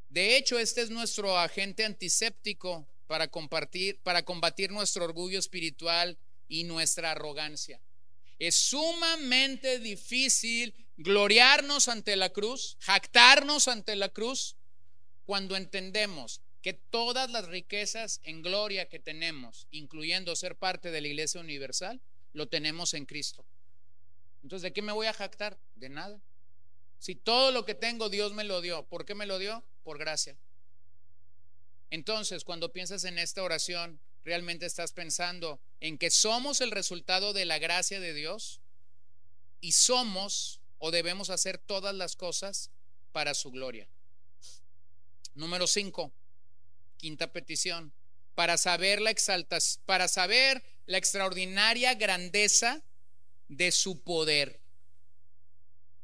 De 0.10 0.38
hecho, 0.38 0.58
este 0.58 0.82
es 0.82 0.90
nuestro 0.90 1.38
agente 1.38 1.86
antiséptico 1.86 2.88
para 3.08 3.28
compartir, 3.28 4.00
para 4.00 4.24
combatir 4.24 4.72
nuestro 4.72 5.04
orgullo 5.04 5.38
espiritual 5.38 6.18
y 6.48 6.64
nuestra 6.64 7.12
arrogancia. 7.12 7.80
Es 8.40 8.56
sumamente 8.56 9.80
difícil 9.80 10.74
gloriarnos 10.98 11.88
ante 11.90 12.16
la 12.16 12.30
cruz, 12.30 12.78
jactarnos 12.80 13.68
ante 13.68 13.96
la 13.96 14.10
cruz, 14.10 14.56
cuando 15.26 15.56
entendemos 15.56 16.42
que 16.62 16.74
todas 16.74 17.30
las 17.30 17.48
riquezas 17.48 18.20
en 18.24 18.42
gloria 18.42 18.90
que 18.90 19.00
tenemos, 19.00 19.68
incluyendo 19.72 20.36
ser 20.36 20.56
parte 20.56 20.92
de 20.92 21.02
la 21.02 21.08
Iglesia 21.08 21.40
Universal, 21.40 22.02
lo 22.34 22.48
tenemos 22.48 22.94
en 22.94 23.06
Cristo. 23.06 23.46
Entonces, 24.44 24.64
¿de 24.64 24.74
qué 24.74 24.82
me 24.82 24.92
voy 24.92 25.08
a 25.08 25.14
jactar? 25.14 25.58
De 25.76 25.90
nada. 25.90 26.20
Si 27.00 27.16
todo 27.16 27.52
lo 27.52 27.66
que 27.66 27.76
tengo 27.76 28.10
Dios 28.10 28.34
me 28.34 28.44
lo 28.44 28.62
dio, 28.62 28.84
¿por 28.84 29.06
qué 29.06 29.16
me 29.16 29.26
lo 29.26 29.40
dio? 29.40 29.64
Por 29.84 29.98
gracia. 29.98 30.38
Entonces, 31.90 32.44
cuando 32.44 32.72
piensas 32.72 33.04
en 33.06 33.18
esta 33.18 33.42
oración, 33.42 34.00
¿realmente 34.24 34.66
estás 34.66 34.92
pensando 34.92 35.60
en 35.80 35.98
que 35.98 36.12
somos 36.12 36.62
el 36.62 36.72
resultado 36.72 37.34
de 37.34 37.46
la 37.46 37.58
gracia 37.58 38.00
de 38.00 38.14
Dios? 38.14 38.60
Y 39.62 39.72
somos 39.72 40.60
o 40.78 40.92
debemos 40.92 41.30
hacer 41.30 41.58
todas 41.58 41.96
las 41.96 42.16
cosas 42.16 42.70
para 43.12 43.34
su 43.34 43.52
gloria. 43.52 43.88
Número 45.36 45.68
5, 45.68 46.12
quinta 47.00 47.32
petición, 47.32 47.92
para 48.36 48.58
saber 48.58 49.02
la 49.02 49.10
exaltación, 49.10 49.82
para 49.88 50.08
saber 50.08 50.64
la 50.86 51.00
extraordinaria 51.00 51.96
grandeza 51.96 52.84
de 53.48 53.72
su 53.72 54.02
poder. 54.02 54.60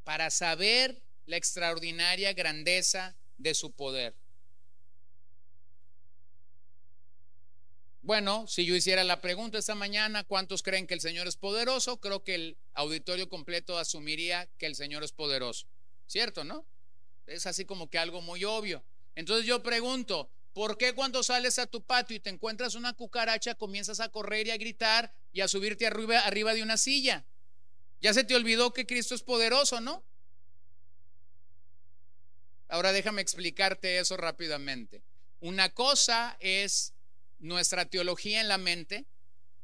Para 0.04 0.32
saber 0.32 1.02
la 1.28 1.38
extraordinaria 1.38 2.34
grandeza 2.34 3.16
de 3.38 3.54
su 3.54 3.72
poder. 3.72 4.16
Bueno, 8.02 8.46
si 8.48 8.66
yo 8.66 8.76
hiciera 8.76 9.04
la 9.04 9.20
pregunta 9.20 9.58
esta 9.58 9.74
mañana, 9.74 10.24
¿cuántos 10.24 10.62
creen 10.62 10.86
que 10.86 10.94
el 10.94 11.02
Señor 11.02 11.28
es 11.28 11.38
poderoso? 11.38 12.00
Creo 12.00 12.24
que 12.24 12.36
el 12.36 12.58
auditorio 12.76 13.28
completo 13.30 13.80
asumiría 13.80 14.48
que 14.60 14.68
el 14.68 14.76
Señor 14.76 15.04
es 15.04 15.12
poderoso. 15.12 15.66
¿Cierto, 16.06 16.44
no? 16.44 16.66
Es 17.26 17.48
así 17.48 17.66
como 17.66 17.90
que 17.90 17.98
algo 17.98 18.22
muy 18.22 18.44
obvio. 18.44 18.84
Entonces 19.16 19.48
yo 19.48 19.64
pregunto, 19.64 20.30
¿por 20.56 20.78
qué 20.78 20.96
cuando 20.96 21.22
sales 21.22 21.60
a 21.60 21.68
tu 21.68 21.84
patio 21.84 22.16
y 22.16 22.22
te 22.22 22.30
encuentras 22.30 22.76
una 22.76 22.94
cucaracha 22.94 23.56
comienzas 23.56 24.00
a 24.00 24.08
correr 24.08 24.48
y 24.48 24.52
a 24.52 24.58
gritar 24.58 25.14
y 25.34 25.42
a 25.42 25.50
subirte 25.50 25.86
arriba, 25.86 26.20
arriba 26.20 26.54
de 26.54 26.64
una 26.64 26.78
silla? 26.78 27.26
Ya 28.00 28.14
se 28.14 28.24
te 28.24 28.38
olvidó 28.38 28.72
que 28.72 28.86
Cristo 28.86 29.16
es 29.16 29.22
poderoso, 29.22 29.82
¿no? 29.82 30.02
Ahora 32.70 32.94
déjame 32.94 33.22
explicarte 33.22 34.00
eso 34.00 34.16
rápidamente. 34.16 35.04
Una 35.42 35.70
cosa 35.72 36.38
es 36.40 36.94
nuestra 37.40 37.84
teología 37.90 38.40
en 38.40 38.48
la 38.48 38.58
mente 38.58 39.04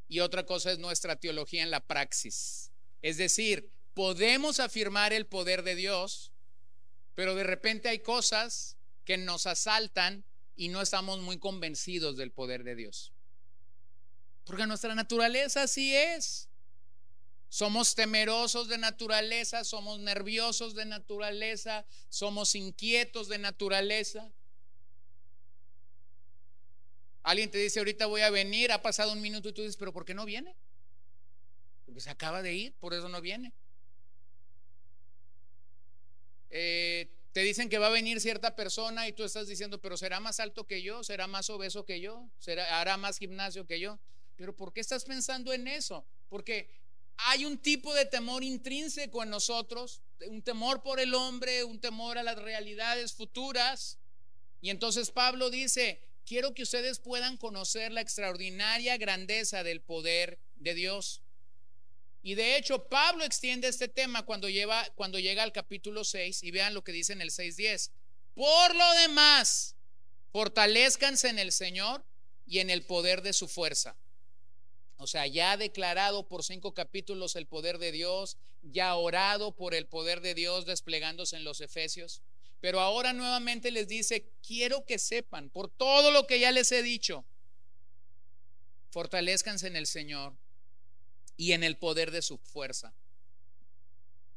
y 0.09 0.19
otra 0.19 0.45
cosa 0.45 0.73
es 0.73 0.77
nuestra 0.77 1.15
teología 1.15 1.63
en 1.63 1.71
la 1.71 1.79
praxis. 1.79 2.69
Es 3.01 3.15
decir, 3.15 3.69
podemos 3.93 4.59
afirmar 4.59 5.13
el 5.13 5.25
poder 5.25 5.63
de 5.63 5.75
Dios, 5.75 6.33
pero 7.15 7.33
de 7.33 7.45
repente 7.45 7.87
hay 7.87 7.99
cosas 7.99 8.75
que 9.05 9.15
nos 9.15 9.45
asaltan 9.45 10.25
y 10.61 10.67
no 10.67 10.79
estamos 10.79 11.19
muy 11.21 11.39
convencidos 11.39 12.17
del 12.17 12.29
poder 12.29 12.63
de 12.63 12.75
Dios. 12.75 13.11
Porque 14.45 14.67
nuestra 14.67 14.93
naturaleza 14.93 15.63
así 15.63 15.95
es. 15.95 16.49
Somos 17.49 17.95
temerosos 17.95 18.67
de 18.67 18.77
naturaleza, 18.77 19.63
somos 19.63 19.97
nerviosos 19.97 20.75
de 20.75 20.85
naturaleza, 20.85 21.83
somos 22.09 22.53
inquietos 22.53 23.27
de 23.27 23.39
naturaleza. 23.39 24.31
Alguien 27.23 27.49
te 27.49 27.57
dice, 27.57 27.79
ahorita 27.79 28.05
voy 28.05 28.21
a 28.21 28.29
venir, 28.29 28.71
ha 28.71 28.83
pasado 28.83 29.13
un 29.13 29.21
minuto 29.21 29.49
y 29.49 29.53
tú 29.53 29.63
dices, 29.63 29.77
pero 29.77 29.91
¿por 29.91 30.05
qué 30.05 30.13
no 30.13 30.25
viene? 30.25 30.55
Porque 31.87 32.01
se 32.01 32.11
acaba 32.11 32.43
de 32.43 32.53
ir, 32.53 32.73
por 32.73 32.93
eso 32.93 33.09
no 33.09 33.19
viene. 33.19 33.51
Eh, 36.51 37.09
Te 37.33 37.41
dicen 37.41 37.69
que 37.69 37.77
va 37.77 37.87
a 37.87 37.91
venir 37.91 38.19
cierta 38.19 38.55
persona 38.55 39.07
y 39.07 39.13
tú 39.13 39.23
estás 39.23 39.47
diciendo, 39.47 39.79
pero 39.79 39.95
será 39.95 40.19
más 40.19 40.39
alto 40.39 40.67
que 40.67 40.81
yo, 40.81 41.03
será 41.03 41.27
más 41.27 41.49
obeso 41.49 41.85
que 41.85 42.01
yo, 42.01 42.29
será, 42.39 42.81
hará 42.81 42.97
más 42.97 43.17
gimnasio 43.17 43.65
que 43.65 43.79
yo. 43.79 43.99
Pero 44.35 44.55
¿por 44.55 44.73
qué 44.73 44.81
estás 44.81 45.05
pensando 45.05 45.53
en 45.53 45.67
eso? 45.67 46.05
Porque 46.27 46.69
hay 47.17 47.45
un 47.45 47.57
tipo 47.57 47.93
de 47.93 48.05
temor 48.05 48.43
intrínseco 48.43 49.23
en 49.23 49.29
nosotros, 49.29 50.01
un 50.27 50.41
temor 50.41 50.81
por 50.83 50.99
el 50.99 51.13
hombre, 51.13 51.63
un 51.63 51.79
temor 51.79 52.17
a 52.17 52.23
las 52.23 52.37
realidades 52.37 53.13
futuras. 53.13 53.97
Y 54.59 54.69
entonces 54.69 55.11
Pablo 55.11 55.49
dice, 55.49 56.01
quiero 56.25 56.53
que 56.53 56.63
ustedes 56.63 56.99
puedan 56.99 57.37
conocer 57.37 57.91
la 57.91 58.01
extraordinaria 58.01 58.97
grandeza 58.97 59.63
del 59.63 59.81
poder 59.81 60.39
de 60.55 60.73
Dios. 60.73 61.20
Y 62.23 62.35
de 62.35 62.55
hecho, 62.55 62.87
Pablo 62.87 63.23
extiende 63.23 63.67
este 63.67 63.87
tema 63.87 64.23
cuando, 64.23 64.47
lleva, 64.47 64.87
cuando 64.95 65.17
llega 65.17 65.43
al 65.43 65.51
capítulo 65.51 66.03
6 66.03 66.43
y 66.43 66.51
vean 66.51 66.73
lo 66.73 66.83
que 66.83 66.91
dice 66.91 67.13
en 67.13 67.21
el 67.21 67.31
6.10. 67.31 67.89
Por 68.35 68.75
lo 68.75 68.93
demás, 68.93 69.75
fortalezcanse 70.31 71.29
en 71.29 71.39
el 71.39 71.51
Señor 71.51 72.03
y 72.45 72.59
en 72.59 72.69
el 72.69 72.83
poder 72.83 73.21
de 73.23 73.33
su 73.33 73.47
fuerza. 73.47 73.95
O 74.97 75.07
sea, 75.07 75.25
ya 75.25 75.53
ha 75.53 75.57
declarado 75.57 76.27
por 76.27 76.43
cinco 76.43 76.75
capítulos 76.75 77.35
el 77.35 77.47
poder 77.47 77.79
de 77.79 77.91
Dios, 77.91 78.37
ya 78.61 78.93
orado 78.95 79.51
por 79.51 79.73
el 79.73 79.87
poder 79.87 80.21
de 80.21 80.35
Dios 80.35 80.67
desplegándose 80.67 81.35
en 81.37 81.43
los 81.43 81.59
Efesios. 81.59 82.21
Pero 82.59 82.79
ahora 82.79 83.11
nuevamente 83.11 83.71
les 83.71 83.87
dice, 83.87 84.29
quiero 84.45 84.85
que 84.85 84.99
sepan, 84.99 85.49
por 85.49 85.69
todo 85.71 86.11
lo 86.11 86.27
que 86.27 86.39
ya 86.39 86.51
les 86.51 86.71
he 86.71 86.83
dicho, 86.83 87.25
fortalezcanse 88.91 89.65
en 89.65 89.75
el 89.75 89.87
Señor 89.87 90.35
y 91.41 91.53
en 91.53 91.63
el 91.63 91.75
poder 91.75 92.11
de 92.11 92.21
su 92.21 92.37
fuerza. 92.37 92.93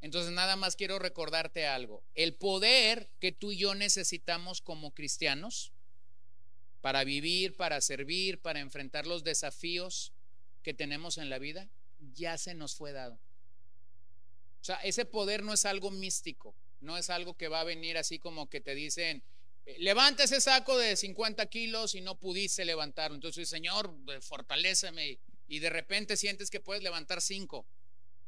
Entonces 0.01 0.33
nada 0.33 0.57
más 0.57 0.75
quiero 0.75 0.99
recordarte 0.99 1.67
algo. 1.67 2.03
El 2.15 2.33
poder 2.33 3.11
que 3.21 3.31
tú 3.31 3.53
y 3.53 3.59
yo 3.59 3.75
necesitamos 3.75 4.63
como 4.63 4.95
cristianos 4.95 5.71
para 6.81 7.05
vivir, 7.05 7.57
para 7.57 7.83
servir, 7.83 8.39
para 8.39 8.61
enfrentar 8.61 9.07
los 9.07 9.23
desafíos 9.23 10.15
que 10.63 10.73
tenemos 10.73 11.19
en 11.19 11.29
la 11.29 11.39
vida, 11.39 11.69
ya 12.15 12.39
se 12.39 12.55
nos 12.55 12.75
fue 12.75 12.93
dado. 12.93 13.17
O 14.63 14.65
sea, 14.65 14.77
ese 14.77 15.05
poder 15.05 15.43
no 15.43 15.53
es 15.53 15.67
algo 15.67 15.91
místico, 15.91 16.55
no 16.81 16.97
es 16.97 17.11
algo 17.11 17.37
que 17.37 17.49
va 17.49 17.61
a 17.61 17.65
venir 17.65 17.99
así 17.99 18.19
como 18.19 18.49
que 18.49 18.63
te 18.63 18.75
dicen, 18.75 19.23
eh, 19.67 19.77
levanta 19.79 20.25
ese 20.25 20.41
saco 20.41 20.79
de 20.79 20.97
50 20.97 21.45
kilos 21.51 21.95
y 21.95 22.01
no 22.01 22.19
pudiste 22.19 22.65
levantarlo. 22.65 23.15
Entonces, 23.15 23.47
Señor, 23.47 23.95
fortaléceme 24.23 25.19
y 25.49 25.59
de 25.59 25.71
repente 25.71 26.17
sientes 26.17 26.51
que 26.51 26.61
puedes 26.61 26.83
levantar 26.83 27.21
cinco. 27.21 27.67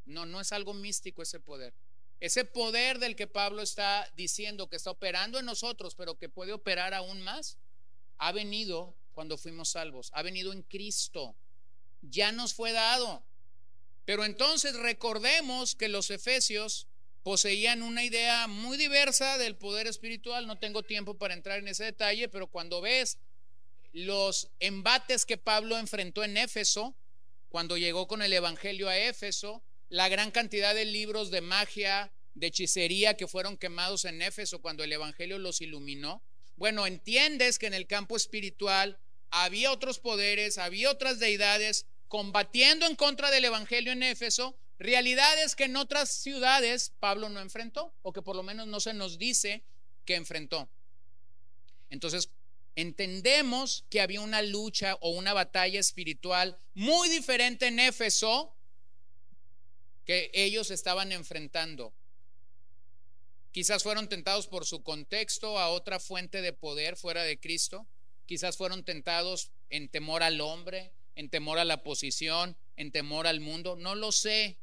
No, 0.04 0.26
no 0.26 0.40
es 0.40 0.52
algo 0.52 0.74
místico 0.74 1.22
ese 1.22 1.40
poder. 1.40 1.74
Ese 2.20 2.44
poder 2.44 2.98
del 2.98 3.16
que 3.16 3.26
Pablo 3.26 3.62
está 3.62 4.10
diciendo 4.16 4.68
que 4.68 4.76
está 4.76 4.90
operando 4.90 5.38
en 5.38 5.44
nosotros, 5.44 5.94
pero 5.94 6.16
que 6.18 6.28
puede 6.28 6.52
operar 6.52 6.94
aún 6.94 7.20
más, 7.22 7.58
ha 8.18 8.32
venido 8.32 8.94
cuando 9.12 9.36
fuimos 9.36 9.70
salvos, 9.70 10.10
ha 10.14 10.22
venido 10.22 10.52
en 10.52 10.62
Cristo, 10.62 11.34
ya 12.02 12.32
nos 12.32 12.54
fue 12.54 12.72
dado. 12.72 13.22
Pero 14.04 14.24
entonces 14.24 14.76
recordemos 14.76 15.74
que 15.74 15.88
los 15.88 16.10
efesios 16.10 16.86
poseían 17.22 17.82
una 17.82 18.04
idea 18.04 18.46
muy 18.46 18.76
diversa 18.76 19.36
del 19.36 19.56
poder 19.56 19.88
espiritual. 19.88 20.46
No 20.46 20.58
tengo 20.58 20.84
tiempo 20.84 21.14
para 21.14 21.34
entrar 21.34 21.58
en 21.58 21.66
ese 21.66 21.82
detalle, 21.82 22.28
pero 22.28 22.46
cuando 22.46 22.80
ves 22.80 23.18
los 23.92 24.48
embates 24.60 25.26
que 25.26 25.36
Pablo 25.36 25.76
enfrentó 25.76 26.22
en 26.22 26.36
Éfeso, 26.36 26.94
cuando 27.49 27.76
llegó 27.76 28.07
con 28.07 28.22
el 28.22 28.32
Evangelio 28.32 28.88
a 28.88 28.99
Éfeso, 28.99 29.62
la 29.88 30.09
gran 30.09 30.30
cantidad 30.30 30.74
de 30.74 30.84
libros 30.84 31.30
de 31.30 31.40
magia, 31.40 32.12
de 32.34 32.49
hechicería 32.49 33.16
que 33.16 33.28
fueron 33.28 33.57
quemados 33.57 34.05
en 34.05 34.20
Éfeso 34.20 34.61
cuando 34.61 34.84
el 34.84 34.92
Evangelio 34.92 35.38
los 35.38 35.61
iluminó. 35.61 36.22
Bueno, 36.57 36.86
entiendes 36.86 37.59
que 37.59 37.66
en 37.66 37.74
el 37.74 37.86
campo 37.86 38.16
espiritual 38.16 38.99
había 39.30 39.72
otros 39.72 39.99
poderes, 39.99 40.59
había 40.59 40.90
otras 40.90 41.18
deidades 41.18 41.86
combatiendo 42.09 42.86
en 42.86 42.97
contra 42.97 43.30
del 43.30 43.47
Evangelio 43.47 43.92
en 43.92 44.03
Éfeso, 44.03 44.57
realidades 44.78 45.57
que 45.57 45.64
en 45.64 45.76
otras 45.76 46.11
ciudades 46.11 46.92
Pablo 47.01 47.28
no 47.28 47.40
enfrentó, 47.40 47.92
o 48.03 48.12
que 48.12 48.22
por 48.22 48.36
lo 48.36 48.42
menos 48.42 48.66
no 48.66 48.80
se 48.80 48.94
nos 48.94 49.18
dice 49.18 49.62
que 50.05 50.14
enfrentó. 50.14 50.68
Entonces, 51.90 52.30
entendemos 52.77 53.85
que 53.91 54.01
había 54.01 54.20
una 54.20 54.43
lucha 54.43 54.97
o 55.01 55.11
una 55.11 55.33
batalla 55.33 55.81
espiritual 55.81 56.59
muy 56.74 57.09
diferente 57.09 57.66
en 57.66 57.81
Éfeso 57.81 58.55
que 60.05 60.31
ellos 60.35 60.70
estaban 60.70 61.11
enfrentando. 61.11 61.93
Quizás 63.51 63.83
fueron 63.83 64.09
tentados 64.09 64.47
por 64.47 64.66
su 64.66 64.83
contexto 64.83 65.59
a 65.59 65.70
otra 65.70 65.99
fuente 65.99 66.43
de 66.43 66.53
poder 66.53 66.97
fuera 66.97 67.22
de 67.22 67.41
Cristo. 67.41 67.87
Quizás 68.27 68.59
fueron 68.59 68.85
tentados 68.85 69.51
en 69.70 69.89
temor 69.89 70.22
al 70.22 70.43
hombre, 70.43 70.93
en 71.14 71.31
temor 71.31 71.59
a 71.59 71.64
la 71.64 71.83
posición, 71.83 72.57
en 72.77 72.93
temor 72.93 73.27
al 73.27 73.41
mundo. 73.41 73.74
No 73.74 73.95
lo 73.95 74.12
sé. 74.12 74.59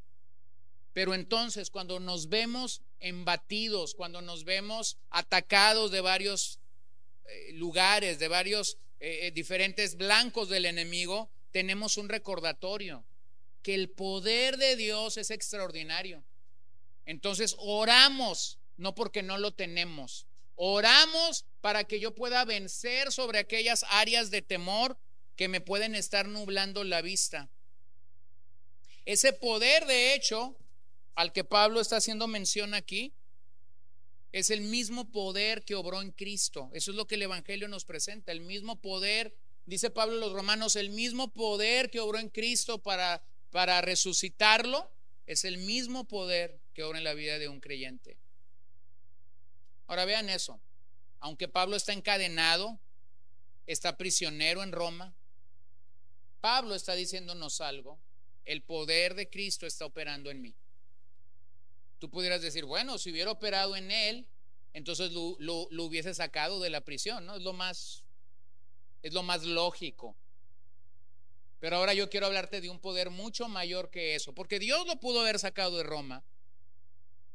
Pero 0.94 1.16
entonces 1.16 1.72
cuando 1.72 2.00
nos 2.00 2.30
vemos 2.30 2.84
embatidos, 3.00 3.96
cuando 3.96 4.22
nos 4.22 4.44
vemos 4.44 4.98
atacados 5.10 5.90
de 5.90 6.02
varios 6.02 6.60
eh, 7.26 7.54
lugares, 7.54 8.20
de 8.20 8.28
varios 8.28 8.78
eh, 9.00 9.28
eh, 9.28 9.32
diferentes 9.32 9.96
blancos 9.96 10.50
del 10.50 10.66
enemigo, 10.66 11.30
tenemos 11.52 11.98
un 11.98 12.10
recordatorio 12.10 13.06
que 13.62 13.76
el 13.76 13.90
poder 13.90 14.58
de 14.58 14.76
Dios 14.76 15.18
es 15.18 15.32
extraordinario. 15.32 16.24
Entonces 17.06 17.56
oramos, 17.60 18.60
no 18.78 18.96
porque 18.96 19.24
no 19.24 19.38
lo 19.38 19.52
tenemos, 19.52 20.26
oramos 20.56 21.46
para 21.62 21.84
que 21.86 22.00
yo 22.00 22.14
pueda 22.14 22.46
vencer 22.46 23.12
sobre 23.12 23.40
aquellas 23.40 23.86
áreas 23.90 24.32
de 24.32 24.42
temor 24.42 24.98
que 25.36 25.48
me 25.48 25.62
pueden 25.62 25.96
estar 25.96 26.28
nublando 26.28 26.84
la 26.84 27.02
vista. 27.02 27.50
Ese 29.06 29.34
poder, 29.34 29.86
de 29.86 30.14
hecho, 30.14 30.56
al 31.16 31.34
que 31.34 31.44
Pablo 31.44 31.82
está 31.82 31.98
haciendo 31.98 32.28
mención 32.28 32.74
aquí, 32.74 33.14
es 34.34 34.50
el 34.50 34.62
mismo 34.62 35.12
poder 35.12 35.64
que 35.64 35.76
obró 35.76 36.02
en 36.02 36.12
Cristo. 36.12 36.70
Eso 36.74 36.90
es 36.92 36.98
lo 36.98 37.06
que 37.06 37.16
el 37.16 37.22
Evangelio 37.22 37.68
nos 37.68 37.86
presenta, 37.86 38.32
el 38.32 38.42
mismo 38.42 38.82
poder, 38.82 39.36
dice 39.68 39.92
Pablo 39.92 40.16
a 40.16 40.20
los 40.20 40.34
romanos, 40.34 40.76
el 40.76 40.90
mismo 40.90 41.32
poder 41.32 41.92
que 41.92 42.00
obró 42.00 42.18
en 42.18 42.30
Cristo 42.30 42.80
para, 42.80 43.24
para 43.52 43.80
resucitarlo, 43.82 44.90
es 45.28 45.46
el 45.46 45.60
mismo 45.60 46.06
poder 46.06 46.60
que 46.74 46.84
obra 46.84 46.98
en 46.98 47.04
la 47.04 47.14
vida 47.14 47.38
de 47.38 47.48
un 47.48 47.60
creyente. 47.60 48.18
Ahora 49.86 50.06
vean 50.06 50.28
eso, 50.30 50.60
aunque 51.20 51.48
Pablo 51.48 51.76
está 51.76 51.94
encadenado, 51.94 52.80
está 53.68 53.98
prisionero 53.98 54.64
en 54.64 54.72
Roma, 54.72 55.14
Pablo 56.42 56.74
está 56.74 56.96
diciéndonos 56.96 57.62
algo, 57.62 58.00
el 58.46 58.64
poder 58.64 59.14
de 59.14 59.30
Cristo 59.30 59.68
está 59.68 59.86
operando 59.86 60.32
en 60.32 60.42
mí. 60.42 60.56
Tú 62.04 62.10
pudieras 62.10 62.42
decir, 62.42 62.66
bueno, 62.66 62.98
si 62.98 63.12
hubiera 63.12 63.32
operado 63.32 63.78
en 63.78 63.90
él, 63.90 64.28
entonces 64.74 65.14
lo, 65.14 65.38
hubiese 65.86 66.14
sacado 66.14 66.60
de 66.60 66.70
la 66.70 66.82
prisión, 66.82 67.26
¿no? 67.26 67.38
Es 67.38 67.42
lo 67.44 67.54
más, 67.54 68.04
es 69.04 69.14
lo 69.14 69.24
más 69.24 69.44
lógico. 69.46 70.14
Pero 71.62 71.78
ahora 71.78 71.94
yo 71.94 72.10
quiero 72.10 72.26
hablarte 72.26 72.60
de 72.60 72.70
un 72.70 72.82
poder 72.82 73.10
mucho 73.10 73.48
mayor 73.48 73.90
que 73.90 74.16
eso, 74.16 74.34
porque 74.34 74.60
Dios 74.60 74.86
lo 74.86 75.00
pudo 75.00 75.22
haber 75.22 75.40
sacado 75.40 75.78
de 75.78 75.84
Roma, 75.84 76.26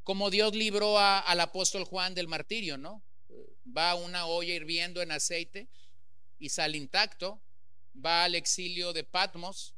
como 0.04 0.28
Dios 0.28 0.54
libró 0.54 0.98
al 0.98 1.40
apóstol 1.40 1.84
Juan 1.84 2.14
del 2.14 2.28
martirio, 2.28 2.76
¿no? 2.76 3.00
Va 3.74 3.92
a 3.92 3.94
una 3.94 4.26
olla 4.26 4.52
hirviendo 4.52 5.00
en 5.00 5.12
aceite 5.12 5.66
y 6.38 6.50
sale 6.50 6.76
intacto, 6.76 7.40
va 7.96 8.24
al 8.24 8.34
exilio 8.34 8.92
de 8.92 9.02
Patmos, 9.02 9.72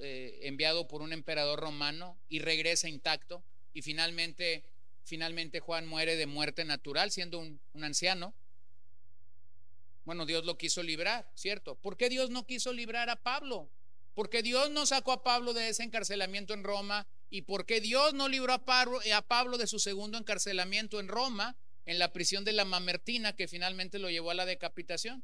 eh, 0.00 0.40
enviado 0.42 0.88
por 0.88 1.00
un 1.00 1.12
emperador 1.12 1.60
romano, 1.60 2.18
y 2.28 2.40
regresa 2.40 2.88
intacto 2.88 3.44
y 3.76 3.82
finalmente, 3.82 4.64
finalmente 5.04 5.60
Juan 5.60 5.86
muere 5.86 6.16
de 6.16 6.24
muerte 6.24 6.64
natural 6.64 7.10
siendo 7.10 7.38
un, 7.38 7.60
anciano. 7.82 8.32
Bueno, 10.06 10.24
Dios 10.24 10.46
lo 10.46 10.56
quiso 10.56 10.82
librar, 10.82 11.30
¿cierto? 11.34 11.74
¿Por 11.74 11.98
qué 11.98 12.08
Dios 12.08 12.30
no 12.30 12.46
quiso 12.46 12.72
librar 12.72 13.10
a 13.10 13.16
Pablo? 13.16 13.68
Porque 14.14 14.42
Dios 14.42 14.70
no 14.70 14.86
sacó 14.86 15.12
a 15.12 15.22
Pablo 15.22 15.52
de 15.52 15.68
ese 15.68 15.82
encarcelamiento 15.82 16.54
en 16.54 16.64
Roma 16.64 17.06
y 17.28 17.42
por 17.42 17.66
qué 17.66 17.82
Dios 17.82 18.14
no 18.14 18.30
libró 18.30 18.54
a 18.54 18.64
Pablo 18.64 19.58
de 19.58 19.66
su 19.66 19.78
segundo 19.78 20.16
encarcelamiento 20.16 20.98
en 20.98 21.08
Roma, 21.08 21.54
en 21.84 21.98
la 21.98 22.14
prisión 22.14 22.46
de 22.46 22.52
la 22.52 22.64
Mamertina 22.64 23.36
que 23.36 23.46
finalmente 23.46 23.98
lo 23.98 24.08
llevó 24.08 24.30
a 24.30 24.34
la 24.34 24.46
decapitación. 24.46 25.22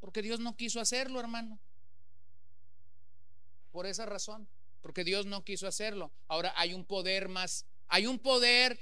Porque 0.00 0.20
Dios 0.20 0.38
no 0.38 0.54
quiso 0.54 0.80
hacerlo, 0.80 1.18
hermano. 1.18 1.58
Por 3.72 3.86
esa 3.86 4.04
razón 4.04 4.46
porque 4.80 5.04
Dios 5.04 5.26
no 5.26 5.44
quiso 5.44 5.66
hacerlo. 5.66 6.12
Ahora 6.26 6.52
hay 6.56 6.74
un 6.74 6.84
poder 6.84 7.28
más, 7.28 7.66
hay 7.88 8.06
un 8.06 8.18
poder 8.18 8.78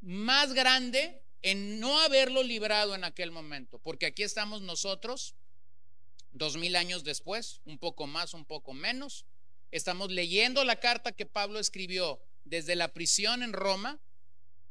más 0.00 0.52
grande 0.52 1.22
en 1.42 1.80
no 1.80 1.98
haberlo 2.00 2.42
librado 2.42 2.94
en 2.94 3.04
aquel 3.04 3.30
momento, 3.30 3.78
porque 3.78 4.06
aquí 4.06 4.22
estamos 4.22 4.62
nosotros, 4.62 5.34
dos 6.32 6.56
mil 6.56 6.76
años 6.76 7.04
después, 7.04 7.60
un 7.64 7.78
poco 7.78 8.06
más, 8.06 8.32
un 8.32 8.44
poco 8.44 8.72
menos, 8.72 9.26
estamos 9.70 10.10
leyendo 10.10 10.64
la 10.64 10.76
carta 10.76 11.12
que 11.12 11.26
Pablo 11.26 11.58
escribió 11.58 12.20
desde 12.44 12.76
la 12.76 12.92
prisión 12.92 13.42
en 13.42 13.52
Roma 13.52 14.00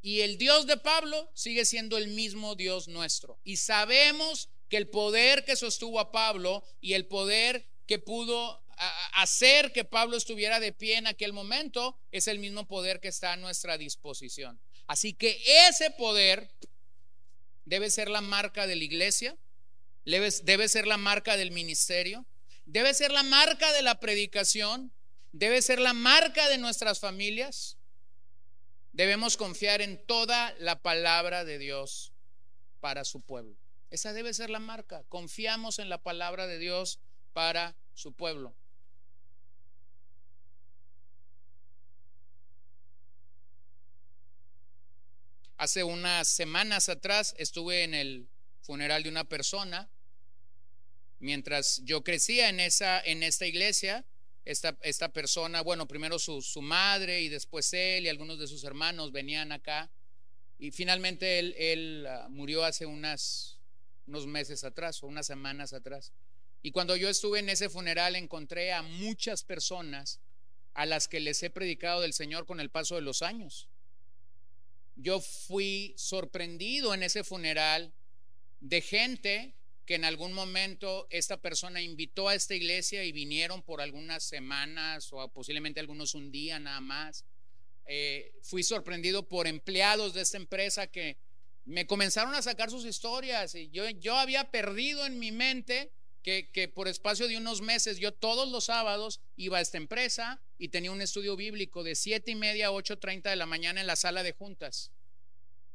Y 0.04 0.22
el 0.22 0.38
Dios 0.38 0.66
de 0.66 0.78
Pablo 0.78 1.30
sigue 1.36 1.64
siendo 1.64 1.98
el 1.98 2.08
mismo 2.08 2.56
Dios 2.56 2.88
nuestro. 2.88 3.38
Y 3.44 3.58
sabemos 3.58 4.50
que 4.68 4.78
el 4.78 4.88
poder 4.88 5.46
que 5.46 5.56
sostuvo 5.56 6.00
a 6.00 6.12
Pablo 6.12 6.64
y 6.80 6.94
el 6.94 7.06
poder 7.06 7.68
que 7.86 8.00
pudo 8.00 8.64
hacer 9.14 9.72
que 9.72 9.86
Pablo 9.86 10.18
estuviera 10.18 10.60
de 10.60 10.74
pie 10.74 10.98
en 10.98 11.08
aquel 11.08 11.34
momento 11.34 11.98
es 12.12 12.28
el 12.28 12.40
mismo 12.40 12.68
poder 12.68 13.00
que 13.00 13.10
está 13.10 13.34
a 13.34 13.38
nuestra 13.38 13.78
disposición. 13.78 14.60
Así 14.88 15.14
que 15.14 15.42
ese 15.70 15.92
poder 15.92 16.50
debe 17.66 17.90
ser 17.90 18.10
la 18.10 18.22
marca 18.22 18.68
de 18.68 18.76
la 18.76 18.84
iglesia, 18.84 19.38
debe, 20.06 20.68
ser 20.68 20.88
la 20.88 20.98
marca 20.98 21.38
del 21.38 21.52
ministerio, 21.52 22.26
debe 22.66 22.94
ser 22.94 23.12
la 23.12 23.24
marca 23.24 23.72
de 23.74 23.84
la 23.84 24.00
predicación, 24.00 24.92
debe 25.32 25.62
ser 25.62 25.80
la 25.80 25.94
marca 25.94 26.50
de 26.50 26.58
nuestras 26.58 27.00
familias. 27.00 27.78
Debemos 28.94 29.38
confiar 29.38 29.82
en 29.82 30.04
toda 30.06 30.54
la 30.60 30.82
palabra 30.82 31.46
de 31.46 31.60
Dios 31.60 32.12
para 32.80 33.06
su 33.06 33.22
pueblo. 33.22 33.56
Esa 33.92 34.12
debe 34.12 34.34
ser 34.34 34.50
la 34.50 34.60
marca. 34.60 35.04
Confiamos 35.08 35.80
en 35.80 35.90
la 35.90 36.00
palabra 36.00 36.48
de 36.48 36.58
Dios 36.58 37.00
para 37.34 37.76
su 37.94 38.12
pueblo. 38.14 38.54
Hace 45.62 45.84
unas 45.84 46.28
semanas 46.28 46.90
atrás 46.90 47.36
estuve 47.38 47.84
en 47.84 47.94
el 47.94 48.28
funeral 48.64 49.04
de 49.04 49.10
una 49.10 49.26
persona. 49.26 49.92
Mientras 51.20 51.84
yo 51.86 52.04
crecía 52.04 52.50
en, 52.50 52.60
esa, 52.60 53.00
en 53.00 53.22
esta 53.22 53.46
iglesia, 53.46 54.04
esta, 54.44 54.76
esta 54.82 55.10
persona, 55.10 55.62
bueno, 55.62 55.88
primero 55.88 56.18
su, 56.18 56.42
su, 56.42 56.64
madre 56.64 57.22
y 57.22 57.30
después 57.30 57.72
él 57.74 58.06
y 58.06 58.10
algunos 58.10 58.40
de 58.40 58.48
sus 58.48 58.64
hermanos 58.64 59.12
venían 59.12 59.52
acá. 59.52 59.92
Y 60.58 60.72
finalmente 60.72 61.38
él, 61.38 61.54
él 61.60 62.08
ah, 62.10 62.26
murió 62.28 62.64
hace 62.64 62.88
unas, 62.88 63.60
unos 64.08 64.26
meses 64.26 64.64
atrás 64.64 65.04
o 65.04 65.06
unas 65.06 65.28
semanas 65.28 65.74
atrás. 65.74 66.12
Y 66.64 66.72
cuando 66.72 66.96
yo 66.96 67.08
estuve 67.08 67.38
en 67.38 67.50
ese 67.50 67.70
funeral 67.70 68.16
encontré 68.16 68.74
a 68.74 68.82
muchas 68.82 69.44
personas 69.44 70.20
a 70.74 70.88
las 70.88 71.08
que 71.08 71.20
les 71.20 71.44
he 71.44 71.52
predicado 71.52 72.02
del 72.02 72.14
Señor 72.14 72.48
con 72.48 72.60
el 72.60 72.72
paso 72.72 72.96
de 72.96 73.02
los 73.02 73.22
años. 73.22 73.68
Yo 74.96 75.20
fui 75.20 75.94
sorprendido 75.98 76.94
en 76.94 77.04
ese 77.04 77.24
funeral 77.24 77.94
de 78.60 78.82
gente 78.82 79.54
que 79.86 79.96
en 79.96 80.06
algún 80.06 80.34
momento 80.34 81.08
esta 81.10 81.38
persona 81.38 81.82
invitó 81.82 82.30
a 82.30 82.36
esta 82.36 82.56
iglesia 82.56 83.04
y 83.04 83.12
vinieron 83.12 83.62
por 83.62 83.82
algunas 83.82 84.24
semanas 84.24 85.12
o 85.12 85.28
posiblemente 85.30 85.80
algunos 85.80 86.14
un 86.14 86.32
día 86.32 86.60
nada 86.60 86.82
más. 86.82 87.26
Eh, 87.86 88.32
fui 88.44 88.64
sorprendido 88.64 89.28
por 89.28 89.48
empleados 89.48 90.14
de 90.14 90.22
esta 90.22 90.38
empresa 90.38 90.88
que 90.88 91.18
me 91.66 91.88
comenzaron 91.88 92.34
a 92.36 92.42
sacar 92.42 92.70
sus 92.70 92.86
historias 92.86 93.56
y 93.56 93.70
yo, 93.70 93.90
yo 93.90 94.16
había 94.16 94.50
perdido 94.52 95.06
en 95.06 95.20
mi 95.20 95.32
mente 95.32 95.92
que, 96.22 96.72
por 96.74 96.88
espacio 96.88 97.28
de 97.28 97.38
unos 97.38 97.62
meses 97.62 97.98
yo 97.98 98.14
todos 98.14 98.50
los 98.52 98.66
sábados 98.66 99.22
iba 99.36 99.58
a 99.58 99.62
esta 99.62 99.78
empresa 99.78 100.42
y 100.58 100.70
tenía 100.70 100.92
un 100.92 101.02
estudio 101.02 101.36
bíblico 101.36 101.84
de 101.84 101.96
siete 101.96 102.32
y 102.32 102.36
media 102.36 102.68
a 102.68 102.72
8.30 102.72 103.24
de 103.24 103.36
la 103.36 103.46
mañana 103.46 103.82
en 103.82 103.88
la 103.88 103.96
sala 103.96 104.24
de 104.24 104.34
juntas. 104.34 104.92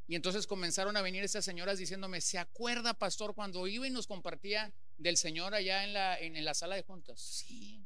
Y 0.08 0.14
entonces 0.14 0.46
comenzaron 0.46 0.96
a 0.96 1.02
venir 1.02 1.24
estas 1.24 1.44
señoras 1.44 1.78
diciéndome, 1.78 2.20
¿se 2.20 2.38
acuerda, 2.38 2.94
pastor, 2.94 3.34
cuando 3.34 3.66
iba 3.66 3.88
y 3.88 3.90
nos 3.90 4.06
compartía 4.06 4.72
del 4.98 5.16
Señor 5.16 5.54
allá 5.54 5.82
en 5.82 5.92
la, 5.92 6.16
en, 6.18 6.44
la 6.44 6.54
sala 6.54 6.76
de 6.76 6.82
juntas? 6.82 7.20
Sí, 7.20 7.84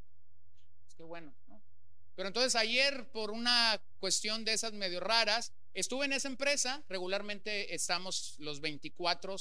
es 0.87 0.95
que 0.95 1.03
bueno, 1.03 1.33
Pero 2.15 2.29
entonces 2.29 2.55
ayer, 2.57 3.09
por 3.11 3.31
una 3.31 3.81
cuestión 4.01 4.45
de 4.45 4.53
esas 4.53 4.75
medio 4.75 5.01
raras, 5.01 5.53
estuve 5.73 6.05
en 6.05 6.13
esa 6.13 6.29
empresa, 6.29 6.83
regularmente 6.91 7.75
estamos 7.75 8.35
los 8.39 8.61
24 8.61 9.37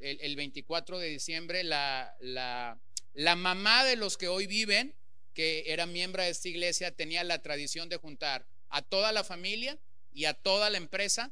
el, 0.00 0.36
24 0.36 0.98
de 0.98 1.08
diciembre, 1.08 1.64
la, 1.64 2.14
la, 2.20 2.78
la 3.14 3.36
mamá 3.36 3.84
de 3.84 3.96
los 3.96 4.16
que 4.16 4.28
hoy 4.28 4.46
viven, 4.46 4.94
que 5.34 5.64
era 5.66 5.86
miembro 5.86 6.22
de 6.22 6.30
esta 6.30 6.48
iglesia, 6.48 6.90
tenía 6.90 7.24
la 7.24 7.42
tradición 7.42 7.88
de 7.88 7.96
juntar 7.96 8.46
a 8.68 8.82
toda 8.82 9.12
la 9.12 9.24
familia 9.24 9.78
y 10.12 10.24
a 10.24 10.34
toda 10.34 10.70
la 10.70 10.78
empresa 10.78 11.30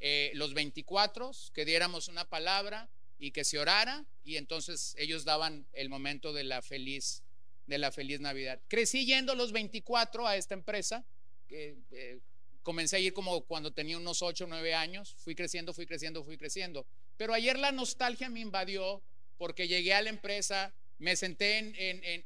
eh, 0.00 0.30
los 0.34 0.52
24, 0.54 1.30
que 1.54 1.64
diéramos 1.64 2.08
una 2.08 2.28
palabra 2.28 2.88
y 3.18 3.30
que 3.30 3.44
se 3.44 3.58
orara 3.58 4.04
y 4.24 4.36
entonces 4.36 4.94
ellos 4.98 5.24
daban 5.24 5.66
el 5.72 5.88
momento 5.88 6.32
de 6.32 6.44
la 6.44 6.60
feliz 6.60 7.22
de 7.66 7.78
la 7.78 7.90
feliz 7.90 8.20
Navidad. 8.20 8.60
Crecí 8.68 9.06
yendo 9.06 9.34
los 9.34 9.52
24 9.52 10.26
a 10.26 10.36
esta 10.36 10.54
empresa, 10.54 11.04
que 11.48 11.76
eh, 11.90 12.20
comencé 12.66 12.96
a 12.96 12.98
ir 12.98 13.12
como 13.12 13.42
cuando 13.42 13.72
tenía 13.72 13.96
unos 13.96 14.22
8 14.22 14.42
o 14.42 14.46
9 14.48 14.74
años, 14.74 15.14
fui 15.18 15.36
creciendo, 15.36 15.72
fui 15.72 15.86
creciendo, 15.86 16.24
fui 16.24 16.36
creciendo. 16.36 16.84
Pero 17.16 17.32
ayer 17.32 17.56
la 17.56 17.70
nostalgia 17.70 18.28
me 18.28 18.40
invadió 18.40 19.00
porque 19.38 19.68
llegué 19.68 19.94
a 19.94 20.02
la 20.02 20.10
empresa, 20.10 20.74
me 20.98 21.14
senté 21.14 21.58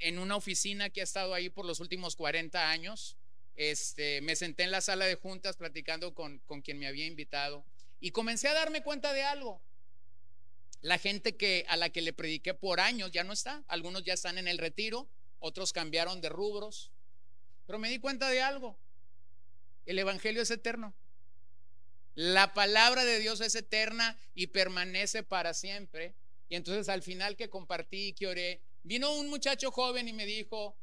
en, 0.00 0.18
una 0.18 0.36
oficina 0.36 0.88
que 0.88 1.02
ha 1.02 1.04
estado 1.04 1.34
ahí 1.34 1.50
por 1.50 1.66
los 1.66 1.78
últimos 1.78 2.16
40 2.16 2.70
años, 2.70 3.18
este, 3.54 4.22
me 4.22 4.34
senté 4.34 4.62
en 4.62 4.70
la 4.70 4.80
sala 4.80 5.04
de 5.04 5.16
juntas 5.16 5.58
platicando 5.58 6.14
con, 6.14 6.38
con 6.46 6.62
quien 6.62 6.78
me 6.78 6.86
había 6.86 7.04
invitado 7.04 7.62
y 8.00 8.10
comencé 8.10 8.48
a 8.48 8.54
darme 8.54 8.82
cuenta 8.82 9.12
de 9.12 9.22
algo. 9.22 9.60
La 10.80 10.96
gente 10.96 11.36
que, 11.36 11.66
a 11.68 11.76
la 11.76 11.90
que 11.90 12.00
le 12.00 12.14
prediqué 12.14 12.54
por 12.54 12.80
años 12.80 13.10
ya 13.10 13.24
no 13.24 13.34
está, 13.34 13.62
algunos 13.68 14.04
ya 14.04 14.14
están 14.14 14.38
en 14.38 14.48
el 14.48 14.56
retiro, 14.56 15.06
otros 15.38 15.74
cambiaron 15.74 16.22
de 16.22 16.30
rubros, 16.30 16.90
pero 17.66 17.78
me 17.78 17.90
di 17.90 17.98
cuenta 17.98 18.30
de 18.30 18.40
algo. 18.40 18.78
El 19.86 19.98
Evangelio 19.98 20.42
es 20.42 20.50
eterno. 20.50 20.94
La 22.14 22.52
palabra 22.54 23.04
de 23.04 23.18
Dios 23.18 23.40
es 23.40 23.54
eterna 23.54 24.18
y 24.34 24.48
permanece 24.48 25.22
para 25.22 25.54
siempre. 25.54 26.14
Y 26.48 26.56
entonces 26.56 26.88
al 26.88 27.02
final 27.02 27.36
que 27.36 27.48
compartí 27.48 28.08
y 28.08 28.12
que 28.12 28.26
oré, 28.26 28.60
vino 28.82 29.14
un 29.14 29.28
muchacho 29.30 29.70
joven 29.70 30.08
y 30.08 30.12
me 30.12 30.26
dijo, 30.26 30.76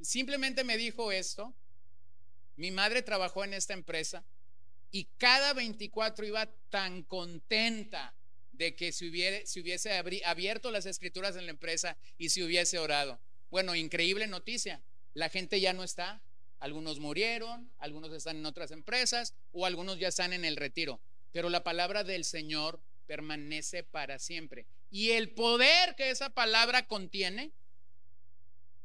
simplemente 0.00 0.64
me 0.64 0.76
dijo 0.76 1.10
esto, 1.10 1.54
mi 2.56 2.70
madre 2.70 3.02
trabajó 3.02 3.44
en 3.44 3.54
esta 3.54 3.72
empresa 3.72 4.24
y 4.90 5.08
cada 5.18 5.54
24 5.54 6.24
iba 6.26 6.46
tan 6.70 7.02
contenta 7.02 8.14
de 8.52 8.76
que 8.76 8.92
se 8.92 9.08
hubiese, 9.08 9.46
se 9.46 9.60
hubiese 9.60 9.92
abierto 10.24 10.70
las 10.70 10.86
escrituras 10.86 11.34
en 11.36 11.46
la 11.46 11.50
empresa 11.50 11.96
y 12.18 12.28
se 12.28 12.44
hubiese 12.44 12.78
orado. 12.78 13.18
Bueno, 13.50 13.74
increíble 13.74 14.26
noticia, 14.26 14.80
la 15.14 15.28
gente 15.28 15.60
ya 15.60 15.72
no 15.72 15.82
está, 15.82 16.22
algunos 16.64 16.98
murieron, 16.98 17.70
algunos 17.78 18.10
están 18.10 18.38
en 18.38 18.46
otras 18.46 18.70
empresas 18.70 19.34
o 19.52 19.66
algunos 19.66 19.98
ya 19.98 20.08
están 20.08 20.32
en 20.32 20.46
el 20.46 20.56
retiro. 20.56 20.98
Pero 21.30 21.50
la 21.50 21.62
palabra 21.62 22.04
del 22.04 22.24
Señor 22.24 22.80
permanece 23.06 23.82
para 23.82 24.18
siempre. 24.18 24.64
Y 24.90 25.10
el 25.10 25.28
poder 25.28 25.94
que 25.94 26.08
esa 26.08 26.30
palabra 26.30 26.86
contiene 26.86 27.50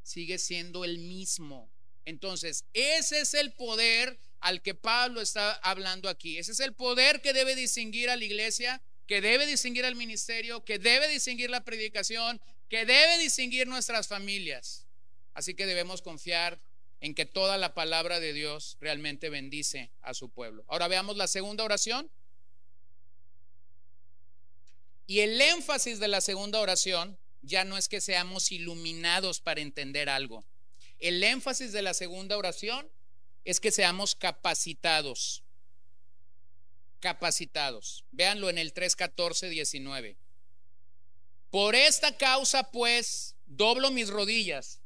sigue 0.04 0.40
siendo 0.40 0.84
el 0.84 0.98
mismo. 0.98 1.70
Entonces, 2.04 2.66
ese 2.74 3.22
es 3.22 3.34
el 3.34 3.54
poder 3.54 4.20
al 4.42 4.62
que 4.62 4.76
Pablo 4.76 5.22
está 5.22 5.54
hablando 5.54 6.10
aquí. 6.10 6.38
Ese 6.38 6.52
es 6.52 6.60
el 6.60 6.74
poder 6.74 7.22
que 7.22 7.32
debe 7.32 7.56
distinguir 7.56 8.10
a 8.10 8.18
la 8.18 8.26
iglesia, 8.26 8.82
que 9.08 9.22
debe 9.22 9.46
distinguir 9.46 9.86
al 9.86 9.96
ministerio, 9.96 10.66
que 10.66 10.80
debe 10.80 11.08
distinguir 11.08 11.50
la 11.50 11.64
predicación, 11.64 12.42
que 12.68 12.86
debe 12.86 13.20
distinguir 13.20 13.68
nuestras 13.70 14.10
familias. 14.10 14.86
Así 15.34 15.54
que 15.54 15.66
debemos 15.66 16.02
confiar 16.02 16.60
en 17.02 17.16
que 17.16 17.26
toda 17.26 17.58
la 17.58 17.74
palabra 17.74 18.20
de 18.20 18.34
Dios 18.34 18.78
realmente 18.82 19.30
bendice 19.30 19.92
a 20.02 20.14
su 20.14 20.30
pueblo. 20.30 20.66
Ahora 20.68 20.88
veamos 20.88 21.18
la 21.18 21.28
segunda 21.28 21.64
oración. 21.64 22.10
Y 25.08 25.22
el 25.22 25.40
énfasis 25.42 26.00
de 26.00 26.08
la 26.08 26.22
segunda 26.22 26.60
oración 26.60 27.18
ya 27.42 27.64
no 27.64 27.78
es 27.78 27.88
que 27.88 28.02
seamos 28.02 28.52
iluminados 28.52 29.40
para 29.40 29.62
entender 29.62 30.10
algo. 30.10 30.44
El 31.00 31.24
énfasis 31.24 31.72
de 31.72 31.82
la 31.82 31.94
segunda 31.94 32.38
oración 32.38 32.88
es 33.46 33.60
que 33.60 33.72
seamos 33.72 34.16
capacitados. 34.16 35.44
Capacitados. 37.00 38.04
Véanlo 38.12 38.50
en 38.50 38.58
el 38.58 38.74
3, 38.74 38.98
19. 39.50 40.18
Por 41.50 41.76
esta 41.76 42.18
causa, 42.18 42.70
pues, 42.72 43.36
doblo 43.48 43.90
mis 43.90 44.10
rodillas 44.10 44.79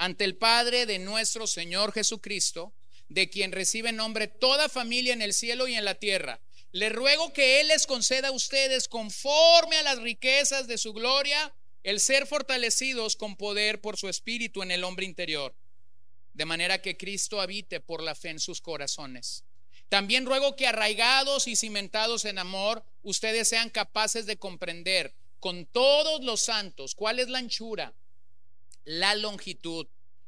ante 0.00 0.24
el 0.24 0.34
Padre 0.34 0.86
de 0.86 0.98
nuestro 0.98 1.46
Señor 1.46 1.92
Jesucristo, 1.92 2.72
de 3.10 3.28
quien 3.28 3.52
recibe 3.52 3.92
nombre 3.92 4.28
toda 4.28 4.70
familia 4.70 5.12
en 5.12 5.20
el 5.20 5.34
cielo 5.34 5.68
y 5.68 5.74
en 5.74 5.84
la 5.84 5.94
tierra. 5.94 6.40
Le 6.72 6.88
ruego 6.88 7.34
que 7.34 7.60
Él 7.60 7.68
les 7.68 7.86
conceda 7.86 8.28
a 8.28 8.32
ustedes, 8.32 8.88
conforme 8.88 9.76
a 9.76 9.82
las 9.82 9.98
riquezas 9.98 10.66
de 10.66 10.78
su 10.78 10.94
gloria, 10.94 11.52
el 11.82 12.00
ser 12.00 12.26
fortalecidos 12.26 13.14
con 13.14 13.36
poder 13.36 13.82
por 13.82 13.98
su 13.98 14.08
espíritu 14.08 14.62
en 14.62 14.70
el 14.70 14.84
hombre 14.84 15.04
interior, 15.04 15.54
de 16.32 16.46
manera 16.46 16.80
que 16.80 16.96
Cristo 16.96 17.42
habite 17.42 17.78
por 17.78 18.02
la 18.02 18.14
fe 18.14 18.30
en 18.30 18.40
sus 18.40 18.62
corazones. 18.62 19.44
También 19.90 20.24
ruego 20.24 20.56
que 20.56 20.66
arraigados 20.66 21.46
y 21.46 21.56
cimentados 21.56 22.24
en 22.24 22.38
amor, 22.38 22.82
ustedes 23.02 23.50
sean 23.50 23.68
capaces 23.68 24.24
de 24.24 24.38
comprender 24.38 25.12
con 25.40 25.66
todos 25.66 26.24
los 26.24 26.40
santos 26.40 26.94
cuál 26.94 27.18
es 27.18 27.28
la 27.28 27.38
anchura, 27.38 27.92
la 28.84 29.14
longitud, 29.14 29.86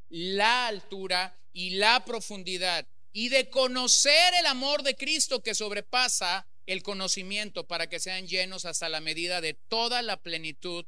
la 0.08 0.66
altura 0.66 1.36
y 1.52 1.70
la 1.70 2.04
profundidad 2.04 2.86
y 3.12 3.28
de 3.28 3.50
conocer 3.50 4.34
el 4.40 4.46
amor 4.46 4.82
de 4.82 4.96
Cristo 4.96 5.42
que 5.42 5.54
sobrepasa 5.54 6.46
el 6.66 6.82
conocimiento 6.82 7.66
para 7.66 7.88
que 7.88 8.00
sean 8.00 8.26
llenos 8.26 8.64
hasta 8.64 8.88
la 8.88 9.00
medida 9.00 9.40
de 9.40 9.54
toda 9.54 10.00
la 10.02 10.22
plenitud 10.22 10.86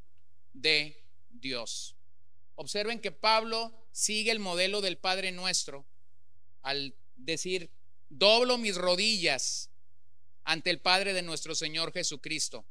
de 0.52 1.02
Dios. 1.30 1.96
Observen 2.54 3.00
que 3.00 3.12
Pablo 3.12 3.72
sigue 3.92 4.30
el 4.30 4.38
modelo 4.38 4.80
del 4.80 4.96
Padre 4.96 5.32
nuestro 5.32 5.84
al 6.62 6.94
decir, 7.16 7.70
doblo 8.08 8.56
mis 8.56 8.76
rodillas 8.76 9.68
ante 10.44 10.70
el 10.70 10.78
Padre 10.78 11.12
de 11.12 11.22
nuestro 11.22 11.54
Señor 11.54 11.92
Jesucristo. 11.92 12.64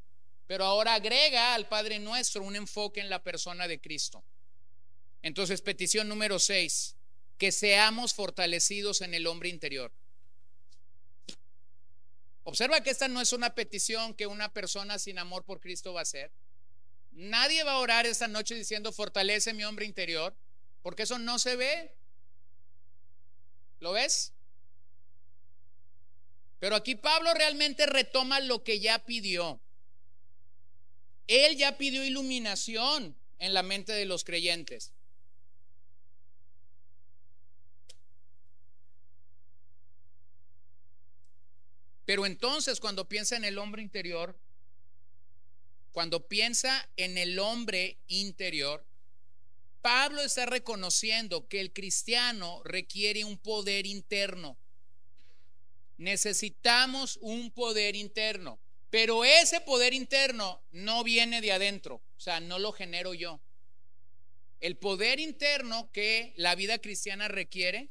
Pero 0.47 0.65
ahora 0.65 0.95
agrega 0.95 1.53
al 1.53 1.67
Padre 1.67 1.99
nuestro 1.99 2.43
un 2.43 2.55
enfoque 2.55 3.01
en 3.01 3.09
la 3.09 3.23
persona 3.23 3.67
de 3.67 3.79
Cristo. 3.79 4.23
Entonces, 5.23 5.61
petición 5.61 6.07
número 6.09 6.37
6, 6.37 6.95
que 7.37 7.51
seamos 7.51 8.13
fortalecidos 8.13 9.01
en 9.01 9.13
el 9.13 9.25
hombre 9.25 9.49
interior. 9.49 9.91
Observa 12.43 12.83
que 12.83 12.89
esta 12.89 13.07
no 13.07 13.21
es 13.21 13.31
una 13.31 13.55
petición 13.55 14.13
que 14.13 14.27
una 14.27 14.53
persona 14.53 14.99
sin 14.99 15.17
amor 15.17 15.45
por 15.45 15.61
Cristo 15.61 15.93
va 15.93 16.01
a 16.01 16.03
hacer. 16.03 16.29
Nadie 17.13 17.63
va 17.63 17.73
a 17.73 17.79
orar 17.79 18.05
esta 18.05 18.27
noche 18.27 18.53
diciendo, 18.53 18.91
fortalece 18.91 19.53
mi 19.53 19.63
hombre 19.63 19.85
interior, 19.85 20.35
porque 20.81 21.03
eso 21.03 21.17
no 21.17 21.39
se 21.39 21.55
ve. 21.55 21.91
¿Lo 23.79 23.93
ves? 23.93 24.33
Pero 26.59 26.75
aquí 26.75 26.95
Pablo 26.95 27.33
realmente 27.33 27.85
retoma 27.85 28.41
lo 28.41 28.63
que 28.63 28.79
ya 28.81 29.05
pidió. 29.05 29.61
Él 31.27 31.55
ya 31.57 31.77
pidió 31.77 32.03
iluminación 32.03 33.15
en 33.39 33.53
la 33.53 33.63
mente 33.63 33.93
de 33.93 34.05
los 34.05 34.23
creyentes. 34.23 34.91
Pero 42.05 42.25
entonces 42.25 42.79
cuando 42.79 43.07
piensa 43.07 43.35
en 43.35 43.45
el 43.45 43.57
hombre 43.57 43.81
interior, 43.81 44.37
cuando 45.91 46.27
piensa 46.27 46.89
en 46.97 47.17
el 47.17 47.39
hombre 47.39 47.97
interior, 48.07 48.83
Pablo 49.81 50.21
está 50.21 50.45
reconociendo 50.45 51.47
que 51.47 51.59
el 51.59 51.71
cristiano 51.71 52.61
requiere 52.63 53.25
un 53.25 53.37
poder 53.37 53.85
interno. 53.85 54.57
Necesitamos 55.97 57.19
un 57.21 57.51
poder 57.51 57.95
interno, 57.95 58.59
pero 58.89 59.23
ese 59.23 59.61
poder 59.61 59.93
interno 59.93 60.61
no 60.71 61.03
viene 61.03 61.41
de 61.41 61.51
adentro, 61.51 62.01
o 62.17 62.19
sea, 62.19 62.39
no 62.39 62.59
lo 62.59 62.71
genero 62.71 63.13
yo. 63.13 63.39
El 64.61 64.77
poder 64.77 65.19
interno 65.19 65.91
que 65.91 66.33
la 66.37 66.55
vida 66.55 66.79
cristiana 66.79 67.27
requiere 67.27 67.89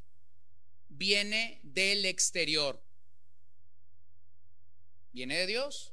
viene 0.89 1.61
del 1.63 2.07
exterior. 2.07 2.83
Viene 5.13 5.39
de 5.39 5.47
Dios. 5.47 5.93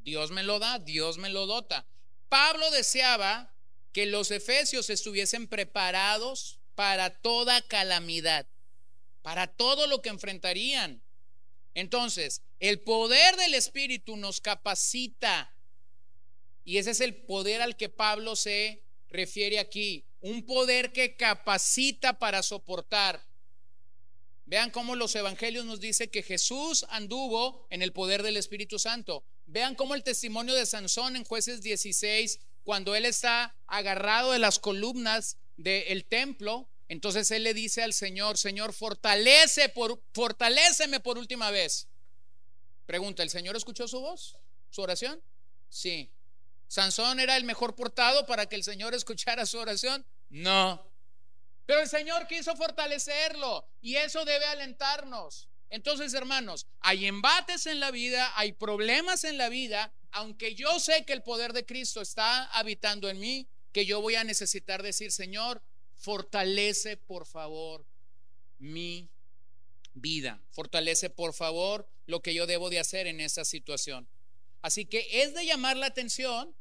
Dios 0.00 0.30
me 0.30 0.42
lo 0.42 0.58
da, 0.58 0.78
Dios 0.78 1.18
me 1.18 1.28
lo 1.28 1.46
dota. 1.46 1.86
Pablo 2.28 2.70
deseaba 2.70 3.54
que 3.92 4.06
los 4.06 4.30
efesios 4.30 4.90
estuviesen 4.90 5.48
preparados 5.48 6.58
para 6.74 7.10
toda 7.10 7.62
calamidad, 7.62 8.46
para 9.22 9.46
todo 9.46 9.86
lo 9.86 10.02
que 10.02 10.10
enfrentarían. 10.10 11.02
Entonces, 11.74 12.42
el 12.60 12.80
poder 12.80 13.36
del 13.36 13.54
Espíritu 13.54 14.16
nos 14.16 14.40
capacita. 14.40 15.54
Y 16.64 16.78
ese 16.78 16.90
es 16.90 17.00
el 17.00 17.16
poder 17.16 17.62
al 17.62 17.76
que 17.76 17.88
Pablo 17.88 18.36
se 18.36 18.82
refiere 19.08 19.58
aquí. 19.58 20.04
Un 20.20 20.44
poder 20.44 20.92
que 20.92 21.16
capacita 21.16 22.18
para 22.18 22.42
soportar. 22.42 23.27
Vean 24.48 24.70
cómo 24.70 24.96
los 24.96 25.14
evangelios 25.14 25.66
nos 25.66 25.78
dice 25.78 26.08
que 26.08 26.22
Jesús 26.22 26.86
anduvo 26.88 27.66
en 27.68 27.82
el 27.82 27.92
poder 27.92 28.22
del 28.22 28.38
Espíritu 28.38 28.78
Santo. 28.78 29.22
Vean 29.44 29.74
cómo 29.74 29.94
el 29.94 30.02
testimonio 30.02 30.54
de 30.54 30.64
Sansón 30.64 31.16
en 31.16 31.24
jueces 31.24 31.60
16, 31.60 32.40
cuando 32.64 32.94
él 32.94 33.04
está 33.04 33.54
agarrado 33.66 34.32
de 34.32 34.38
las 34.38 34.58
columnas 34.58 35.36
del 35.58 36.06
templo, 36.06 36.66
entonces 36.88 37.30
él 37.30 37.42
le 37.42 37.52
dice 37.52 37.82
al 37.82 37.92
Señor, 37.92 38.38
Señor, 38.38 38.72
fortalece 38.72 39.68
por, 39.68 40.00
por 41.02 41.18
última 41.18 41.50
vez. 41.50 41.86
Pregunta, 42.86 43.22
¿el 43.22 43.28
Señor 43.28 43.54
escuchó 43.54 43.86
su 43.86 44.00
voz? 44.00 44.38
¿Su 44.70 44.80
oración? 44.80 45.20
Sí. 45.68 46.08
¿Sansón 46.68 47.20
era 47.20 47.36
el 47.36 47.44
mejor 47.44 47.74
portado 47.74 48.24
para 48.24 48.46
que 48.46 48.56
el 48.56 48.64
Señor 48.64 48.94
escuchara 48.94 49.44
su 49.44 49.58
oración? 49.58 50.06
No. 50.30 50.82
Pero 51.68 51.82
el 51.82 51.88
Señor 51.90 52.26
quiso 52.26 52.56
fortalecerlo 52.56 53.62
y 53.82 53.96
eso 53.96 54.24
debe 54.24 54.46
alentarnos. 54.46 55.50
Entonces, 55.68 56.14
hermanos, 56.14 56.66
hay 56.80 57.04
embates 57.04 57.66
en 57.66 57.78
la 57.78 57.90
vida, 57.90 58.32
hay 58.36 58.52
problemas 58.52 59.24
en 59.24 59.36
la 59.36 59.50
vida, 59.50 59.92
aunque 60.10 60.54
yo 60.54 60.80
sé 60.80 61.04
que 61.04 61.12
el 61.12 61.22
poder 61.22 61.52
de 61.52 61.66
Cristo 61.66 62.00
está 62.00 62.44
habitando 62.58 63.10
en 63.10 63.20
mí, 63.20 63.46
que 63.72 63.84
yo 63.84 64.00
voy 64.00 64.14
a 64.14 64.24
necesitar 64.24 64.82
decir, 64.82 65.12
Señor, 65.12 65.60
fortalece 65.94 66.96
por 66.96 67.26
favor 67.26 67.84
mi 68.58 69.10
vida. 69.92 70.40
Fortalece 70.52 71.10
por 71.10 71.34
favor 71.34 71.86
lo 72.06 72.22
que 72.22 72.32
yo 72.32 72.46
debo 72.46 72.70
de 72.70 72.78
hacer 72.78 73.06
en 73.06 73.20
esa 73.20 73.44
situación. 73.44 74.08
Así 74.62 74.86
que 74.86 75.06
es 75.22 75.34
de 75.34 75.44
llamar 75.44 75.76
la 75.76 75.88
atención 75.88 76.54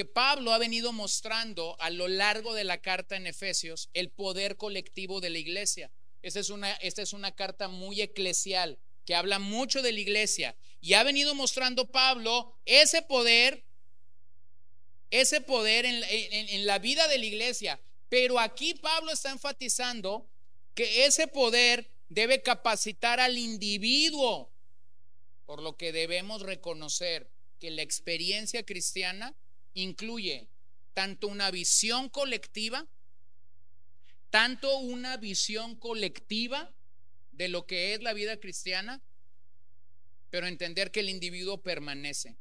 que 0.00 0.06
Pablo 0.06 0.54
ha 0.54 0.58
venido 0.58 0.94
mostrando 0.94 1.76
a 1.78 1.90
lo 1.90 2.08
largo 2.08 2.54
de 2.54 2.64
la 2.64 2.80
carta 2.80 3.16
en 3.16 3.26
Efesios 3.26 3.90
el 3.92 4.08
poder 4.08 4.56
colectivo 4.56 5.20
de 5.20 5.28
la 5.28 5.36
iglesia. 5.36 5.90
Esta 6.22 6.40
es 6.40 6.48
una, 6.48 6.72
esta 6.76 7.02
es 7.02 7.12
una 7.12 7.32
carta 7.32 7.68
muy 7.68 8.00
eclesial 8.00 8.78
que 9.04 9.14
habla 9.14 9.38
mucho 9.38 9.82
de 9.82 9.92
la 9.92 10.00
iglesia 10.00 10.56
y 10.80 10.94
ha 10.94 11.02
venido 11.02 11.34
mostrando 11.34 11.90
Pablo 11.90 12.56
ese 12.64 13.02
poder, 13.02 13.62
ese 15.10 15.42
poder 15.42 15.84
en, 15.84 16.02
en 16.02 16.64
la 16.64 16.78
vida 16.78 17.06
de 17.06 17.18
la 17.18 17.26
iglesia. 17.26 17.78
Pero 18.08 18.38
aquí 18.38 18.72
Pablo 18.72 19.12
está 19.12 19.30
enfatizando 19.30 20.26
que 20.74 21.04
ese 21.04 21.28
poder 21.28 21.90
debe 22.08 22.40
capacitar 22.40 23.20
al 23.20 23.36
individuo, 23.36 24.50
por 25.44 25.60
lo 25.60 25.76
que 25.76 25.92
debemos 25.92 26.40
reconocer 26.40 27.28
que 27.58 27.70
la 27.70 27.82
experiencia 27.82 28.64
cristiana 28.64 29.34
incluye 29.80 30.48
tanto 30.94 31.28
una 31.28 31.50
visión 31.50 32.08
colectiva, 32.08 32.86
tanto 34.30 34.78
una 34.78 35.16
visión 35.16 35.76
colectiva 35.76 36.72
de 37.32 37.48
lo 37.48 37.66
que 37.66 37.94
es 37.94 38.02
la 38.02 38.12
vida 38.12 38.38
cristiana, 38.38 39.00
pero 40.30 40.46
entender 40.46 40.90
que 40.90 41.00
el 41.00 41.08
individuo 41.08 41.62
permanece. 41.62 42.36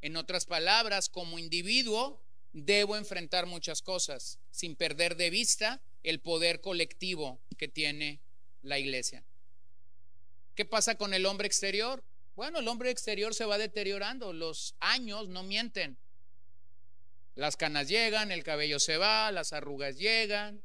En 0.00 0.16
otras 0.16 0.46
palabras, 0.46 1.08
como 1.08 1.38
individuo 1.38 2.20
debo 2.52 2.96
enfrentar 2.96 3.46
muchas 3.46 3.82
cosas 3.82 4.38
sin 4.50 4.74
perder 4.74 5.16
de 5.16 5.30
vista 5.30 5.80
el 6.02 6.20
poder 6.20 6.60
colectivo 6.60 7.40
que 7.56 7.68
tiene 7.68 8.20
la 8.62 8.78
iglesia. 8.78 9.24
¿Qué 10.54 10.64
pasa 10.64 10.96
con 10.96 11.14
el 11.14 11.26
hombre 11.26 11.46
exterior? 11.46 12.02
Bueno, 12.34 12.60
el 12.60 12.68
hombre 12.68 12.90
exterior 12.90 13.34
se 13.34 13.44
va 13.44 13.58
deteriorando, 13.58 14.32
los 14.32 14.74
años 14.80 15.28
no 15.28 15.42
mienten. 15.42 15.96
Las 17.38 17.56
canas 17.56 17.86
llegan, 17.86 18.32
el 18.32 18.42
cabello 18.42 18.80
se 18.80 18.96
va, 18.96 19.30
las 19.30 19.52
arrugas 19.52 19.96
llegan, 19.96 20.60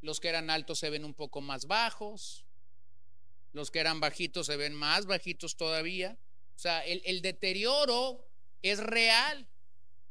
los 0.00 0.18
que 0.18 0.26
eran 0.26 0.50
altos 0.50 0.80
se 0.80 0.90
ven 0.90 1.04
un 1.04 1.14
poco 1.14 1.40
más 1.40 1.66
bajos, 1.66 2.44
los 3.52 3.70
que 3.70 3.78
eran 3.78 4.00
bajitos 4.00 4.46
se 4.46 4.56
ven 4.56 4.74
más 4.74 5.06
bajitos 5.06 5.56
todavía. 5.56 6.18
O 6.56 6.58
sea, 6.58 6.84
el, 6.84 7.22
deterioro 7.22 8.28
es 8.60 8.80
real. 8.80 9.46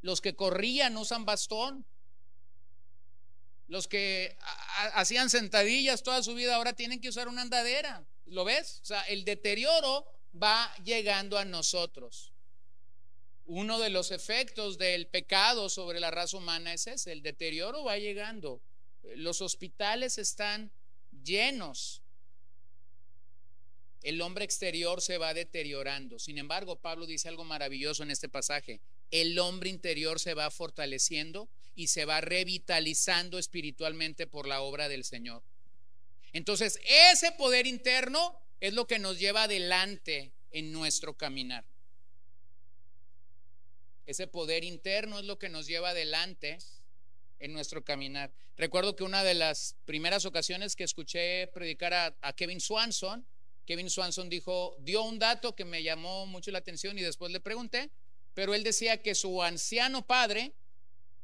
Los 0.01 0.21
que 0.21 0.37
corrían 0.37 0.95
usan 0.95 1.25
bastón. 1.25 1.85
Los 3.67 3.89
que 3.89 4.37
hacían 4.93 5.29
sentadillas 5.29 6.01
toda 6.01 6.23
su 6.23 6.33
vida 6.33 6.55
ahora 6.55 6.71
tienen 6.71 7.01
que 7.01 7.09
usar 7.09 7.27
una 7.27 7.41
andadera. 7.41 8.05
¿Lo 8.25 8.45
ves? 8.45 8.79
O 8.83 8.85
sea, 8.85 9.01
el 9.01 9.25
deterioro 9.25 10.05
va 10.41 10.73
llegando 10.85 11.37
a 11.37 11.43
nosotros. 11.43 12.31
Uno 13.47 13.79
de 13.79 13.89
los 13.89 14.11
efectos 14.11 14.77
del 14.77 15.07
pecado 15.07 15.69
sobre 15.69 15.99
la 15.99 16.09
raza 16.09 16.37
humana 16.37 16.73
es 16.73 16.87
ese, 16.87 17.11
el 17.11 17.21
deterioro 17.21 17.83
va 17.83 17.97
llegando. 17.97 18.59
Los 19.15 19.41
hospitales 19.41 20.17
están 20.17 20.71
llenos. 21.23 22.01
El 24.01 24.21
hombre 24.21 24.45
exterior 24.45 25.01
se 25.01 25.17
va 25.17 25.33
deteriorando. 25.33 26.17
Sin 26.19 26.37
embargo, 26.37 26.75
Pablo 26.75 27.05
dice 27.05 27.27
algo 27.27 27.43
maravilloso 27.43 28.03
en 28.03 28.11
este 28.11 28.29
pasaje. 28.29 28.79
El 29.11 29.37
hombre 29.39 29.69
interior 29.69 30.19
se 30.19 30.33
va 30.33 30.49
fortaleciendo 30.49 31.47
y 31.75 31.87
se 31.87 32.05
va 32.05 32.21
revitalizando 32.21 33.37
espiritualmente 33.37 34.27
por 34.27 34.47
la 34.47 34.61
obra 34.61 34.89
del 34.89 35.03
Señor. 35.03 35.43
Entonces, 36.33 36.79
ese 37.11 37.31
poder 37.31 37.67
interno 37.67 38.39
es 38.59 38.73
lo 38.73 38.87
que 38.87 38.99
nos 38.99 39.19
lleva 39.19 39.43
adelante 39.43 40.31
en 40.51 40.71
nuestro 40.71 41.15
caminar. 41.15 41.63
Ese 44.05 44.27
poder 44.27 44.63
interno 44.63 45.19
es 45.19 45.25
lo 45.25 45.39
que 45.39 45.49
nos 45.49 45.67
lleva 45.67 45.89
adelante 45.89 46.57
en 47.39 47.53
nuestro 47.53 47.83
caminar. 47.83 48.31
Recuerdo 48.57 48.95
que 48.95 49.03
una 49.03 49.23
de 49.23 49.33
las 49.33 49.75
primeras 49.85 50.25
ocasiones 50.25 50.75
que 50.75 50.83
escuché 50.83 51.47
predicar 51.47 51.93
a, 51.93 52.33
Kevin 52.33 52.61
Swanson, 52.61 53.25
Kevin 53.65 53.89
Swanson 53.89 54.29
dijo, 54.29 54.75
dio 54.79 55.03
un 55.03 55.19
dato 55.19 55.55
que 55.55 55.65
me 55.65 55.83
llamó 55.83 56.25
mucho 56.25 56.51
la 56.51 56.59
atención 56.59 56.97
y 56.97 57.01
después 57.01 57.31
le 57.31 57.39
pregunté, 57.39 57.89
pero 58.33 58.53
él 58.53 58.63
decía 58.63 59.01
que 59.01 59.15
su 59.15 59.43
anciano 59.43 60.05
padre 60.05 60.53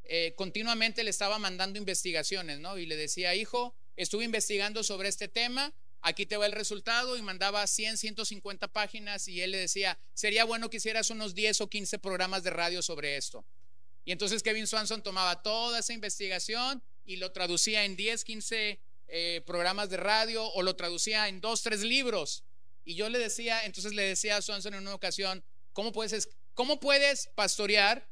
eh, 0.04 0.34
continuamente 0.36 1.04
le 1.04 1.10
estaba 1.10 1.40
mandando 1.40 1.78
investigaciones, 1.78 2.60
¿no? 2.60 2.78
Y 2.78 2.86
le 2.86 2.98
decía, 2.98 3.36
hijo, 3.36 3.76
estuve 3.96 4.26
investigando 4.26 4.84
sobre 4.84 5.08
este 5.08 5.28
tema, 5.28 5.74
aquí 6.02 6.26
te 6.26 6.38
va 6.38 6.46
el 6.46 6.52
resultado 6.52 7.16
y 7.18 7.22
mandaba 7.22 7.66
100, 7.66 7.98
150 7.98 8.68
páginas 8.68 9.28
y 9.28 9.42
él 9.42 9.52
le 9.52 9.58
decía, 9.58 9.98
sería 10.14 10.46
bueno 10.46 10.70
que 10.70 10.78
hicieras 10.78 11.10
unos 11.10 11.36
10 11.36 11.62
o 11.62 11.70
15 11.70 12.00
programas 12.00 12.44
de 12.44 12.50
radio 12.50 12.82
sobre 12.82 13.18
esto. 13.18 13.46
Y 14.04 14.12
entonces 14.12 14.42
Kevin 14.42 14.68
Swanson 14.68 15.04
tomaba 15.04 15.42
toda 15.44 15.80
esa 15.80 15.94
investigación 15.94 16.82
y 17.06 17.18
lo 17.18 17.32
traducía 17.32 17.86
en 17.86 17.96
10, 17.96 18.24
15 18.24 18.80
eh, 19.08 19.42
programas 19.46 19.90
de 19.90 19.98
radio 19.98 20.46
o 20.46 20.64
lo 20.64 20.76
traducía 20.76 21.28
en 21.28 21.40
dos, 21.42 21.62
tres 21.62 21.82
libros. 21.82 22.44
Y 22.84 22.96
yo 22.96 23.10
le 23.10 23.20
decía, 23.20 23.66
entonces 23.66 23.94
le 23.94 24.04
decía 24.04 24.38
a 24.38 24.42
Swanson 24.42 24.74
en 24.74 24.82
una 24.82 24.96
ocasión, 24.96 25.44
¿cómo 25.74 25.92
puedes, 25.92 26.30
cómo 26.56 26.80
puedes 26.80 27.28
pastorear, 27.36 28.08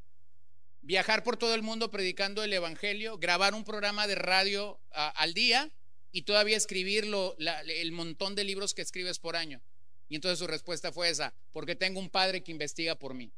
viajar 0.81 1.23
por 1.23 1.37
todo 1.37 1.55
el 1.55 1.63
mundo 1.63 1.89
predicando 1.89 2.43
el 2.43 2.53
Evangelio, 2.53 3.17
grabar 3.17 3.55
un 3.55 3.63
programa 3.63 4.05
de 4.05 4.15
radio 4.15 4.79
al 4.91 5.33
día 5.33 5.71
y 6.11 6.23
todavía 6.23 6.57
escribir 6.57 7.05
el 7.05 7.91
montón 7.91 8.35
de 8.35 8.43
libros 8.43 8.73
que 8.73 8.81
escribes 8.81 9.19
por 9.19 9.35
año? 9.35 9.61
Y 10.09 10.15
entonces 10.15 10.39
su 10.39 10.47
respuesta 10.47 10.91
fue 10.91 11.09
esa, 11.09 11.33
porque 11.53 11.75
tengo 11.75 11.99
un 11.99 12.09
padre 12.09 12.43
que 12.43 12.51
investiga 12.51 12.95
por 12.95 13.13
mí. 13.13 13.31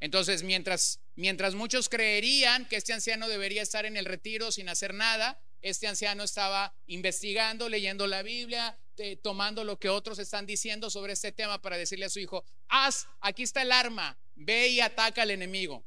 Entonces, 0.00 0.44
mientras, 0.44 1.00
mientras 1.16 1.54
muchos 1.54 1.88
creerían 1.88 2.66
que 2.66 2.76
este 2.76 2.92
anciano 2.92 3.28
debería 3.28 3.62
estar 3.62 3.84
en 3.84 3.96
el 3.96 4.04
retiro 4.04 4.52
sin 4.52 4.68
hacer 4.68 4.94
nada, 4.94 5.40
este 5.60 5.88
anciano 5.88 6.22
estaba 6.22 6.72
investigando, 6.86 7.68
leyendo 7.68 8.06
la 8.06 8.22
Biblia, 8.22 8.78
tomando 9.22 9.64
lo 9.64 9.78
que 9.78 9.88
otros 9.88 10.18
están 10.18 10.46
diciendo 10.46 10.90
sobre 10.90 11.12
este 11.12 11.32
tema 11.32 11.60
para 11.60 11.76
decirle 11.76 12.04
a 12.04 12.10
su 12.10 12.20
hijo, 12.20 12.44
haz, 12.68 13.08
aquí 13.20 13.42
está 13.42 13.62
el 13.62 13.72
arma, 13.72 14.16
ve 14.36 14.68
y 14.68 14.80
ataca 14.80 15.22
al 15.22 15.30
enemigo. 15.30 15.84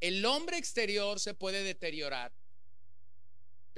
El 0.00 0.24
hombre 0.26 0.58
exterior 0.58 1.18
se 1.18 1.34
puede 1.34 1.62
deteriorar, 1.62 2.32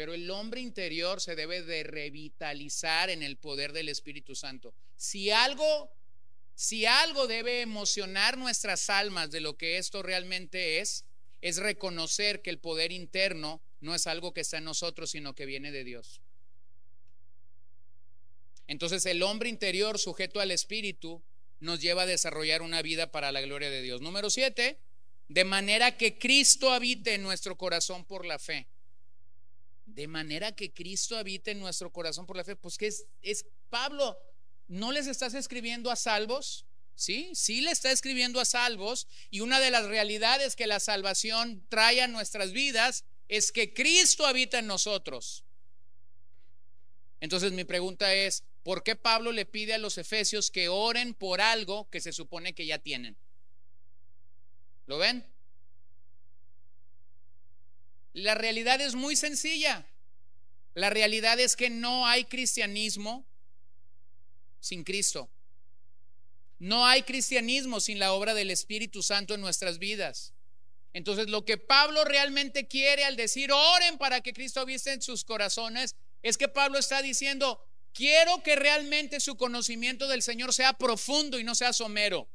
pero 0.00 0.14
el 0.14 0.30
hombre 0.30 0.62
interior 0.62 1.20
se 1.20 1.36
debe 1.36 1.60
de 1.60 1.82
revitalizar 1.82 3.10
en 3.10 3.22
el 3.22 3.36
poder 3.36 3.74
del 3.74 3.90
Espíritu 3.90 4.34
Santo. 4.34 4.72
Si 4.96 5.30
algo 5.30 5.90
si 6.54 6.86
algo 6.86 7.26
debe 7.26 7.60
emocionar 7.60 8.38
nuestras 8.38 8.88
almas 8.88 9.30
de 9.30 9.40
lo 9.40 9.58
que 9.58 9.76
esto 9.76 10.02
realmente 10.02 10.80
es, 10.80 11.04
es 11.42 11.58
reconocer 11.58 12.40
que 12.40 12.48
el 12.48 12.58
poder 12.58 12.92
interno 12.92 13.60
no 13.82 13.94
es 13.94 14.06
algo 14.06 14.32
que 14.32 14.40
está 14.40 14.56
en 14.56 14.64
nosotros, 14.64 15.10
sino 15.10 15.34
que 15.34 15.44
viene 15.44 15.70
de 15.70 15.84
Dios. 15.84 16.22
Entonces 18.68 19.04
el 19.04 19.22
hombre 19.22 19.50
interior 19.50 19.98
sujeto 19.98 20.40
al 20.40 20.50
Espíritu 20.50 21.22
nos 21.58 21.78
lleva 21.78 22.04
a 22.04 22.06
desarrollar 22.06 22.62
una 22.62 22.80
vida 22.80 23.12
para 23.12 23.32
la 23.32 23.42
gloria 23.42 23.68
de 23.68 23.82
Dios. 23.82 24.00
Número 24.00 24.30
siete, 24.30 24.78
de 25.28 25.44
manera 25.44 25.98
que 25.98 26.16
Cristo 26.18 26.72
habite 26.72 27.12
en 27.12 27.22
nuestro 27.22 27.58
corazón 27.58 28.06
por 28.06 28.24
la 28.24 28.38
fe. 28.38 28.66
De 29.94 30.06
manera 30.08 30.52
que 30.52 30.72
Cristo 30.72 31.16
habite 31.16 31.50
en 31.50 31.60
nuestro 31.60 31.90
corazón 31.92 32.26
por 32.26 32.36
la 32.36 32.44
fe. 32.44 32.56
Pues 32.56 32.78
que 32.78 32.86
es, 32.86 33.06
es 33.22 33.44
Pablo 33.68 34.16
¿no 34.70 34.92
les 34.92 35.08
estás 35.08 35.34
escribiendo 35.34 35.90
a 35.90 35.96
salvos? 35.96 36.64
Sí, 36.94 37.32
sí 37.34 37.60
le 37.60 37.72
está 37.72 37.90
escribiendo 37.90 38.40
a 38.40 38.44
salvos 38.44 39.08
y 39.28 39.40
una 39.40 39.58
de 39.58 39.70
las 39.70 39.86
realidades 39.86 40.54
que 40.54 40.68
la 40.68 40.78
salvación 40.78 41.64
trae 41.68 42.00
a 42.02 42.06
nuestras 42.06 42.52
vidas 42.52 43.04
es 43.28 43.50
que 43.50 43.74
Cristo 43.74 44.26
habita 44.26 44.60
en 44.60 44.68
nosotros. 44.68 45.44
Entonces 47.18 47.50
mi 47.50 47.64
pregunta 47.64 48.14
es, 48.14 48.44
¿por 48.62 48.84
qué 48.84 48.94
Pablo 48.94 49.32
le 49.32 49.44
pide 49.44 49.74
a 49.74 49.78
los 49.78 49.98
efesios 49.98 50.52
que 50.52 50.68
oren 50.68 51.14
por 51.14 51.40
algo 51.40 51.90
que 51.90 52.00
se 52.00 52.12
supone 52.12 52.54
que 52.54 52.66
ya 52.66 52.78
tienen? 52.78 53.16
¿Lo 54.86 54.98
ven? 54.98 55.26
La 58.12 58.34
realidad 58.34 58.80
es 58.80 58.94
muy 58.94 59.16
sencilla. 59.16 59.86
La 60.74 60.90
realidad 60.90 61.38
es 61.40 61.56
que 61.56 61.70
no 61.70 62.06
hay 62.06 62.24
cristianismo 62.24 63.24
sin 64.60 64.84
Cristo. 64.84 65.28
No 66.58 66.86
hay 66.86 67.02
cristianismo 67.02 67.80
sin 67.80 67.98
la 67.98 68.12
obra 68.12 68.34
del 68.34 68.50
Espíritu 68.50 69.02
Santo 69.02 69.34
en 69.34 69.40
nuestras 69.40 69.78
vidas. 69.78 70.32
Entonces, 70.92 71.28
lo 71.28 71.44
que 71.44 71.56
Pablo 71.56 72.04
realmente 72.04 72.66
quiere 72.66 73.04
al 73.04 73.16
decir 73.16 73.52
oren 73.52 73.96
para 73.96 74.20
que 74.20 74.32
Cristo 74.32 74.66
viste 74.66 74.92
en 74.92 75.02
sus 75.02 75.24
corazones, 75.24 75.94
es 76.22 76.36
que 76.36 76.48
Pablo 76.48 76.78
está 76.78 77.00
diciendo, 77.00 77.64
quiero 77.94 78.42
que 78.42 78.56
realmente 78.56 79.20
su 79.20 79.36
conocimiento 79.36 80.08
del 80.08 80.22
Señor 80.22 80.52
sea 80.52 80.72
profundo 80.72 81.38
y 81.38 81.44
no 81.44 81.54
sea 81.54 81.72
somero. 81.72 82.28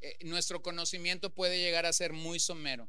Eh, 0.00 0.16
nuestro 0.24 0.62
conocimiento 0.62 1.30
puede 1.30 1.58
llegar 1.58 1.86
a 1.86 1.92
ser 1.92 2.12
muy 2.12 2.38
somero. 2.38 2.88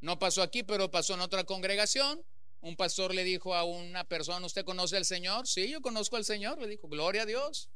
No 0.00 0.18
pasó 0.18 0.42
aquí, 0.42 0.62
pero 0.62 0.90
pasó 0.90 1.14
en 1.14 1.20
otra 1.20 1.44
congregación. 1.44 2.22
Un 2.60 2.76
pastor 2.76 3.14
le 3.14 3.24
dijo 3.24 3.54
a 3.54 3.64
una 3.64 4.04
persona, 4.04 4.44
¿usted 4.46 4.64
conoce 4.64 4.96
al 4.96 5.04
Señor? 5.04 5.46
Sí, 5.46 5.68
yo 5.68 5.80
conozco 5.80 6.16
al 6.16 6.24
Señor. 6.24 6.58
Le 6.60 6.68
dijo, 6.68 6.88
gloria 6.88 7.22
a 7.22 7.26
Dios. 7.26 7.68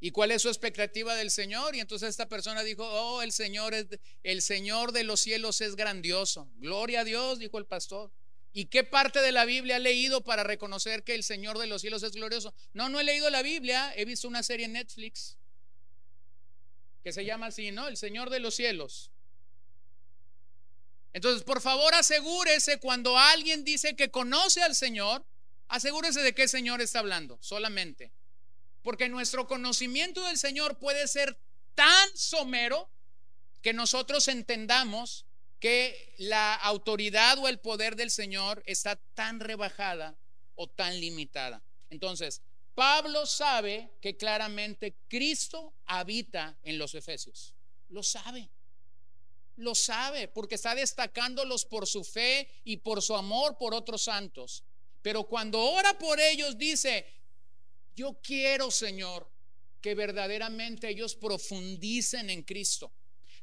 ¿Y 0.00 0.12
cuál 0.12 0.30
es 0.30 0.42
su 0.42 0.48
expectativa 0.48 1.14
del 1.14 1.30
Señor? 1.30 1.74
Y 1.74 1.80
entonces 1.80 2.08
esta 2.08 2.28
persona 2.28 2.62
dijo, 2.62 2.84
oh, 2.84 3.22
el 3.22 3.32
Señor 3.32 3.74
es, 3.74 3.86
el 4.22 4.42
Señor 4.42 4.92
de 4.92 5.04
los 5.04 5.20
cielos 5.20 5.60
es 5.60 5.76
grandioso. 5.76 6.48
Gloria 6.56 7.00
a 7.00 7.04
Dios, 7.04 7.38
dijo 7.38 7.58
el 7.58 7.66
pastor. 7.66 8.10
¿Y 8.52 8.66
qué 8.66 8.82
parte 8.82 9.20
de 9.20 9.30
la 9.30 9.44
Biblia 9.44 9.76
ha 9.76 9.80
leído 9.80 10.22
para 10.22 10.42
reconocer 10.42 11.04
que 11.04 11.14
el 11.14 11.22
Señor 11.22 11.58
de 11.58 11.66
los 11.66 11.82
cielos 11.82 12.02
es 12.02 12.12
glorioso? 12.12 12.52
No, 12.72 12.88
no 12.88 12.98
he 12.98 13.04
leído 13.04 13.30
la 13.30 13.42
Biblia, 13.42 13.92
he 13.94 14.04
visto 14.04 14.26
una 14.26 14.42
serie 14.42 14.66
en 14.66 14.72
Netflix 14.72 15.36
que 17.02 17.12
se 17.12 17.24
llama 17.24 17.46
así, 17.46 17.70
¿no? 17.70 17.88
El 17.88 17.96
Señor 17.96 18.30
de 18.30 18.40
los 18.40 18.54
cielos. 18.54 19.10
Entonces, 21.12 21.42
por 21.42 21.60
favor, 21.60 21.94
asegúrese 21.94 22.78
cuando 22.78 23.18
alguien 23.18 23.64
dice 23.64 23.96
que 23.96 24.10
conoce 24.10 24.62
al 24.62 24.76
Señor, 24.76 25.24
asegúrese 25.68 26.20
de 26.20 26.34
qué 26.34 26.46
Señor 26.46 26.80
está 26.80 27.00
hablando, 27.00 27.38
solamente. 27.40 28.12
Porque 28.82 29.08
nuestro 29.08 29.46
conocimiento 29.46 30.24
del 30.24 30.38
Señor 30.38 30.78
puede 30.78 31.08
ser 31.08 31.36
tan 31.74 32.16
somero 32.16 32.88
que 33.62 33.72
nosotros 33.72 34.28
entendamos 34.28 35.26
que 35.58 36.14
la 36.16 36.54
autoridad 36.54 37.38
o 37.38 37.48
el 37.48 37.58
poder 37.58 37.96
del 37.96 38.10
Señor 38.10 38.62
está 38.66 38.96
tan 39.14 39.40
rebajada 39.40 40.16
o 40.54 40.66
tan 40.66 40.98
limitada. 41.00 41.62
Entonces, 41.90 42.40
Pablo 42.80 43.26
sabe 43.26 43.90
que 44.00 44.16
claramente 44.16 44.94
Cristo 45.06 45.74
habita 45.84 46.56
en 46.62 46.78
los 46.78 46.94
Efesios. 46.94 47.52
Lo 47.90 48.02
sabe 48.02 48.48
lo 49.56 49.74
sabe 49.74 50.28
porque 50.28 50.54
está 50.54 50.74
destacándolos 50.74 51.66
por 51.66 51.86
su 51.86 52.02
fe 52.02 52.48
y 52.64 52.78
por 52.78 53.02
su 53.02 53.14
amor 53.14 53.58
por 53.58 53.74
otros 53.74 54.04
santos. 54.04 54.64
Pero 55.02 55.24
cuando 55.24 55.60
ora 55.60 55.98
por 55.98 56.18
ellos 56.18 56.56
dice, 56.56 57.04
yo 57.94 58.18
quiero, 58.22 58.70
Señor, 58.70 59.28
que 59.82 59.94
verdaderamente 59.94 60.88
ellos 60.88 61.14
profundicen 61.14 62.30
en 62.30 62.42
Cristo. 62.42 62.90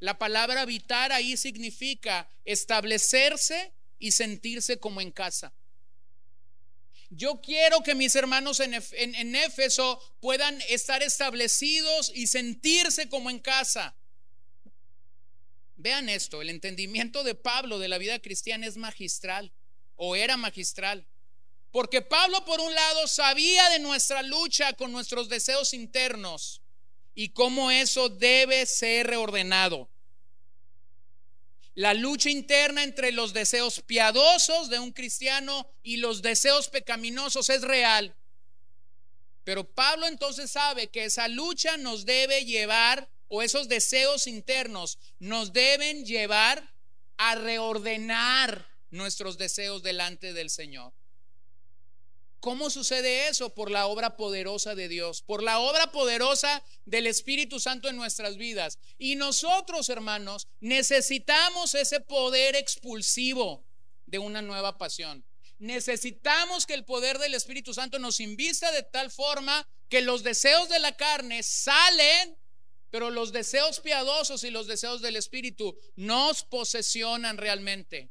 La 0.00 0.18
palabra 0.18 0.62
habitar 0.62 1.12
ahí 1.12 1.36
significa 1.36 2.28
establecerse 2.44 3.72
y 4.00 4.10
sentirse 4.10 4.80
como 4.80 5.00
en 5.00 5.12
casa. 5.12 5.52
Yo 7.10 7.40
quiero 7.40 7.82
que 7.82 7.94
mis 7.94 8.14
hermanos 8.16 8.60
en, 8.60 8.74
en, 8.74 9.34
Éfeso 9.34 9.98
puedan 10.20 10.60
estar 10.68 11.02
establecidos 11.02 12.12
y 12.14 12.26
sentirse 12.26 13.08
como 13.08 13.30
en 13.30 13.38
casa. 13.38 13.96
Vean 15.76 16.08
esto, 16.08 16.42
el 16.42 16.50
entendimiento 16.50 17.24
de 17.24 17.34
Pablo 17.34 17.78
de 17.78 17.88
la 17.88 17.98
vida 17.98 18.18
cristiana 18.18 18.66
es 18.66 18.76
magistral 18.76 19.52
o 19.96 20.16
era 20.16 20.36
magistral. 20.36 21.06
Porque 21.70 22.02
Pablo 22.02 22.44
por 22.44 22.60
un 22.60 22.74
lado 22.74 23.06
sabía 23.06 23.68
de 23.70 23.78
nuestra 23.78 24.22
lucha 24.22 24.72
con 24.74 24.92
nuestros 24.92 25.28
deseos 25.28 25.72
internos 25.72 26.60
y 27.14 27.30
cómo 27.30 27.70
eso 27.70 28.08
debe 28.08 28.66
ser 28.66 29.06
reordenado. 29.06 29.88
La 31.78 31.94
lucha 31.94 32.28
interna 32.28 32.82
entre 32.82 33.12
los 33.12 33.32
deseos 33.32 33.82
piadosos 33.82 34.68
de 34.68 34.80
un 34.80 34.90
cristiano 34.90 35.64
y 35.84 35.98
los 35.98 36.22
deseos 36.22 36.66
pecaminosos 36.66 37.50
es 37.50 37.62
real. 37.62 38.16
Pero 39.44 39.62
Pablo 39.62 40.08
entonces 40.08 40.50
sabe 40.50 40.88
que 40.88 41.04
esa 41.04 41.28
lucha 41.28 41.76
nos 41.76 42.04
debe 42.04 42.44
llevar 42.44 43.08
o 43.28 43.42
esos 43.42 43.68
deseos 43.68 44.26
internos 44.26 44.98
nos 45.20 45.52
deben 45.52 46.04
llevar 46.04 46.68
a 47.16 47.36
reordenar 47.36 48.66
nuestros 48.90 49.38
deseos 49.38 49.84
delante 49.84 50.32
del 50.32 50.50
Señor. 50.50 50.92
¿Cómo 52.40 52.70
sucede 52.70 53.28
eso? 53.28 53.52
Por 53.52 53.70
la 53.70 53.86
obra 53.88 54.16
poderosa 54.16 54.76
de 54.76 54.88
Dios, 54.88 55.22
por 55.22 55.42
la 55.42 55.58
obra 55.58 55.90
poderosa 55.90 56.62
del 56.84 57.08
Espíritu 57.08 57.58
Santo 57.58 57.88
en 57.88 57.96
nuestras 57.96 58.36
vidas. 58.36 58.78
Y 58.96 59.16
nosotros, 59.16 59.88
hermanos, 59.88 60.46
necesitamos 60.60 61.74
ese 61.74 62.00
poder 62.00 62.54
expulsivo 62.54 63.64
de 64.06 64.20
una 64.20 64.40
nueva 64.40 64.78
pasión. 64.78 65.24
Necesitamos 65.58 66.64
que 66.64 66.74
el 66.74 66.84
poder 66.84 67.18
del 67.18 67.34
Espíritu 67.34 67.74
Santo 67.74 67.98
nos 67.98 68.20
invista 68.20 68.70
de 68.70 68.84
tal 68.84 69.10
forma 69.10 69.68
que 69.88 70.00
los 70.00 70.22
deseos 70.22 70.68
de 70.68 70.78
la 70.78 70.96
carne 70.96 71.42
salen, 71.42 72.36
pero 72.90 73.10
los 73.10 73.32
deseos 73.32 73.80
piadosos 73.80 74.44
y 74.44 74.50
los 74.50 74.68
deseos 74.68 75.02
del 75.02 75.16
Espíritu 75.16 75.76
nos 75.96 76.44
posesionan 76.44 77.36
realmente. 77.36 78.10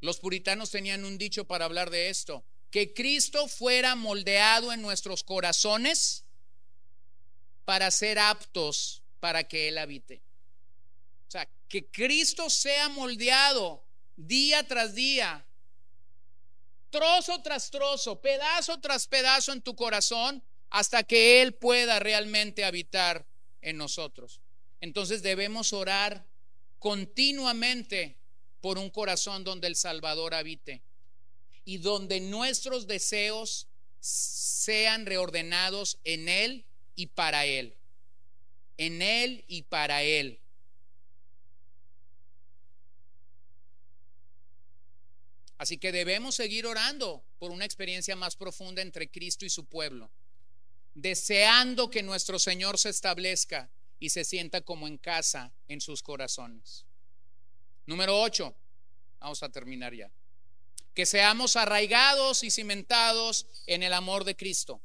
Los 0.00 0.18
puritanos 0.18 0.72
tenían 0.72 1.04
un 1.04 1.16
dicho 1.16 1.46
para 1.46 1.64
hablar 1.64 1.90
de 1.90 2.10
esto 2.10 2.44
que 2.76 2.92
Cristo 2.92 3.48
fuera 3.48 3.94
moldeado 3.94 4.70
en 4.70 4.82
nuestros 4.82 5.22
corazones 5.22 6.24
para 7.64 7.90
ser 7.90 8.18
aptos 8.18 9.00
para 9.18 9.44
que 9.44 9.68
Él 9.68 9.78
habite. 9.78 10.20
O 11.26 11.30
sea, 11.30 11.48
que 11.70 11.86
Cristo 11.86 12.50
sea 12.50 12.90
moldeado 12.90 13.82
día 14.18 14.62
tras 14.68 14.94
día, 14.94 15.46
trozo 16.90 17.40
tras 17.40 17.70
trozo, 17.70 18.20
pedazo 18.20 18.78
tras 18.78 19.06
pedazo 19.06 19.54
en 19.54 19.62
tu 19.62 19.74
corazón, 19.74 20.42
hasta 20.68 21.02
que 21.02 21.40
Él 21.40 21.54
pueda 21.54 21.98
realmente 21.98 22.62
habitar 22.62 23.24
en 23.62 23.78
nosotros. 23.78 24.42
Entonces 24.82 25.22
debemos 25.22 25.72
orar 25.72 26.26
continuamente 26.78 28.18
por 28.60 28.76
un 28.76 28.90
corazón 28.90 29.44
donde 29.44 29.66
el 29.66 29.76
Salvador 29.76 30.34
habite 30.34 30.82
y 31.66 31.78
donde 31.78 32.20
nuestros 32.20 32.86
deseos 32.86 33.66
sean 34.00 35.04
reordenados 35.04 35.98
en 36.04 36.28
Él 36.28 36.64
y 36.94 37.08
para 37.08 37.44
Él. 37.44 37.74
En 38.78 39.02
Él 39.02 39.44
y 39.48 39.62
para 39.62 40.04
Él. 40.04 40.38
Así 45.58 45.76
que 45.76 45.90
debemos 45.90 46.36
seguir 46.36 46.66
orando 46.66 47.24
por 47.40 47.50
una 47.50 47.64
experiencia 47.64 48.14
más 48.14 48.36
profunda 48.36 48.80
entre 48.80 49.08
Cristo 49.08 49.44
y 49.44 49.50
su 49.50 49.64
pueblo, 49.64 50.08
deseando 50.94 51.90
que 51.90 52.04
nuestro 52.04 52.38
Señor 52.38 52.78
se 52.78 52.90
establezca 52.90 53.70
y 53.98 54.10
se 54.10 54.22
sienta 54.22 54.60
como 54.60 54.86
en 54.86 54.98
casa 54.98 55.52
en 55.66 55.80
sus 55.80 56.02
corazones. 56.02 56.84
Número 57.86 58.20
8. 58.20 58.54
Vamos 59.18 59.42
a 59.42 59.48
terminar 59.48 59.92
ya 59.92 60.08
que 60.96 61.04
seamos 61.04 61.56
arraigados 61.56 62.42
y 62.42 62.50
cimentados 62.50 63.46
en 63.66 63.82
el 63.82 63.92
amor 63.92 64.24
de 64.24 64.34
Cristo. 64.34 64.80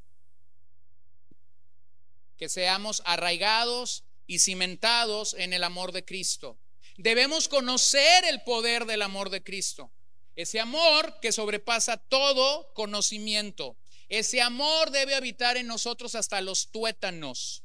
Que 2.37 2.49
seamos 2.49 3.01
arraigados 3.05 4.03
y 4.27 4.39
cimentados 4.39 5.33
en 5.35 5.53
el 5.53 5.63
amor 5.63 5.93
de 5.93 6.03
Cristo. 6.03 6.57
Debemos 6.97 7.47
conocer 7.47 8.25
el 8.25 8.43
poder 8.43 8.85
del 8.85 9.03
amor 9.03 9.29
de 9.29 9.41
Cristo. 9.41 9.89
Ese 10.35 10.59
amor 10.59 11.17
que 11.21 11.31
sobrepasa 11.31 11.95
todo 11.95 12.73
conocimiento. 12.73 13.77
Ese 14.09 14.41
amor 14.41 14.91
debe 14.91 15.15
habitar 15.15 15.55
en 15.55 15.67
nosotros 15.67 16.15
hasta 16.15 16.41
los 16.41 16.71
tuétanos. 16.71 17.63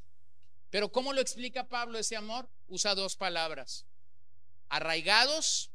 Pero 0.70 0.92
¿cómo 0.92 1.12
lo 1.12 1.20
explica 1.20 1.68
Pablo 1.68 1.98
ese 1.98 2.14
amor? 2.14 2.48
Usa 2.68 2.94
dos 2.94 3.16
palabras. 3.16 3.86
Arraigados 4.68 5.72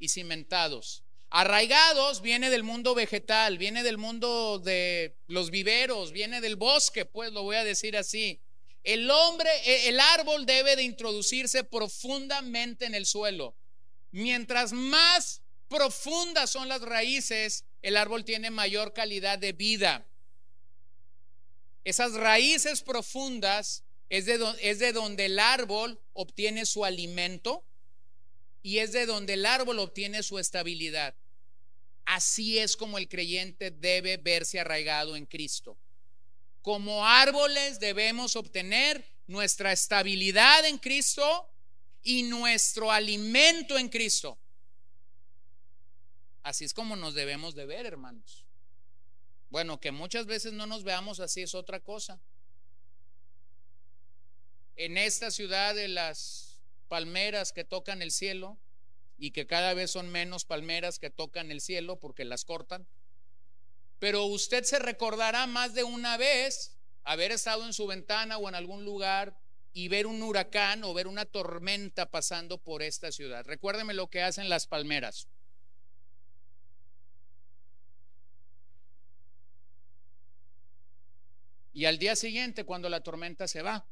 y 0.00 0.08
cimentados. 0.08 1.04
Arraigados 1.30 2.22
viene 2.22 2.48
del 2.48 2.62
mundo 2.62 2.94
vegetal, 2.94 3.58
viene 3.58 3.82
del 3.82 3.98
mundo 3.98 4.58
de 4.58 5.14
los 5.26 5.50
viveros, 5.50 6.12
viene 6.12 6.40
del 6.40 6.56
bosque, 6.56 7.04
pues 7.04 7.32
lo 7.32 7.42
voy 7.42 7.56
a 7.56 7.64
decir 7.64 7.96
así. 7.96 8.40
El 8.82 9.10
hombre, 9.10 9.50
e, 9.64 9.88
el 9.88 10.00
árbol 10.00 10.46
debe 10.46 10.74
de 10.74 10.84
introducirse 10.84 11.64
profundamente 11.64 12.86
en 12.86 12.94
el 12.94 13.04
suelo. 13.04 13.54
Mientras 14.10 14.72
más 14.72 15.42
profundas 15.68 16.48
son 16.48 16.68
las 16.68 16.80
raíces, 16.80 17.64
el 17.82 17.98
árbol 17.98 18.24
tiene 18.24 18.50
mayor 18.50 18.94
calidad 18.94 19.38
de 19.38 19.52
vida. 19.52 20.06
Esas 21.84 22.14
raíces 22.14 22.80
profundas 22.80 23.84
es 24.08 24.24
de, 24.24 24.38
es 24.62 24.78
de 24.78 24.92
donde 24.92 25.26
el 25.26 25.38
árbol 25.38 26.00
obtiene 26.14 26.64
su 26.64 26.86
alimento, 26.86 27.64
y 28.62 28.78
es 28.78 28.92
de 28.92 29.06
donde 29.06 29.34
el 29.34 29.46
árbol 29.46 29.78
obtiene 29.78 30.22
su 30.22 30.38
estabilidad. 30.38 31.14
Así 32.04 32.58
es 32.58 32.76
como 32.76 32.98
el 32.98 33.08
creyente 33.08 33.70
debe 33.70 34.16
verse 34.16 34.58
arraigado 34.58 35.14
en 35.14 35.26
Cristo. 35.26 35.76
Como 36.62 37.06
árboles 37.06 37.80
debemos 37.80 38.34
obtener 38.34 39.04
nuestra 39.26 39.72
estabilidad 39.72 40.64
en 40.66 40.78
Cristo 40.78 41.48
y 42.02 42.22
nuestro 42.22 42.90
alimento 42.90 43.76
en 43.76 43.88
Cristo. 43.88 44.38
Así 46.42 46.64
es 46.64 46.72
como 46.72 46.96
nos 46.96 47.14
debemos 47.14 47.54
de 47.54 47.66
ver, 47.66 47.84
hermanos. 47.84 48.46
Bueno, 49.50 49.80
que 49.80 49.92
muchas 49.92 50.26
veces 50.26 50.52
no 50.52 50.66
nos 50.66 50.84
veamos 50.84 51.20
así 51.20 51.42
es 51.42 51.54
otra 51.54 51.80
cosa. 51.80 52.18
En 54.76 54.96
esta 54.96 55.30
ciudad 55.30 55.74
de 55.74 55.88
las 55.88 56.47
palmeras 56.88 57.52
que 57.52 57.64
tocan 57.64 58.02
el 58.02 58.10
cielo 58.10 58.58
y 59.18 59.32
que 59.32 59.46
cada 59.46 59.74
vez 59.74 59.90
son 59.90 60.10
menos 60.10 60.44
palmeras 60.44 60.98
que 60.98 61.10
tocan 61.10 61.50
el 61.50 61.60
cielo 61.60 61.98
porque 62.00 62.24
las 62.24 62.44
cortan. 62.44 62.86
Pero 63.98 64.24
usted 64.24 64.64
se 64.64 64.78
recordará 64.78 65.46
más 65.46 65.74
de 65.74 65.84
una 65.84 66.16
vez 66.16 66.76
haber 67.04 67.32
estado 67.32 67.64
en 67.64 67.72
su 67.72 67.86
ventana 67.86 68.38
o 68.38 68.48
en 68.48 68.54
algún 68.54 68.84
lugar 68.84 69.36
y 69.72 69.88
ver 69.88 70.06
un 70.06 70.22
huracán 70.22 70.84
o 70.84 70.94
ver 70.94 71.06
una 71.06 71.24
tormenta 71.24 72.10
pasando 72.10 72.58
por 72.58 72.82
esta 72.82 73.12
ciudad. 73.12 73.44
Recuérdeme 73.44 73.94
lo 73.94 74.08
que 74.08 74.22
hacen 74.22 74.48
las 74.48 74.66
palmeras. 74.66 75.28
Y 81.72 81.84
al 81.84 81.98
día 81.98 82.16
siguiente, 82.16 82.64
cuando 82.64 82.88
la 82.88 83.02
tormenta 83.02 83.46
se 83.46 83.62
va, 83.62 83.86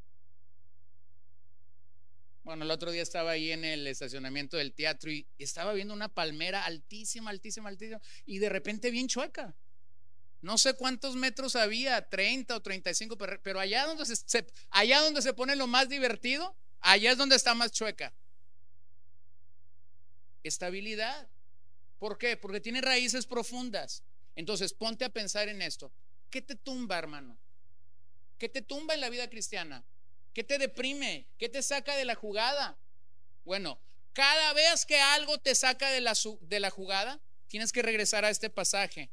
bueno, 2.47 2.64
el 2.64 2.70
otro 2.70 2.92
día 2.92 3.03
estaba 3.03 3.32
ahí 3.32 3.51
en 3.51 3.64
el 3.64 3.88
estacionamiento 3.88 4.57
del 4.57 4.72
teatro 4.72 5.11
y 5.11 5.26
estaba 5.36 5.72
viendo 5.72 5.92
una 5.92 6.09
palmera 6.09 6.64
altísima, 6.64 7.30
altísima, 7.30 7.68
altísima, 7.68 8.01
y 8.24 8.38
de 8.38 8.49
repente 8.49 8.92
bien 8.92 9.09
chueca. 9.09 9.57
No 10.42 10.57
sé 10.57 10.74
cuántos 10.74 11.16
metros 11.16 11.57
había, 11.57 12.09
30 12.09 12.55
o 12.55 12.62
35, 12.62 13.18
pero 13.42 13.59
allá 13.59 13.84
donde 13.86 14.07
se, 14.07 14.47
allá 14.70 15.01
donde 15.01 15.22
se 15.22 15.32
pone 15.32 15.57
lo 15.57 15.66
más 15.66 15.88
divertido, 15.88 16.55
allá 16.78 17.10
es 17.10 17.18
donde 17.18 17.35
está 17.35 17.52
más 17.56 17.73
chueca. 17.73 18.14
Estabilidad. 20.44 21.28
¿Por 21.98 22.16
qué? 22.16 22.36
Porque 22.36 22.60
tiene 22.60 22.81
raíces 22.81 23.27
profundas. 23.27 24.05
Entonces, 24.36 24.73
ponte 24.73 25.05
a 25.05 25.09
pensar 25.09 25.48
en 25.48 25.62
esto. 25.62 25.90
¿Qué 26.31 26.43
te 26.43 26.55
tumba, 26.55 26.97
hermano? 26.97 27.36
¿Qué 28.39 28.48
te 28.48 28.62
tumba 28.62 28.94
en 28.94 29.01
la 29.01 29.10
vida 29.10 29.28
cristiana? 29.28 29.85
¿Qué 30.36 30.44
te 30.44 30.58
deprime? 30.58 31.24
¿Qué 31.38 31.48
te 31.48 31.62
saca 31.62 31.96
de 31.96 32.04
la 32.04 32.14
jugada? 32.14 32.76
Bueno, 33.46 33.80
cada 34.12 34.52
vez 34.52 34.84
que 34.84 35.00
algo 35.00 35.38
te 35.38 35.54
saca 35.54 35.90
de 35.90 36.02
la, 36.02 36.12
de 36.42 36.60
la 36.60 36.68
jugada, 36.68 37.18
tienes 37.48 37.72
que 37.72 37.80
regresar 37.80 38.26
a 38.26 38.28
este 38.28 38.50
pasaje. 38.50 39.08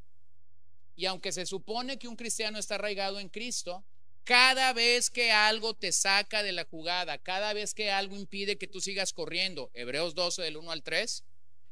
Y 0.98 1.06
aunque 1.06 1.32
se 1.32 1.46
supone 1.46 1.98
que 1.98 2.10
un 2.10 2.18
cristiano 2.18 2.60
está 2.60 2.76
arraigado 2.76 3.22
en 3.22 3.30
Cristo, 3.30 3.86
cada 4.26 4.74
vez 4.74 5.10
que 5.10 5.32
algo 5.32 5.74
te 5.74 5.94
saca 5.94 6.44
de 6.44 6.52
la 6.52 6.66
jugada, 6.66 7.18
cada 7.18 7.54
vez 7.54 7.74
que 7.74 7.90
algo 7.90 8.18
impide 8.18 8.58
que 8.58 8.68
tú 8.68 8.82
sigas 8.82 9.14
corriendo, 9.14 9.72
Hebreos 9.74 10.16
12 10.16 10.42
del 10.42 10.58
1 10.58 10.72
al 10.72 10.84
3, 10.84 11.24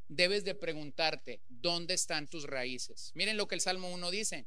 debes 0.08 0.46
de 0.46 0.56
preguntarte, 0.56 1.42
¿dónde 1.50 1.96
están 1.96 2.30
tus 2.30 2.46
raíces? 2.46 3.12
Miren 3.16 3.36
lo 3.36 3.50
que 3.50 3.56
el 3.56 3.62
Salmo 3.62 3.90
1 3.90 4.12
dice. 4.12 4.46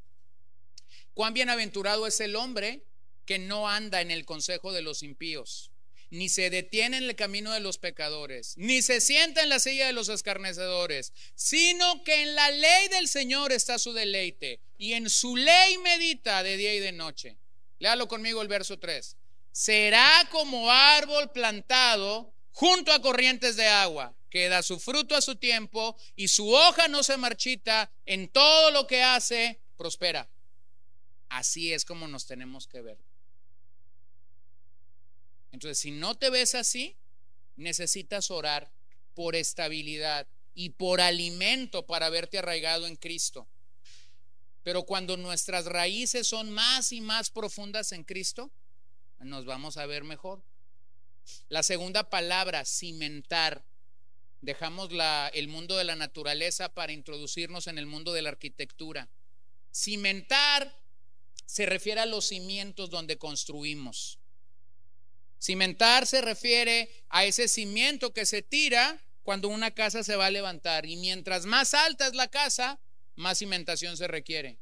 Cuán 1.12 1.34
bienaventurado 1.34 2.06
es 2.06 2.18
el 2.20 2.36
hombre 2.36 2.86
que 3.24 3.38
no 3.38 3.68
anda 3.68 4.00
en 4.00 4.10
el 4.10 4.24
consejo 4.24 4.72
de 4.72 4.82
los 4.82 5.02
impíos, 5.02 5.70
ni 6.10 6.28
se 6.28 6.50
detiene 6.50 6.98
en 6.98 7.04
el 7.04 7.16
camino 7.16 7.52
de 7.52 7.60
los 7.60 7.78
pecadores, 7.78 8.54
ni 8.56 8.82
se 8.82 9.00
sienta 9.00 9.42
en 9.42 9.48
la 9.48 9.58
silla 9.58 9.86
de 9.86 9.92
los 9.92 10.08
escarnecedores, 10.08 11.12
sino 11.34 12.04
que 12.04 12.22
en 12.22 12.34
la 12.34 12.50
ley 12.50 12.88
del 12.88 13.08
Señor 13.08 13.52
está 13.52 13.78
su 13.78 13.92
deleite, 13.92 14.60
y 14.78 14.92
en 14.92 15.10
su 15.10 15.36
ley 15.36 15.78
medita 15.78 16.42
de 16.42 16.56
día 16.56 16.74
y 16.74 16.80
de 16.80 16.92
noche. 16.92 17.36
Léalo 17.78 18.06
conmigo 18.08 18.42
el 18.42 18.48
verso 18.48 18.78
3. 18.78 19.16
Será 19.50 20.28
como 20.30 20.70
árbol 20.70 21.30
plantado 21.32 22.32
junto 22.52 22.92
a 22.92 23.02
corrientes 23.02 23.56
de 23.56 23.66
agua, 23.66 24.14
que 24.30 24.48
da 24.48 24.62
su 24.62 24.78
fruto 24.78 25.14
a 25.16 25.22
su 25.22 25.36
tiempo, 25.36 25.96
y 26.16 26.28
su 26.28 26.48
hoja 26.50 26.88
no 26.88 27.02
se 27.02 27.16
marchita, 27.16 27.90
en 28.06 28.28
todo 28.28 28.70
lo 28.70 28.86
que 28.86 29.02
hace, 29.02 29.60
prospera. 29.76 30.28
Así 31.28 31.72
es 31.72 31.84
como 31.84 32.06
nos 32.06 32.26
tenemos 32.26 32.66
que 32.66 32.82
ver. 32.82 32.98
Entonces, 35.54 35.78
si 35.78 35.92
no 35.92 36.16
te 36.16 36.30
ves 36.30 36.56
así, 36.56 36.96
necesitas 37.54 38.32
orar 38.32 38.72
por 39.14 39.36
estabilidad 39.36 40.26
y 40.52 40.70
por 40.70 41.00
alimento 41.00 41.86
para 41.86 42.10
verte 42.10 42.38
arraigado 42.38 42.88
en 42.88 42.96
Cristo. 42.96 43.46
Pero 44.64 44.82
cuando 44.82 45.16
nuestras 45.16 45.66
raíces 45.66 46.26
son 46.26 46.50
más 46.50 46.90
y 46.90 47.00
más 47.00 47.30
profundas 47.30 47.92
en 47.92 48.02
Cristo, 48.02 48.50
nos 49.20 49.44
vamos 49.44 49.76
a 49.76 49.86
ver 49.86 50.02
mejor. 50.02 50.42
La 51.48 51.62
segunda 51.62 52.10
palabra, 52.10 52.64
cimentar. 52.64 53.64
Dejamos 54.40 54.90
la, 54.90 55.30
el 55.34 55.46
mundo 55.46 55.76
de 55.76 55.84
la 55.84 55.94
naturaleza 55.94 56.68
para 56.74 56.90
introducirnos 56.90 57.68
en 57.68 57.78
el 57.78 57.86
mundo 57.86 58.12
de 58.12 58.22
la 58.22 58.30
arquitectura. 58.30 59.08
Cimentar 59.72 60.76
se 61.46 61.64
refiere 61.64 62.00
a 62.00 62.06
los 62.06 62.26
cimientos 62.26 62.90
donde 62.90 63.18
construimos. 63.18 64.18
Cimentar 65.40 66.06
se 66.06 66.20
refiere 66.20 66.90
a 67.08 67.24
ese 67.24 67.48
cimiento 67.48 68.12
que 68.12 68.26
se 68.26 68.42
tira 68.42 69.00
cuando 69.22 69.48
una 69.48 69.72
casa 69.72 70.04
se 70.04 70.16
va 70.16 70.26
a 70.26 70.30
levantar. 70.30 70.86
Y 70.86 70.96
mientras 70.96 71.46
más 71.46 71.74
alta 71.74 72.06
es 72.06 72.14
la 72.14 72.28
casa, 72.28 72.78
más 73.16 73.38
cimentación 73.38 73.96
se 73.96 74.06
requiere. 74.06 74.58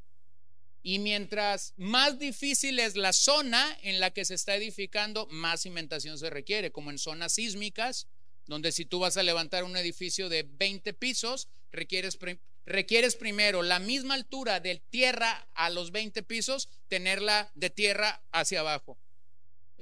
Y 0.83 0.99
mientras 0.99 1.75
más 1.77 2.19
difícil 2.19 2.79
es 2.81 2.97
la 2.97 3.13
zona 3.13 3.77
en 3.83 4.01
la 4.01 4.11
que 4.11 4.25
se 4.25 4.35
está 4.35 4.57
edificando, 4.57 5.27
más 5.31 5.63
cimentación 5.63 6.19
se 6.19 6.31
requiere, 6.31 6.73
como 6.73 6.91
en 6.91 6.99
zonas 6.99 7.35
sísmicas, 7.35 8.09
donde 8.47 8.73
si 8.73 8.85
tú 8.85 8.99
vas 8.99 9.17
a 9.17 9.23
levantar 9.23 9.63
un 9.63 9.77
edificio 9.77 10.29
de 10.29 10.43
20 10.43 10.93
pisos, 10.95 11.49
requieres, 11.71 12.19
requieres 12.67 13.15
primero 13.15 13.63
la 13.63 13.79
misma 13.79 14.15
altura 14.15 14.59
de 14.59 14.83
tierra 14.91 15.47
a 15.55 15.71
los 15.71 15.93
20 15.93 16.23
pisos, 16.25 16.69
tenerla 16.89 17.51
de 17.55 17.71
tierra 17.71 18.21
hacia 18.33 18.61
abajo. 18.61 18.99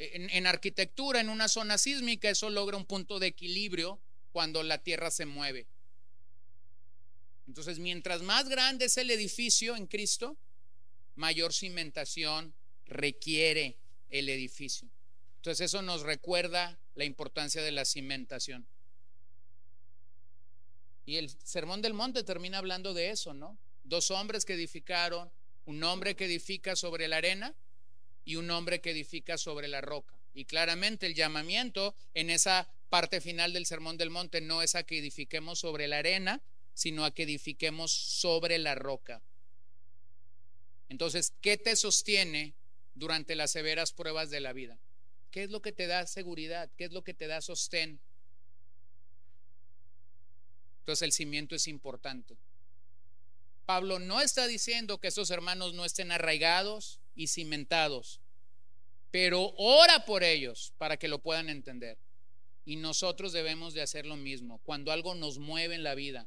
En, 0.02 0.47
arquitectura, 0.47 1.20
en 1.20 1.28
una 1.28 1.47
zona 1.47 1.77
sísmica, 1.77 2.31
eso 2.31 2.48
logra 2.48 2.78
un 2.78 2.86
punto 2.86 3.18
de 3.18 3.27
equilibrio 3.27 4.01
cuando 4.32 4.62
la 4.62 4.78
tierra 4.78 5.10
se 5.10 5.27
mueve. 5.27 5.66
Entonces, 7.47 7.78
mientras 7.78 8.22
más 8.22 8.48
grande 8.48 8.86
es 8.86 8.97
el 8.97 9.10
edificio 9.10 9.77
en 9.77 9.86
Cristo, 9.86 10.39
mayor 11.16 11.52
cimentación 11.52 12.55
requiere 12.86 13.77
el 14.09 14.31
edificio. 14.31 14.89
Entonces 15.36 15.66
eso 15.66 15.82
nos 15.82 16.01
recuerda 16.01 16.78
la 16.94 17.05
importancia 17.05 17.62
de 17.62 17.70
la 17.70 17.85
cimentación. 17.85 18.66
Y 21.05 21.16
el 21.16 21.28
Sermón 21.44 21.82
del 21.82 21.93
Monte 21.93 22.24
termina 22.24 22.56
hablando 22.56 22.94
de 22.94 23.10
eso, 23.10 23.35
¿no? 23.35 23.59
Dos 23.85 24.10
hombres 24.10 24.47
que 24.47 24.55
edificaron, 24.55 25.31
un 25.66 25.85
hombre 25.85 26.16
que 26.16 26.24
edifica 26.24 26.74
sobre 26.74 27.06
la 27.06 27.18
arena 27.18 27.55
y 28.31 28.36
un 28.36 28.48
hombre 28.52 28.81
que 28.81 28.93
edifica 28.93 29.36
sobre 29.39 29.66
la 29.66 29.81
roca. 29.81 30.15
Y 30.35 30.44
claramente 30.44 31.07
el 31.07 31.16
llamamiento 31.16 31.97
en 32.15 32.31
esa 32.31 32.69
parte 32.89 33.20
final 33.20 33.52
del 33.52 33.66
Sermón 33.66 33.97
del 33.97 34.11
Monte 34.11 34.40
no 34.40 34.62
es 34.62 34.77
a 34.77 34.85
que 34.85 34.98
edifiquemos 34.98 35.59
sobre 35.59 35.89
la 35.89 35.98
arena, 35.98 36.40
sino 36.73 37.05
a 37.05 37.12
que 37.12 37.24
edifiquemos 37.24 37.90
sobre 37.90 38.59
la 38.59 38.77
roca. 38.77 39.20
Entonces, 40.89 41.32
¿qué 41.40 41.57
te 41.57 41.74
sostiene 41.74 42.55
durante 42.94 43.35
las 43.35 43.51
severas 43.51 43.93
pruebas 43.93 44.31
de 44.31 44.39
la 44.39 44.52
vida? 44.52 44.78
¿Qué 45.32 45.43
es 45.43 45.51
lo 45.51 45.61
que 45.61 45.73
te 45.73 45.89
da 45.89 46.07
seguridad? 46.07 46.70
¿Qué 46.77 46.85
es 46.85 46.93
lo 46.93 47.02
que 47.02 47.15
te 47.15 47.27
da 47.27 47.40
sostén? 47.40 47.98
Entonces 50.78 51.02
el 51.02 51.12
cimiento 51.12 51.57
es 51.57 51.66
importante. 51.66 52.36
Pablo 53.66 53.98
no 53.98 54.20
está 54.20 54.47
diciendo 54.47 54.98
que 54.98 55.09
esos 55.09 55.32
hermanos 55.32 55.74
no 55.74 55.85
estén 55.85 56.12
arraigados 56.12 57.01
y 57.20 57.26
cimentados, 57.26 58.18
pero 59.10 59.52
ora 59.59 60.06
por 60.06 60.24
ellos 60.24 60.72
para 60.78 60.97
que 60.97 61.06
lo 61.06 61.18
puedan 61.18 61.51
entender. 61.51 61.98
Y 62.64 62.76
nosotros 62.76 63.32
debemos 63.32 63.74
de 63.74 63.82
hacer 63.82 64.06
lo 64.06 64.16
mismo. 64.16 64.59
Cuando 64.64 64.90
algo 64.90 65.14
nos 65.14 65.38
mueve 65.38 65.74
en 65.74 65.82
la 65.82 65.94
vida, 65.94 66.26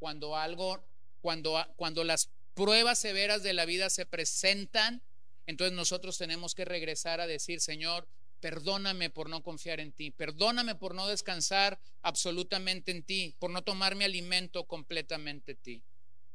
cuando 0.00 0.36
algo, 0.36 0.84
cuando, 1.20 1.64
cuando 1.76 2.02
las 2.02 2.28
pruebas 2.54 2.98
severas 2.98 3.44
de 3.44 3.52
la 3.52 3.66
vida 3.66 3.88
se 3.88 4.04
presentan, 4.04 5.00
entonces 5.46 5.76
nosotros 5.76 6.18
tenemos 6.18 6.56
que 6.56 6.64
regresar 6.64 7.20
a 7.20 7.28
decir, 7.28 7.60
Señor, 7.60 8.08
perdóname 8.40 9.10
por 9.10 9.30
no 9.30 9.44
confiar 9.44 9.78
en 9.78 9.92
ti, 9.92 10.10
perdóname 10.10 10.74
por 10.74 10.92
no 10.92 11.06
descansar 11.06 11.78
absolutamente 12.02 12.90
en 12.90 13.04
ti, 13.04 13.36
por 13.38 13.50
no 13.50 13.62
tomar 13.62 13.94
mi 13.94 14.04
alimento 14.04 14.64
completamente 14.64 15.52
en 15.52 15.58
ti. 15.58 15.82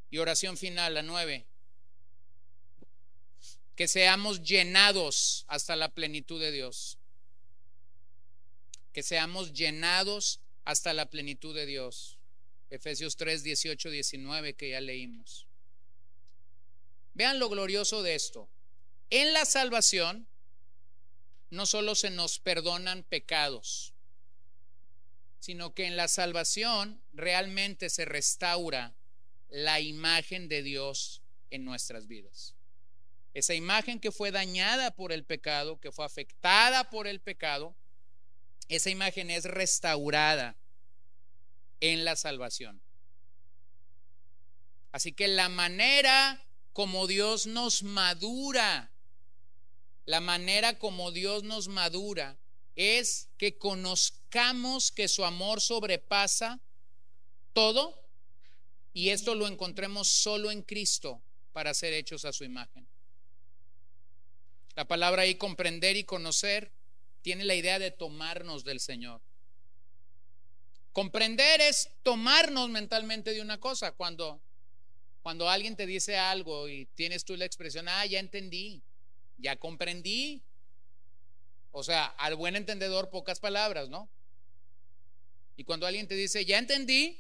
Y 0.09 0.19
oración 0.19 0.55
final, 0.55 0.93
la 0.93 1.01
nueve, 1.01 1.45
que 3.75 3.87
seamos 3.87 4.43
llenados 4.43 5.45
hasta 5.47 5.75
la 5.75 5.89
plenitud 5.89 6.39
de 6.39 6.51
Dios, 6.51 6.97
que 8.93 9.03
seamos 9.03 9.53
llenados 9.53 10.41
hasta 10.65 10.93
la 10.93 11.09
plenitud 11.09 11.55
de 11.55 11.65
Dios. 11.65 12.17
Efesios 12.69 13.17
3, 13.17 13.43
18, 13.43 13.89
19 13.89 14.53
que 14.55 14.69
ya 14.69 14.81
leímos. 14.81 15.47
Vean 17.13 17.39
lo 17.39 17.49
glorioso 17.49 18.03
de 18.03 18.15
esto. 18.15 18.49
En 19.09 19.33
la 19.33 19.45
salvación 19.45 20.27
no 21.49 21.65
solo 21.65 21.95
se 21.95 22.09
nos 22.09 22.39
perdonan 22.39 23.03
pecados, 23.03 23.93
sino 25.39 25.73
que 25.73 25.85
en 25.85 25.97
la 25.97 26.07
salvación 26.07 27.01
realmente 27.13 27.89
se 27.89 28.05
restaura 28.05 28.95
la 29.49 29.81
imagen 29.81 30.47
de 30.47 30.63
Dios 30.63 31.21
en 31.49 31.65
nuestras 31.65 32.07
vidas. 32.07 32.55
Esa 33.33 33.53
imagen 33.53 33.99
que 33.99 34.11
fue 34.11 34.31
dañada 34.31 34.91
por 34.91 35.11
el 35.11 35.23
pecado, 35.23 35.79
que 35.79 35.91
fue 35.91 36.05
afectada 36.05 36.89
por 36.89 37.07
el 37.07 37.21
pecado, 37.21 37.73
esa 38.67 38.89
imagen 38.89 39.29
es 39.29 39.45
restaurada 39.45 40.55
en 41.79 42.05
la 42.05 42.15
salvación. 42.15 42.81
Así 44.91 45.13
que 45.13 45.27
la 45.27 45.49
manera 45.49 46.43
como 46.73 47.07
Dios 47.07 47.47
nos 47.47 47.83
madura, 47.83 48.91
la 50.05 50.19
manera 50.19 50.77
como 50.79 51.11
Dios 51.11 51.43
nos 51.43 51.67
madura 51.67 52.37
es 52.75 53.29
que 53.37 53.57
conozcamos 53.57 54.91
que 54.91 55.07
su 55.07 55.25
amor 55.25 55.61
sobrepasa 55.61 56.59
todo 57.53 58.01
y 58.93 59.09
esto 59.09 59.35
lo 59.35 59.47
encontremos 59.47 60.09
solo 60.09 60.51
en 60.51 60.61
Cristo 60.63 61.21
para 61.53 61.73
ser 61.73 61.93
hechos 61.93 62.25
a 62.25 62.33
su 62.33 62.43
imagen. 62.43 62.90
La 64.75 64.85
palabra 64.85 65.23
ahí 65.23 65.35
comprender 65.35 65.97
y 65.97 66.03
conocer 66.03 66.71
tiene 67.21 67.43
la 67.43 67.55
idea 67.55 67.79
de 67.79 67.91
tomarnos 67.91 68.63
del 68.63 68.79
Señor. 68.79 69.21
Comprender 70.93 71.61
es 71.61 71.89
tomarnos 72.03 72.69
mentalmente 72.69 73.33
de 73.33 73.41
una 73.41 73.59
cosa. 73.59 73.91
Cuando 73.91 74.41
cuando 75.21 75.47
alguien 75.49 75.75
te 75.75 75.85
dice 75.85 76.17
algo 76.17 76.67
y 76.67 76.85
tienes 76.95 77.23
tú 77.23 77.35
la 77.35 77.45
expresión, 77.45 77.87
ah, 77.87 78.05
ya 78.05 78.19
entendí, 78.19 78.81
ya 79.37 79.55
comprendí. 79.55 80.41
O 81.71 81.83
sea, 81.83 82.05
al 82.05 82.35
buen 82.35 82.55
entendedor 82.55 83.09
pocas 83.09 83.39
palabras, 83.39 83.87
¿no? 83.87 84.09
Y 85.57 85.63
cuando 85.63 85.85
alguien 85.85 86.07
te 86.07 86.15
dice, 86.15 86.43
ya 86.43 86.57
entendí, 86.57 87.19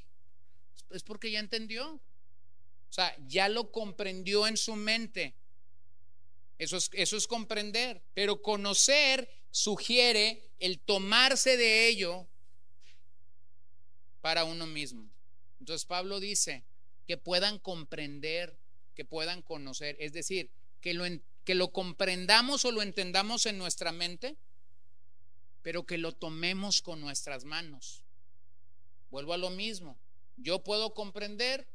es 0.89 1.03
porque 1.03 1.31
ya 1.31 1.39
entendió. 1.39 1.93
O 1.93 2.93
sea, 2.93 3.15
ya 3.27 3.47
lo 3.49 3.71
comprendió 3.71 4.47
en 4.47 4.57
su 4.57 4.75
mente. 4.75 5.35
Eso 6.61 6.77
es, 6.77 6.91
eso 6.93 7.17
es 7.17 7.25
comprender. 7.25 8.03
Pero 8.13 8.43
conocer 8.43 9.27
sugiere 9.49 10.47
el 10.59 10.77
tomarse 10.79 11.57
de 11.57 11.87
ello 11.87 12.27
para 14.21 14.43
uno 14.43 14.67
mismo. 14.67 15.09
Entonces 15.59 15.85
Pablo 15.85 16.19
dice, 16.19 16.63
que 17.07 17.17
puedan 17.17 17.57
comprender, 17.57 18.55
que 18.93 19.05
puedan 19.05 19.41
conocer, 19.41 19.95
es 19.99 20.13
decir, 20.13 20.51
que 20.81 20.93
lo, 20.93 21.03
que 21.45 21.55
lo 21.55 21.71
comprendamos 21.71 22.63
o 22.63 22.71
lo 22.71 22.83
entendamos 22.83 23.47
en 23.47 23.57
nuestra 23.57 23.91
mente, 23.91 24.37
pero 25.63 25.87
que 25.87 25.97
lo 25.97 26.11
tomemos 26.11 26.83
con 26.83 27.01
nuestras 27.01 27.43
manos. 27.43 28.03
Vuelvo 29.09 29.33
a 29.33 29.37
lo 29.37 29.49
mismo, 29.49 29.97
yo 30.37 30.63
puedo 30.63 30.93
comprender, 30.93 31.67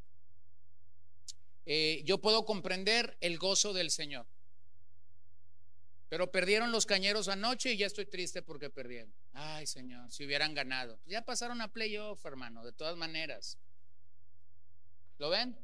eh, 1.67 2.03
yo 2.05 2.19
puedo 2.19 2.45
comprender 2.45 3.17
el 3.21 3.37
gozo 3.37 3.73
del 3.73 3.91
Señor. 3.91 4.27
Pero 6.09 6.31
perdieron 6.31 6.71
los 6.71 6.87
cañeros 6.87 7.29
anoche 7.29 7.73
y 7.73 7.77
ya 7.77 7.87
estoy 7.87 8.07
triste 8.07 8.43
porque 8.43 8.71
perdieron. 8.71 9.13
Ay, 9.33 9.67
Señor, 9.67 10.11
si 10.13 10.25
hubieran 10.25 10.55
ganado. 10.55 11.01
Ya 11.07 11.25
pasaron 11.25 11.61
a 11.61 11.73
playoff, 11.73 12.25
hermano, 12.25 12.65
de 12.65 12.73
todas 12.73 12.97
maneras. 12.97 13.59
¿Lo 15.19 15.31
ven? 15.31 15.57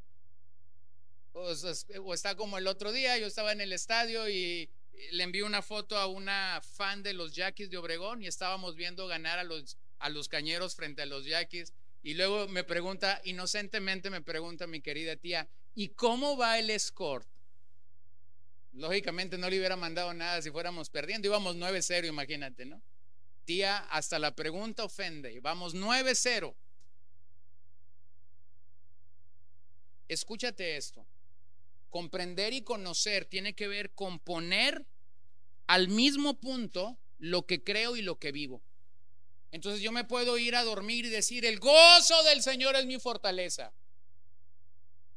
O, 1.33 2.13
está 2.13 2.35
como 2.35 2.57
el 2.57 2.67
otro 2.67 2.91
día, 2.91 3.17
yo 3.17 3.25
estaba 3.25 3.51
en 3.51 3.61
el 3.61 3.73
estadio 3.73 4.29
y 4.29 4.69
le 5.11 5.23
envié 5.23 5.43
una 5.43 5.61
foto 5.61 5.97
a 5.97 6.07
una 6.07 6.61
fan 6.61 7.01
de 7.01 7.13
los 7.13 7.33
Yaquis 7.33 7.69
de 7.69 7.77
Obregón 7.77 8.21
y 8.21 8.27
estábamos 8.27 8.75
viendo 8.75 9.07
ganar 9.07 9.39
a 9.39 9.43
los, 9.43 9.77
a 9.99 10.09
los 10.09 10.27
cañeros 10.27 10.75
frente 10.75 11.01
a 11.01 11.05
los 11.05 11.25
Yaquis. 11.25 11.73
Y 12.03 12.15
luego 12.15 12.47
me 12.49 12.63
pregunta, 12.63 13.21
inocentemente 13.23 14.09
me 14.09 14.21
pregunta 14.21 14.67
mi 14.67 14.81
querida 14.81 15.15
tía, 15.15 15.47
¿y 15.73 15.89
cómo 15.89 16.37
va 16.37 16.59
el 16.59 16.77
score? 16.79 17.25
Lógicamente 18.73 19.37
no 19.37 19.49
le 19.49 19.57
hubiera 19.59 19.75
mandado 19.75 20.13
nada 20.13 20.41
si 20.41 20.49
fuéramos 20.49 20.89
perdiendo, 20.89 21.27
íbamos 21.27 21.55
9-0, 21.55 22.07
imagínate, 22.07 22.65
¿no? 22.65 22.81
Tía, 23.45 23.77
hasta 23.77 24.17
la 24.19 24.35
pregunta 24.35 24.83
ofende, 24.83 25.39
vamos 25.41 25.75
9-0. 25.75 26.55
Escúchate 30.07 30.77
esto. 30.77 31.05
comprender 31.89 32.53
y 32.53 32.63
conocer 32.63 33.25
tiene 33.25 33.53
que 33.53 33.67
ver 33.67 33.91
con 33.91 34.17
poner 34.17 34.83
al 35.67 35.89
mismo 35.89 36.39
punto 36.39 36.97
lo 37.19 37.45
que 37.45 37.63
creo 37.63 37.95
y 37.95 38.01
lo 38.01 38.17
que 38.17 38.31
vivo. 38.31 38.63
Entonces 39.51 39.81
yo 39.81 39.91
me 39.91 40.03
puedo 40.03 40.39
ir 40.39 40.55
a 40.55 40.63
dormir 40.63 41.05
y 41.05 41.09
decir, 41.09 41.45
el 41.45 41.59
gozo 41.59 42.23
del 42.23 42.41
Señor 42.41 42.75
es 42.75 42.87
mi 42.87 42.99
fortaleza. 42.99 43.71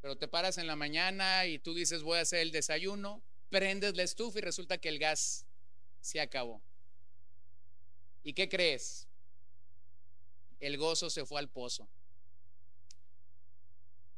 Pero 0.02 0.16
te 0.16 0.28
paras 0.28 0.58
en 0.58 0.66
la 0.66 0.76
mañana 0.76 1.46
y 1.46 1.58
tú 1.58 1.72
dices, 1.72 2.02
voy 2.02 2.18
a 2.18 2.22
hacer 2.22 2.40
el 2.40 2.52
desayuno, 2.52 3.22
prendes 3.51 3.97
la 3.97 4.02
estufa 4.02 4.39
y 4.39 4.43
resulta 4.43 4.78
que 4.78 4.89
el 4.89 4.98
gas 4.98 5.44
se 6.01 6.20
acabó. 6.20 6.60
¿Y 8.23 8.32
qué 8.32 8.48
crees? 8.48 9.06
El 10.60 10.77
gozo 10.78 11.10
se 11.10 11.24
fue 11.24 11.39
al 11.39 11.48
pozo. 11.48 11.89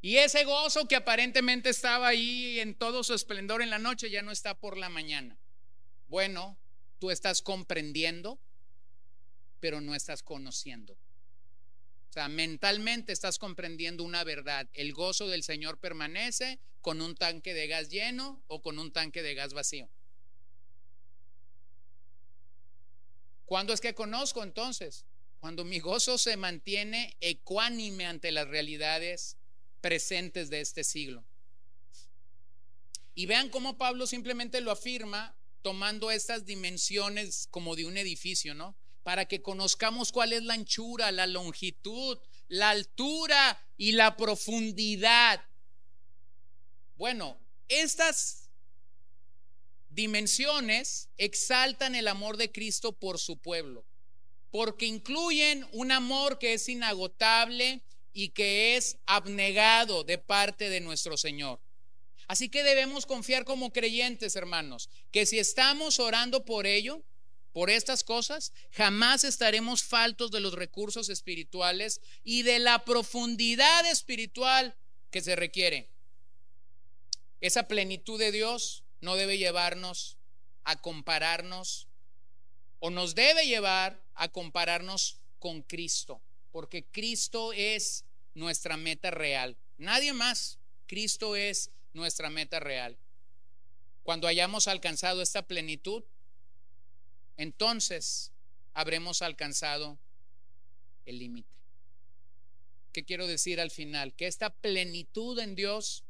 Y 0.01 0.17
ese 0.17 0.45
gozo 0.45 0.87
que 0.87 0.97
aparentemente 0.97 1.71
estaba 1.71 2.09
ahí 2.09 2.61
en 2.61 2.75
todo 2.75 3.03
su 3.03 3.15
esplendor 3.15 3.63
en 3.63 3.71
la 3.71 3.79
noche 3.79 4.11
ya 4.11 4.23
no 4.23 4.31
está 4.31 4.55
por 4.55 4.77
la 4.77 4.89
mañana. 4.89 5.37
Bueno, 6.09 6.57
tú 7.01 7.11
estás 7.11 7.43
comprendiendo, 7.43 8.39
pero 9.61 9.81
no 9.81 9.95
estás 9.95 10.23
conociendo. 10.23 10.97
O 12.09 12.13
sea, 12.13 12.29
mentalmente 12.29 13.13
estás 13.13 13.39
comprendiendo 13.39 14.03
una 14.03 14.25
verdad. 14.25 14.69
El 14.73 14.93
gozo 14.93 15.29
del 15.29 15.43
Señor 15.43 15.79
permanece 15.79 16.59
con 16.81 17.01
un 17.01 17.15
tanque 17.15 17.53
de 17.53 17.67
gas 17.67 17.91
lleno 17.91 18.43
o 18.47 18.63
con 18.63 18.79
un 18.79 18.93
tanque 18.93 19.23
de 19.23 19.35
gas 19.35 19.53
vacío. 19.53 19.89
¿Cuándo 23.45 23.73
es 23.73 23.81
que 23.81 23.95
conozco 23.95 24.43
entonces? 24.43 25.05
Cuando 25.41 25.65
mi 25.65 25.81
gozo 25.81 26.19
se 26.19 26.37
mantiene 26.37 27.17
ecuánime 27.21 28.07
ante 28.07 28.33
las 28.33 28.49
realidades 28.49 29.37
presentes 29.81 30.51
de 30.51 30.61
este 30.61 30.85
siglo. 30.85 31.25
Y 33.15 33.27
vean 33.27 33.49
cómo 33.49 33.79
Pablo 33.79 34.07
simplemente 34.07 34.61
lo 34.61 34.71
afirma 34.71 35.35
tomando 35.63 36.11
estas 36.11 36.45
dimensiones 36.45 37.49
como 37.51 37.77
de 37.77 37.85
un 37.85 37.97
edificio, 37.97 38.55
¿no? 38.55 38.77
Para 39.09 39.25
que 39.25 39.41
conozcamos 39.41 40.13
cuál 40.13 40.35
es 40.35 40.43
la 40.43 40.53
anchura, 40.53 41.11
la 41.13 41.27
longitud, 41.27 42.19
la 42.49 42.69
altura 42.69 43.59
y 43.79 43.93
la 43.93 44.19
profundidad. 44.19 45.43
Bueno, 46.99 47.39
estas 47.69 48.51
dimensiones 49.89 51.09
exaltan 51.17 51.95
el 51.95 52.07
amor 52.07 52.37
de 52.37 52.53
Cristo 52.53 52.93
por 52.93 53.19
su 53.19 53.39
pueblo, 53.39 53.83
porque 54.51 54.85
incluyen 54.85 55.67
un 55.73 55.91
amor 55.91 56.39
que 56.39 56.53
es 56.53 56.69
inagotable, 56.69 57.81
y 58.13 58.29
que 58.29 58.77
es 58.77 58.99
abnegado 59.07 60.05
de 60.05 60.19
parte 60.19 60.69
de 60.69 60.81
nuestro 60.81 61.17
Señor. 61.17 61.63
Así 62.27 62.51
que 62.51 62.63
debemos 62.63 63.07
confiar 63.07 63.47
como 63.47 63.73
creyentes, 63.73 64.37
hermanos, 64.37 64.91
que 65.11 65.25
si 65.25 65.39
estamos 65.39 65.99
orando 65.99 66.45
por 66.45 66.67
ello, 66.67 67.03
por 67.53 67.71
estas 67.71 68.05
cosas, 68.05 68.53
jamás 68.71 69.25
estaremos 69.25 69.83
faltos 69.83 70.31
de 70.31 70.41
los 70.41 70.55
recursos 70.55 71.09
espirituales 71.09 72.01
y 72.25 72.43
de 72.43 72.59
la 72.59 72.85
profundidad 72.85 73.87
espiritual 73.87 74.77
que 75.11 75.21
se 75.23 75.37
requiere. 75.37 75.89
Esa 77.41 77.69
plenitud 77.69 78.19
de 78.19 78.33
Dios 78.33 78.85
no 79.01 79.17
debe 79.17 79.39
llevarnos 79.39 80.17
a 80.65 80.81
compararnos 80.81 81.89
o 82.81 82.91
nos 82.91 83.15
debe 83.15 83.47
llevar 83.47 84.01
a 84.15 84.29
compararnos 84.29 85.19
con 85.39 85.63
Cristo 85.63 86.21
porque 86.59 86.85
Cristo 86.85 87.53
es 87.53 88.05
nuestra 88.35 88.77
meta 88.77 89.11
real. 89.11 89.57
Nadie 89.77 90.13
más. 90.13 90.59
Cristo 90.87 91.37
es 91.37 91.71
nuestra 91.93 92.31
meta 92.31 92.61
real. 92.61 92.97
Cuando 94.03 94.27
hayamos 94.27 94.69
alcanzado 94.69 95.21
esta 95.21 95.43
plenitud, 95.47 96.03
entonces 97.39 98.31
habremos 98.75 99.23
alcanzado 99.23 99.99
el 101.07 101.19
límite. 101.19 101.49
¿Qué 102.93 103.05
quiero 103.05 103.27
decir 103.27 103.61
al 103.61 103.71
final? 103.71 104.13
Que 104.13 104.27
esta 104.27 104.51
plenitud 104.51 105.39
en 105.39 105.55
Dios 105.55 106.05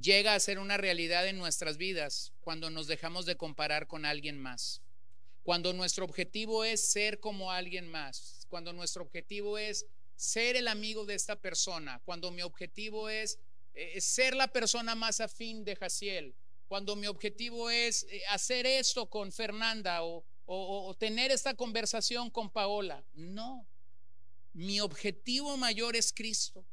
llega 0.00 0.34
a 0.34 0.40
ser 0.40 0.60
una 0.60 0.76
realidad 0.76 1.26
en 1.26 1.38
nuestras 1.38 1.76
vidas 1.76 2.32
cuando 2.40 2.70
nos 2.70 2.86
dejamos 2.86 3.26
de 3.26 3.36
comparar 3.36 3.88
con 3.88 4.04
alguien 4.04 4.38
más. 4.38 4.80
Cuando 5.42 5.72
nuestro 5.72 6.04
objetivo 6.04 6.62
es 6.62 6.88
ser 6.88 7.18
como 7.18 7.50
alguien 7.50 7.88
más 7.88 8.38
cuando 8.48 8.72
nuestro 8.72 9.02
objetivo 9.02 9.58
es 9.58 9.86
ser 10.16 10.56
el 10.56 10.68
amigo 10.68 11.04
de 11.04 11.14
esta 11.14 11.36
persona, 11.36 12.00
cuando 12.04 12.30
mi 12.30 12.42
objetivo 12.42 13.08
es 13.08 13.38
eh, 13.74 14.00
ser 14.00 14.34
la 14.34 14.48
persona 14.48 14.94
más 14.94 15.20
afín 15.20 15.64
de 15.64 15.76
Jaciel, 15.76 16.34
cuando 16.68 16.94
mi 16.96 17.06
objetivo 17.06 17.70
es 17.70 18.06
eh, 18.10 18.22
hacer 18.28 18.66
esto 18.66 19.06
con 19.06 19.32
Fernanda 19.32 20.02
o, 20.02 20.24
tener 20.98 21.30
esta 21.30 21.52
conversación 21.54 22.30
con 22.30 22.48
Paola. 22.48 23.04
No, 23.14 23.66
mi 24.54 24.80
objetivo 24.80 25.56
mayor 25.58 25.94
es 25.94 26.10
Cristo. 26.12 26.64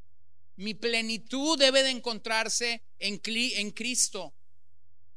Mi 0.55 0.73
plenitud 0.73 1.59
debe 1.59 1.83
de 1.83 1.89
encontrarse 1.89 2.81
en, 2.99 3.21
en 3.25 3.71
Cristo. 3.71 4.33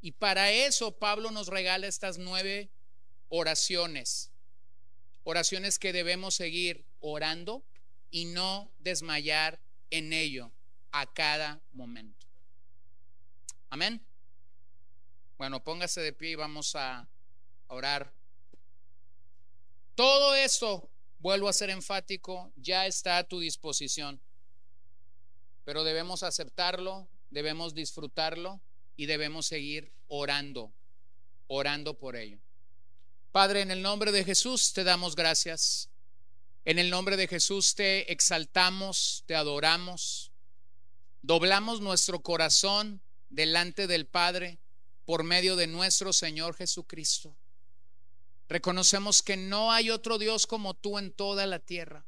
Y 0.01 0.11
para 0.11 0.51
eso 0.51 0.91
Pablo 0.91 1.31
nos 1.31 1.47
regala 1.47 1.87
estas 1.87 2.19
nueve 2.19 2.69
oraciones 3.29 4.33
oraciones 5.29 5.79
que 5.79 5.93
debemos 5.93 6.35
seguir 6.35 6.87
orando 7.01 7.63
y 8.11 8.25
no 8.25 8.71
desmayar 8.79 9.61
en 9.91 10.15
ello 10.15 10.51
a 10.91 11.05
cada 11.05 11.61
momento. 11.75 12.27
Amén. 13.69 14.01
Bueno, 15.39 15.63
póngase 15.63 16.01
de 16.01 16.13
pie 16.13 16.31
y 16.31 16.35
vamos 16.35 16.75
a 16.75 17.07
orar. 17.69 18.13
Todo 19.95 20.35
esto, 20.35 20.91
vuelvo 21.21 21.49
a 21.49 21.53
ser 21.53 21.71
enfático, 21.71 22.53
ya 22.57 22.87
está 22.87 23.19
a 23.19 23.25
tu 23.25 23.39
disposición. 23.39 24.21
Pero 25.65 25.85
debemos 25.85 26.25
aceptarlo, 26.25 27.07
debemos 27.31 27.73
disfrutarlo 27.73 28.61
y 28.97 29.07
debemos 29.07 29.47
seguir 29.47 29.93
orando, 30.09 30.73
orando 31.47 31.95
por 31.95 32.17
ello. 32.17 32.41
Padre, 33.31 33.61
en 33.61 33.71
el 33.71 33.81
nombre 33.81 34.11
de 34.11 34.25
Jesús 34.25 34.73
te 34.73 34.83
damos 34.83 35.15
gracias. 35.15 35.89
En 36.65 36.81
el 36.81 36.91
nombre 36.91 37.17
de 37.17 37.29
Jesús 37.29 37.77
te 37.77 38.11
exaltamos, 38.11 39.23
te 39.27 39.37
adoramos. 39.37 40.33
Doblamos 41.23 41.81
nuestro 41.81 42.23
corazón 42.23 43.01
delante 43.31 43.87
del 43.87 44.05
Padre 44.07 44.59
por 45.09 45.25
medio 45.25 45.57
de 45.57 45.67
nuestro 45.67 46.13
Señor 46.13 46.55
Jesucristo. 46.55 47.35
Reconocemos 48.47 49.23
que 49.23 49.39
no 49.39 49.73
hay 49.73 49.89
otro 49.89 50.19
Dios 50.19 50.47
como 50.47 50.75
tú 50.75 50.99
en 50.99 51.13
toda 51.13 51.47
la 51.47 51.61
tierra. 51.61 52.05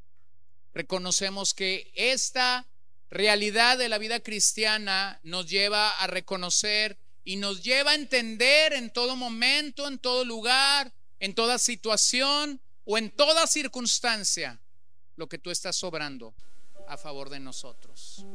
Reconocemos 0.74 1.54
que 1.54 1.90
esta 1.94 2.66
realidad 3.08 3.78
de 3.78 3.88
la 3.88 3.96
vida 3.96 4.20
cristiana 4.20 5.18
nos 5.22 5.48
lleva 5.48 5.92
a 5.92 6.08
reconocer 6.08 6.98
y 7.24 7.36
nos 7.36 7.62
lleva 7.62 7.92
a 7.92 7.94
entender 7.94 8.74
en 8.74 8.92
todo 8.92 9.16
momento, 9.16 9.88
en 9.88 9.98
todo 9.98 10.26
lugar, 10.26 10.92
en 11.20 11.34
toda 11.34 11.58
situación 11.58 12.60
o 12.84 12.98
en 12.98 13.10
toda 13.10 13.46
circunstancia 13.46 14.60
lo 15.16 15.26
que 15.26 15.38
tú 15.38 15.50
estás 15.50 15.74
sobrando 15.74 16.34
a 16.86 16.98
favor 16.98 17.30
de 17.30 17.40
nosotros. 17.40 18.26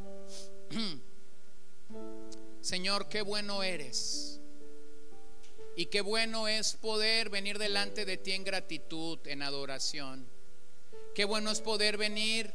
Señor, 2.62 3.08
qué 3.08 3.22
bueno 3.22 3.62
eres. 3.62 4.40
Y 5.76 5.86
qué 5.86 6.00
bueno 6.00 6.48
es 6.48 6.72
poder 6.72 7.28
venir 7.28 7.58
delante 7.58 8.06
de 8.06 8.16
ti 8.16 8.32
en 8.32 8.44
gratitud, 8.44 9.18
en 9.26 9.42
adoración. 9.42 10.26
Qué 11.14 11.26
bueno 11.26 11.50
es 11.50 11.60
poder 11.60 11.98
venir 11.98 12.50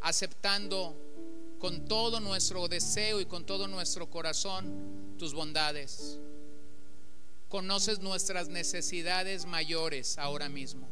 aceptando 0.00 0.96
con 1.58 1.84
todo 1.84 2.20
nuestro 2.20 2.66
deseo 2.66 3.20
y 3.20 3.26
con 3.26 3.44
todo 3.44 3.68
nuestro 3.68 4.08
corazón 4.08 5.14
tus 5.18 5.34
bondades. 5.34 6.18
Conoces 7.50 8.00
nuestras 8.00 8.48
necesidades 8.48 9.44
mayores 9.44 10.16
ahora 10.16 10.48
mismo. 10.48 10.88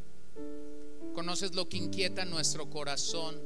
Conoces 1.14 1.54
lo 1.54 1.70
que 1.70 1.78
inquieta 1.78 2.26
nuestro 2.26 2.68
corazón. 2.68 3.40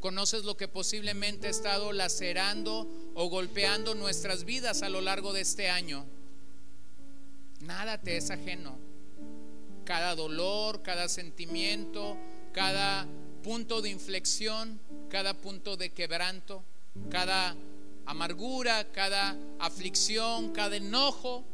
Conoces 0.00 0.44
lo 0.44 0.58
que 0.58 0.68
posiblemente 0.68 1.46
ha 1.46 1.50
estado 1.50 1.92
lacerando 1.92 2.86
o 3.14 3.30
golpeando 3.30 3.94
nuestras 3.94 4.44
vidas 4.44 4.82
a 4.82 4.90
lo 4.90 5.00
largo 5.00 5.32
de 5.32 5.40
este 5.40 5.70
año. 5.70 6.06
Nada 7.60 7.98
te 8.00 8.16
es 8.16 8.30
ajeno. 8.30 8.78
Cada 9.84 10.14
dolor, 10.14 10.82
cada 10.82 11.08
sentimiento, 11.08 12.16
cada 12.52 13.06
punto 13.42 13.82
de 13.82 13.90
inflexión, 13.90 14.80
cada 15.08 15.34
punto 15.34 15.76
de 15.76 15.90
quebranto, 15.90 16.62
cada 17.10 17.56
amargura, 18.06 18.90
cada 18.92 19.36
aflicción, 19.58 20.52
cada 20.52 20.76
enojo, 20.76 21.44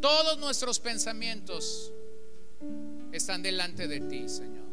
todos 0.00 0.38
nuestros 0.38 0.80
pensamientos 0.80 1.92
están 3.12 3.42
delante 3.42 3.88
de 3.88 4.00
ti, 4.00 4.28
Señor. 4.28 4.64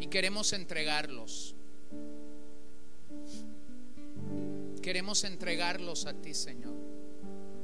Y 0.00 0.06
queremos 0.06 0.52
entregarlos. 0.52 1.55
Queremos 4.86 5.24
entregarlos 5.24 6.06
a 6.06 6.14
ti, 6.14 6.32
Señor. 6.32 6.72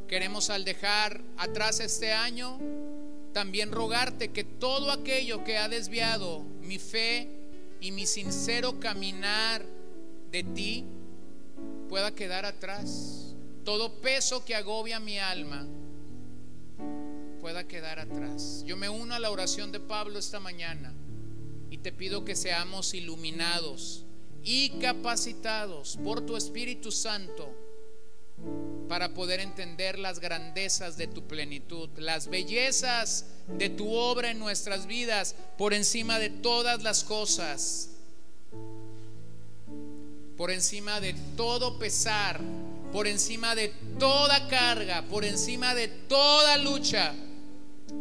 Queremos 0.09 0.51
al 0.51 0.65
dejar 0.65 1.23
atrás 1.37 1.79
este 1.79 2.13
año, 2.13 2.59
también 3.33 3.71
rogarte 3.71 4.33
que 4.33 4.43
todo 4.43 4.91
aquello 4.91 5.45
que 5.45 5.57
ha 5.57 5.69
desviado 5.69 6.41
mi 6.63 6.81
fe 6.81 7.29
y 7.81 7.93
mi 7.93 8.07
sincero 8.07 8.81
caminar 8.81 9.65
de 10.33 10.43
ti 10.43 10.85
pueda 11.89 12.13
quedar 12.13 12.45
atrás. 12.45 13.37
Todo 13.65 14.01
peso 14.01 14.45
que 14.45 14.57
agobia 14.57 14.99
mi 14.99 15.21
alma 15.21 15.65
pueda 17.41 17.69
quedar 17.69 18.01
atrás. 18.01 18.65
Yo 18.67 18.77
me 18.77 18.89
uno 18.89 19.15
a 19.15 19.21
la 19.21 19.31
oración 19.31 19.71
de 19.71 19.79
Pablo 19.79 20.19
esta 20.19 20.41
mañana 20.41 20.93
y 21.71 21.79
te 21.79 21.93
pido 21.93 22.25
que 22.25 22.35
seamos 22.35 22.95
iluminados 22.95 24.02
y 24.45 24.71
capacitados 24.81 25.99
por 26.03 26.27
tu 26.27 26.37
Espíritu 26.37 26.91
Santo 26.91 27.55
para 28.89 29.15
poder 29.15 29.41
entender 29.41 29.99
las 29.99 30.21
grandezas 30.21 30.97
de 30.97 31.07
tu 31.07 31.23
plenitud, 31.27 31.89
las 31.97 32.29
bellezas 32.29 33.27
de 33.49 33.71
tu 33.71 33.93
obra 33.95 34.31
en 34.31 34.39
nuestras 34.39 34.87
vidas 34.87 35.35
por 35.57 35.73
encima 35.73 36.19
de 36.19 36.31
todas 36.31 36.83
las 36.83 37.05
cosas, 37.05 37.91
por 40.37 40.51
encima 40.51 41.01
de 41.01 41.15
todo 41.37 41.79
pesar, 41.79 42.41
por 42.93 43.07
encima 43.07 43.55
de 43.55 43.69
toda 43.99 44.49
carga, 44.49 45.03
por 45.03 45.25
encima 45.25 45.75
de 45.75 45.89
toda 45.89 46.59
lucha. 46.59 47.15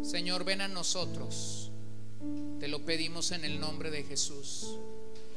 Señor, 0.02 0.44
ven 0.44 0.60
a 0.60 0.68
nosotros. 0.68 1.70
Te 2.58 2.68
lo 2.68 2.84
pedimos 2.84 3.30
en 3.30 3.44
el 3.44 3.60
nombre 3.60 3.90
de 3.90 4.02
Jesús. 4.02 4.76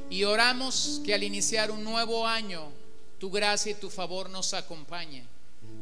Y 0.10 0.24
oramos 0.24 1.02
que 1.04 1.14
al 1.14 1.24
iniciar 1.24 1.72
un 1.72 1.84
nuevo 1.84 2.28
año, 2.28 2.72
tu 3.20 3.32
gracia 3.32 3.72
y 3.72 3.76
tu 3.76 3.90
favor 3.90 4.30
nos 4.30 4.54
acompañe. 4.54 5.26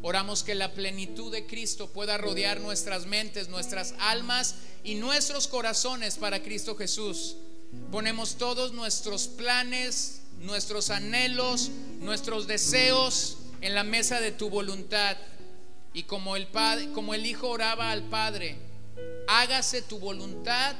Oramos 0.01 0.43
que 0.43 0.55
la 0.55 0.73
plenitud 0.73 1.31
de 1.31 1.45
Cristo 1.45 1.87
pueda 1.87 2.17
rodear 2.17 2.59
nuestras 2.59 3.05
mentes, 3.05 3.49
nuestras 3.49 3.93
almas 3.99 4.55
y 4.83 4.95
nuestros 4.95 5.47
corazones 5.47 6.17
para 6.17 6.41
Cristo 6.41 6.75
Jesús. 6.75 7.35
Ponemos 7.91 8.35
todos 8.35 8.73
nuestros 8.73 9.27
planes, 9.27 10.21
nuestros 10.39 10.89
anhelos, 10.89 11.71
nuestros 11.99 12.47
deseos 12.47 13.37
en 13.61 13.75
la 13.75 13.83
mesa 13.83 14.19
de 14.19 14.31
tu 14.31 14.49
voluntad. 14.49 15.17
Y 15.93 16.03
como 16.03 16.35
el 16.35 16.47
padre, 16.47 16.91
como 16.91 17.13
el 17.13 17.25
hijo 17.25 17.49
oraba 17.49 17.91
al 17.91 18.03
Padre, 18.09 18.57
hágase 19.27 19.81
tu 19.81 19.99
voluntad 19.99 20.75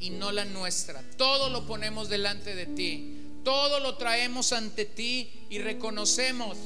y 0.00 0.10
no 0.10 0.32
la 0.32 0.44
nuestra. 0.44 1.02
Todo 1.16 1.50
lo 1.50 1.66
ponemos 1.66 2.08
delante 2.08 2.54
de 2.54 2.66
ti. 2.66 3.14
Todo 3.44 3.80
lo 3.80 3.96
traemos 3.96 4.52
ante 4.52 4.84
ti 4.84 5.30
y 5.48 5.58
reconocemos 5.58 6.56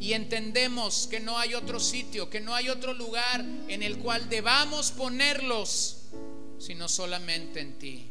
y 0.00 0.12
entendemos 0.12 1.06
que 1.10 1.20
no 1.20 1.38
hay 1.38 1.54
otro 1.54 1.80
sitio, 1.80 2.28
que 2.30 2.40
no 2.40 2.54
hay 2.54 2.68
otro 2.68 2.94
lugar 2.94 3.44
en 3.68 3.82
el 3.82 3.98
cual 3.98 4.28
debamos 4.28 4.90
ponerlos, 4.90 6.02
sino 6.58 6.88
solamente 6.88 7.60
en 7.60 7.78
ti. 7.78 8.10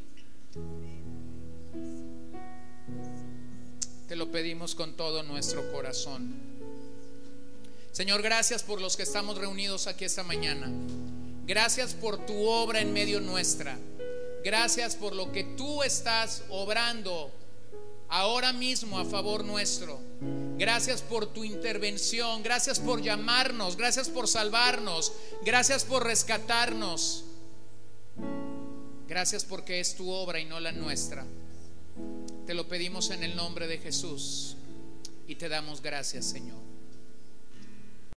Te 4.08 4.16
lo 4.16 4.32
pedimos 4.32 4.76
con 4.76 4.96
todo 4.96 5.24
nuestro 5.24 5.72
corazón. 5.72 6.36
Señor, 7.92 8.22
gracias 8.22 8.64
por 8.64 8.82
los 8.82 8.98
que 8.98 9.04
estamos 9.04 9.38
reunidos 9.38 9.88
aquí 9.88 10.06
esta 10.06 10.24
mañana. 10.24 10.72
Gracias 11.46 11.94
por 11.94 12.26
tu 12.26 12.48
obra 12.48 12.82
en 12.82 12.92
medio 12.92 13.20
nuestra. 13.22 13.78
Gracias 14.44 14.96
por 14.96 15.16
lo 15.16 15.32
que 15.32 15.44
tú 15.44 15.84
estás 15.84 16.44
obrando 16.50 17.32
ahora 18.10 18.54
mismo 18.54 19.00
a 19.00 19.06
favor 19.06 19.44
nuestro. 19.44 20.00
Gracias 20.58 21.02
por 21.02 21.28
tu 21.28 21.44
intervención. 21.44 22.44
Gracias 22.44 22.80
por 22.80 23.02
llamarnos. 23.02 23.78
Gracias 23.78 24.10
por 24.10 24.28
salvarnos. 24.28 25.14
Gracias 25.44 25.84
por 25.84 26.04
rescatarnos. 26.04 27.26
Gracias 29.08 29.46
porque 29.46 29.80
es 29.80 29.96
tu 29.96 30.10
obra 30.10 30.40
y 30.40 30.46
no 30.46 30.60
la 30.60 30.72
nuestra. 30.72 31.26
Te 32.46 32.54
lo 32.54 32.68
pedimos 32.68 33.10
en 33.12 33.24
el 33.24 33.36
nombre 33.36 33.68
de 33.68 33.78
Jesús 33.78 34.58
y 35.28 35.36
te 35.36 35.50
damos 35.50 35.82
gracias, 35.82 36.26
Señor. 36.26 36.73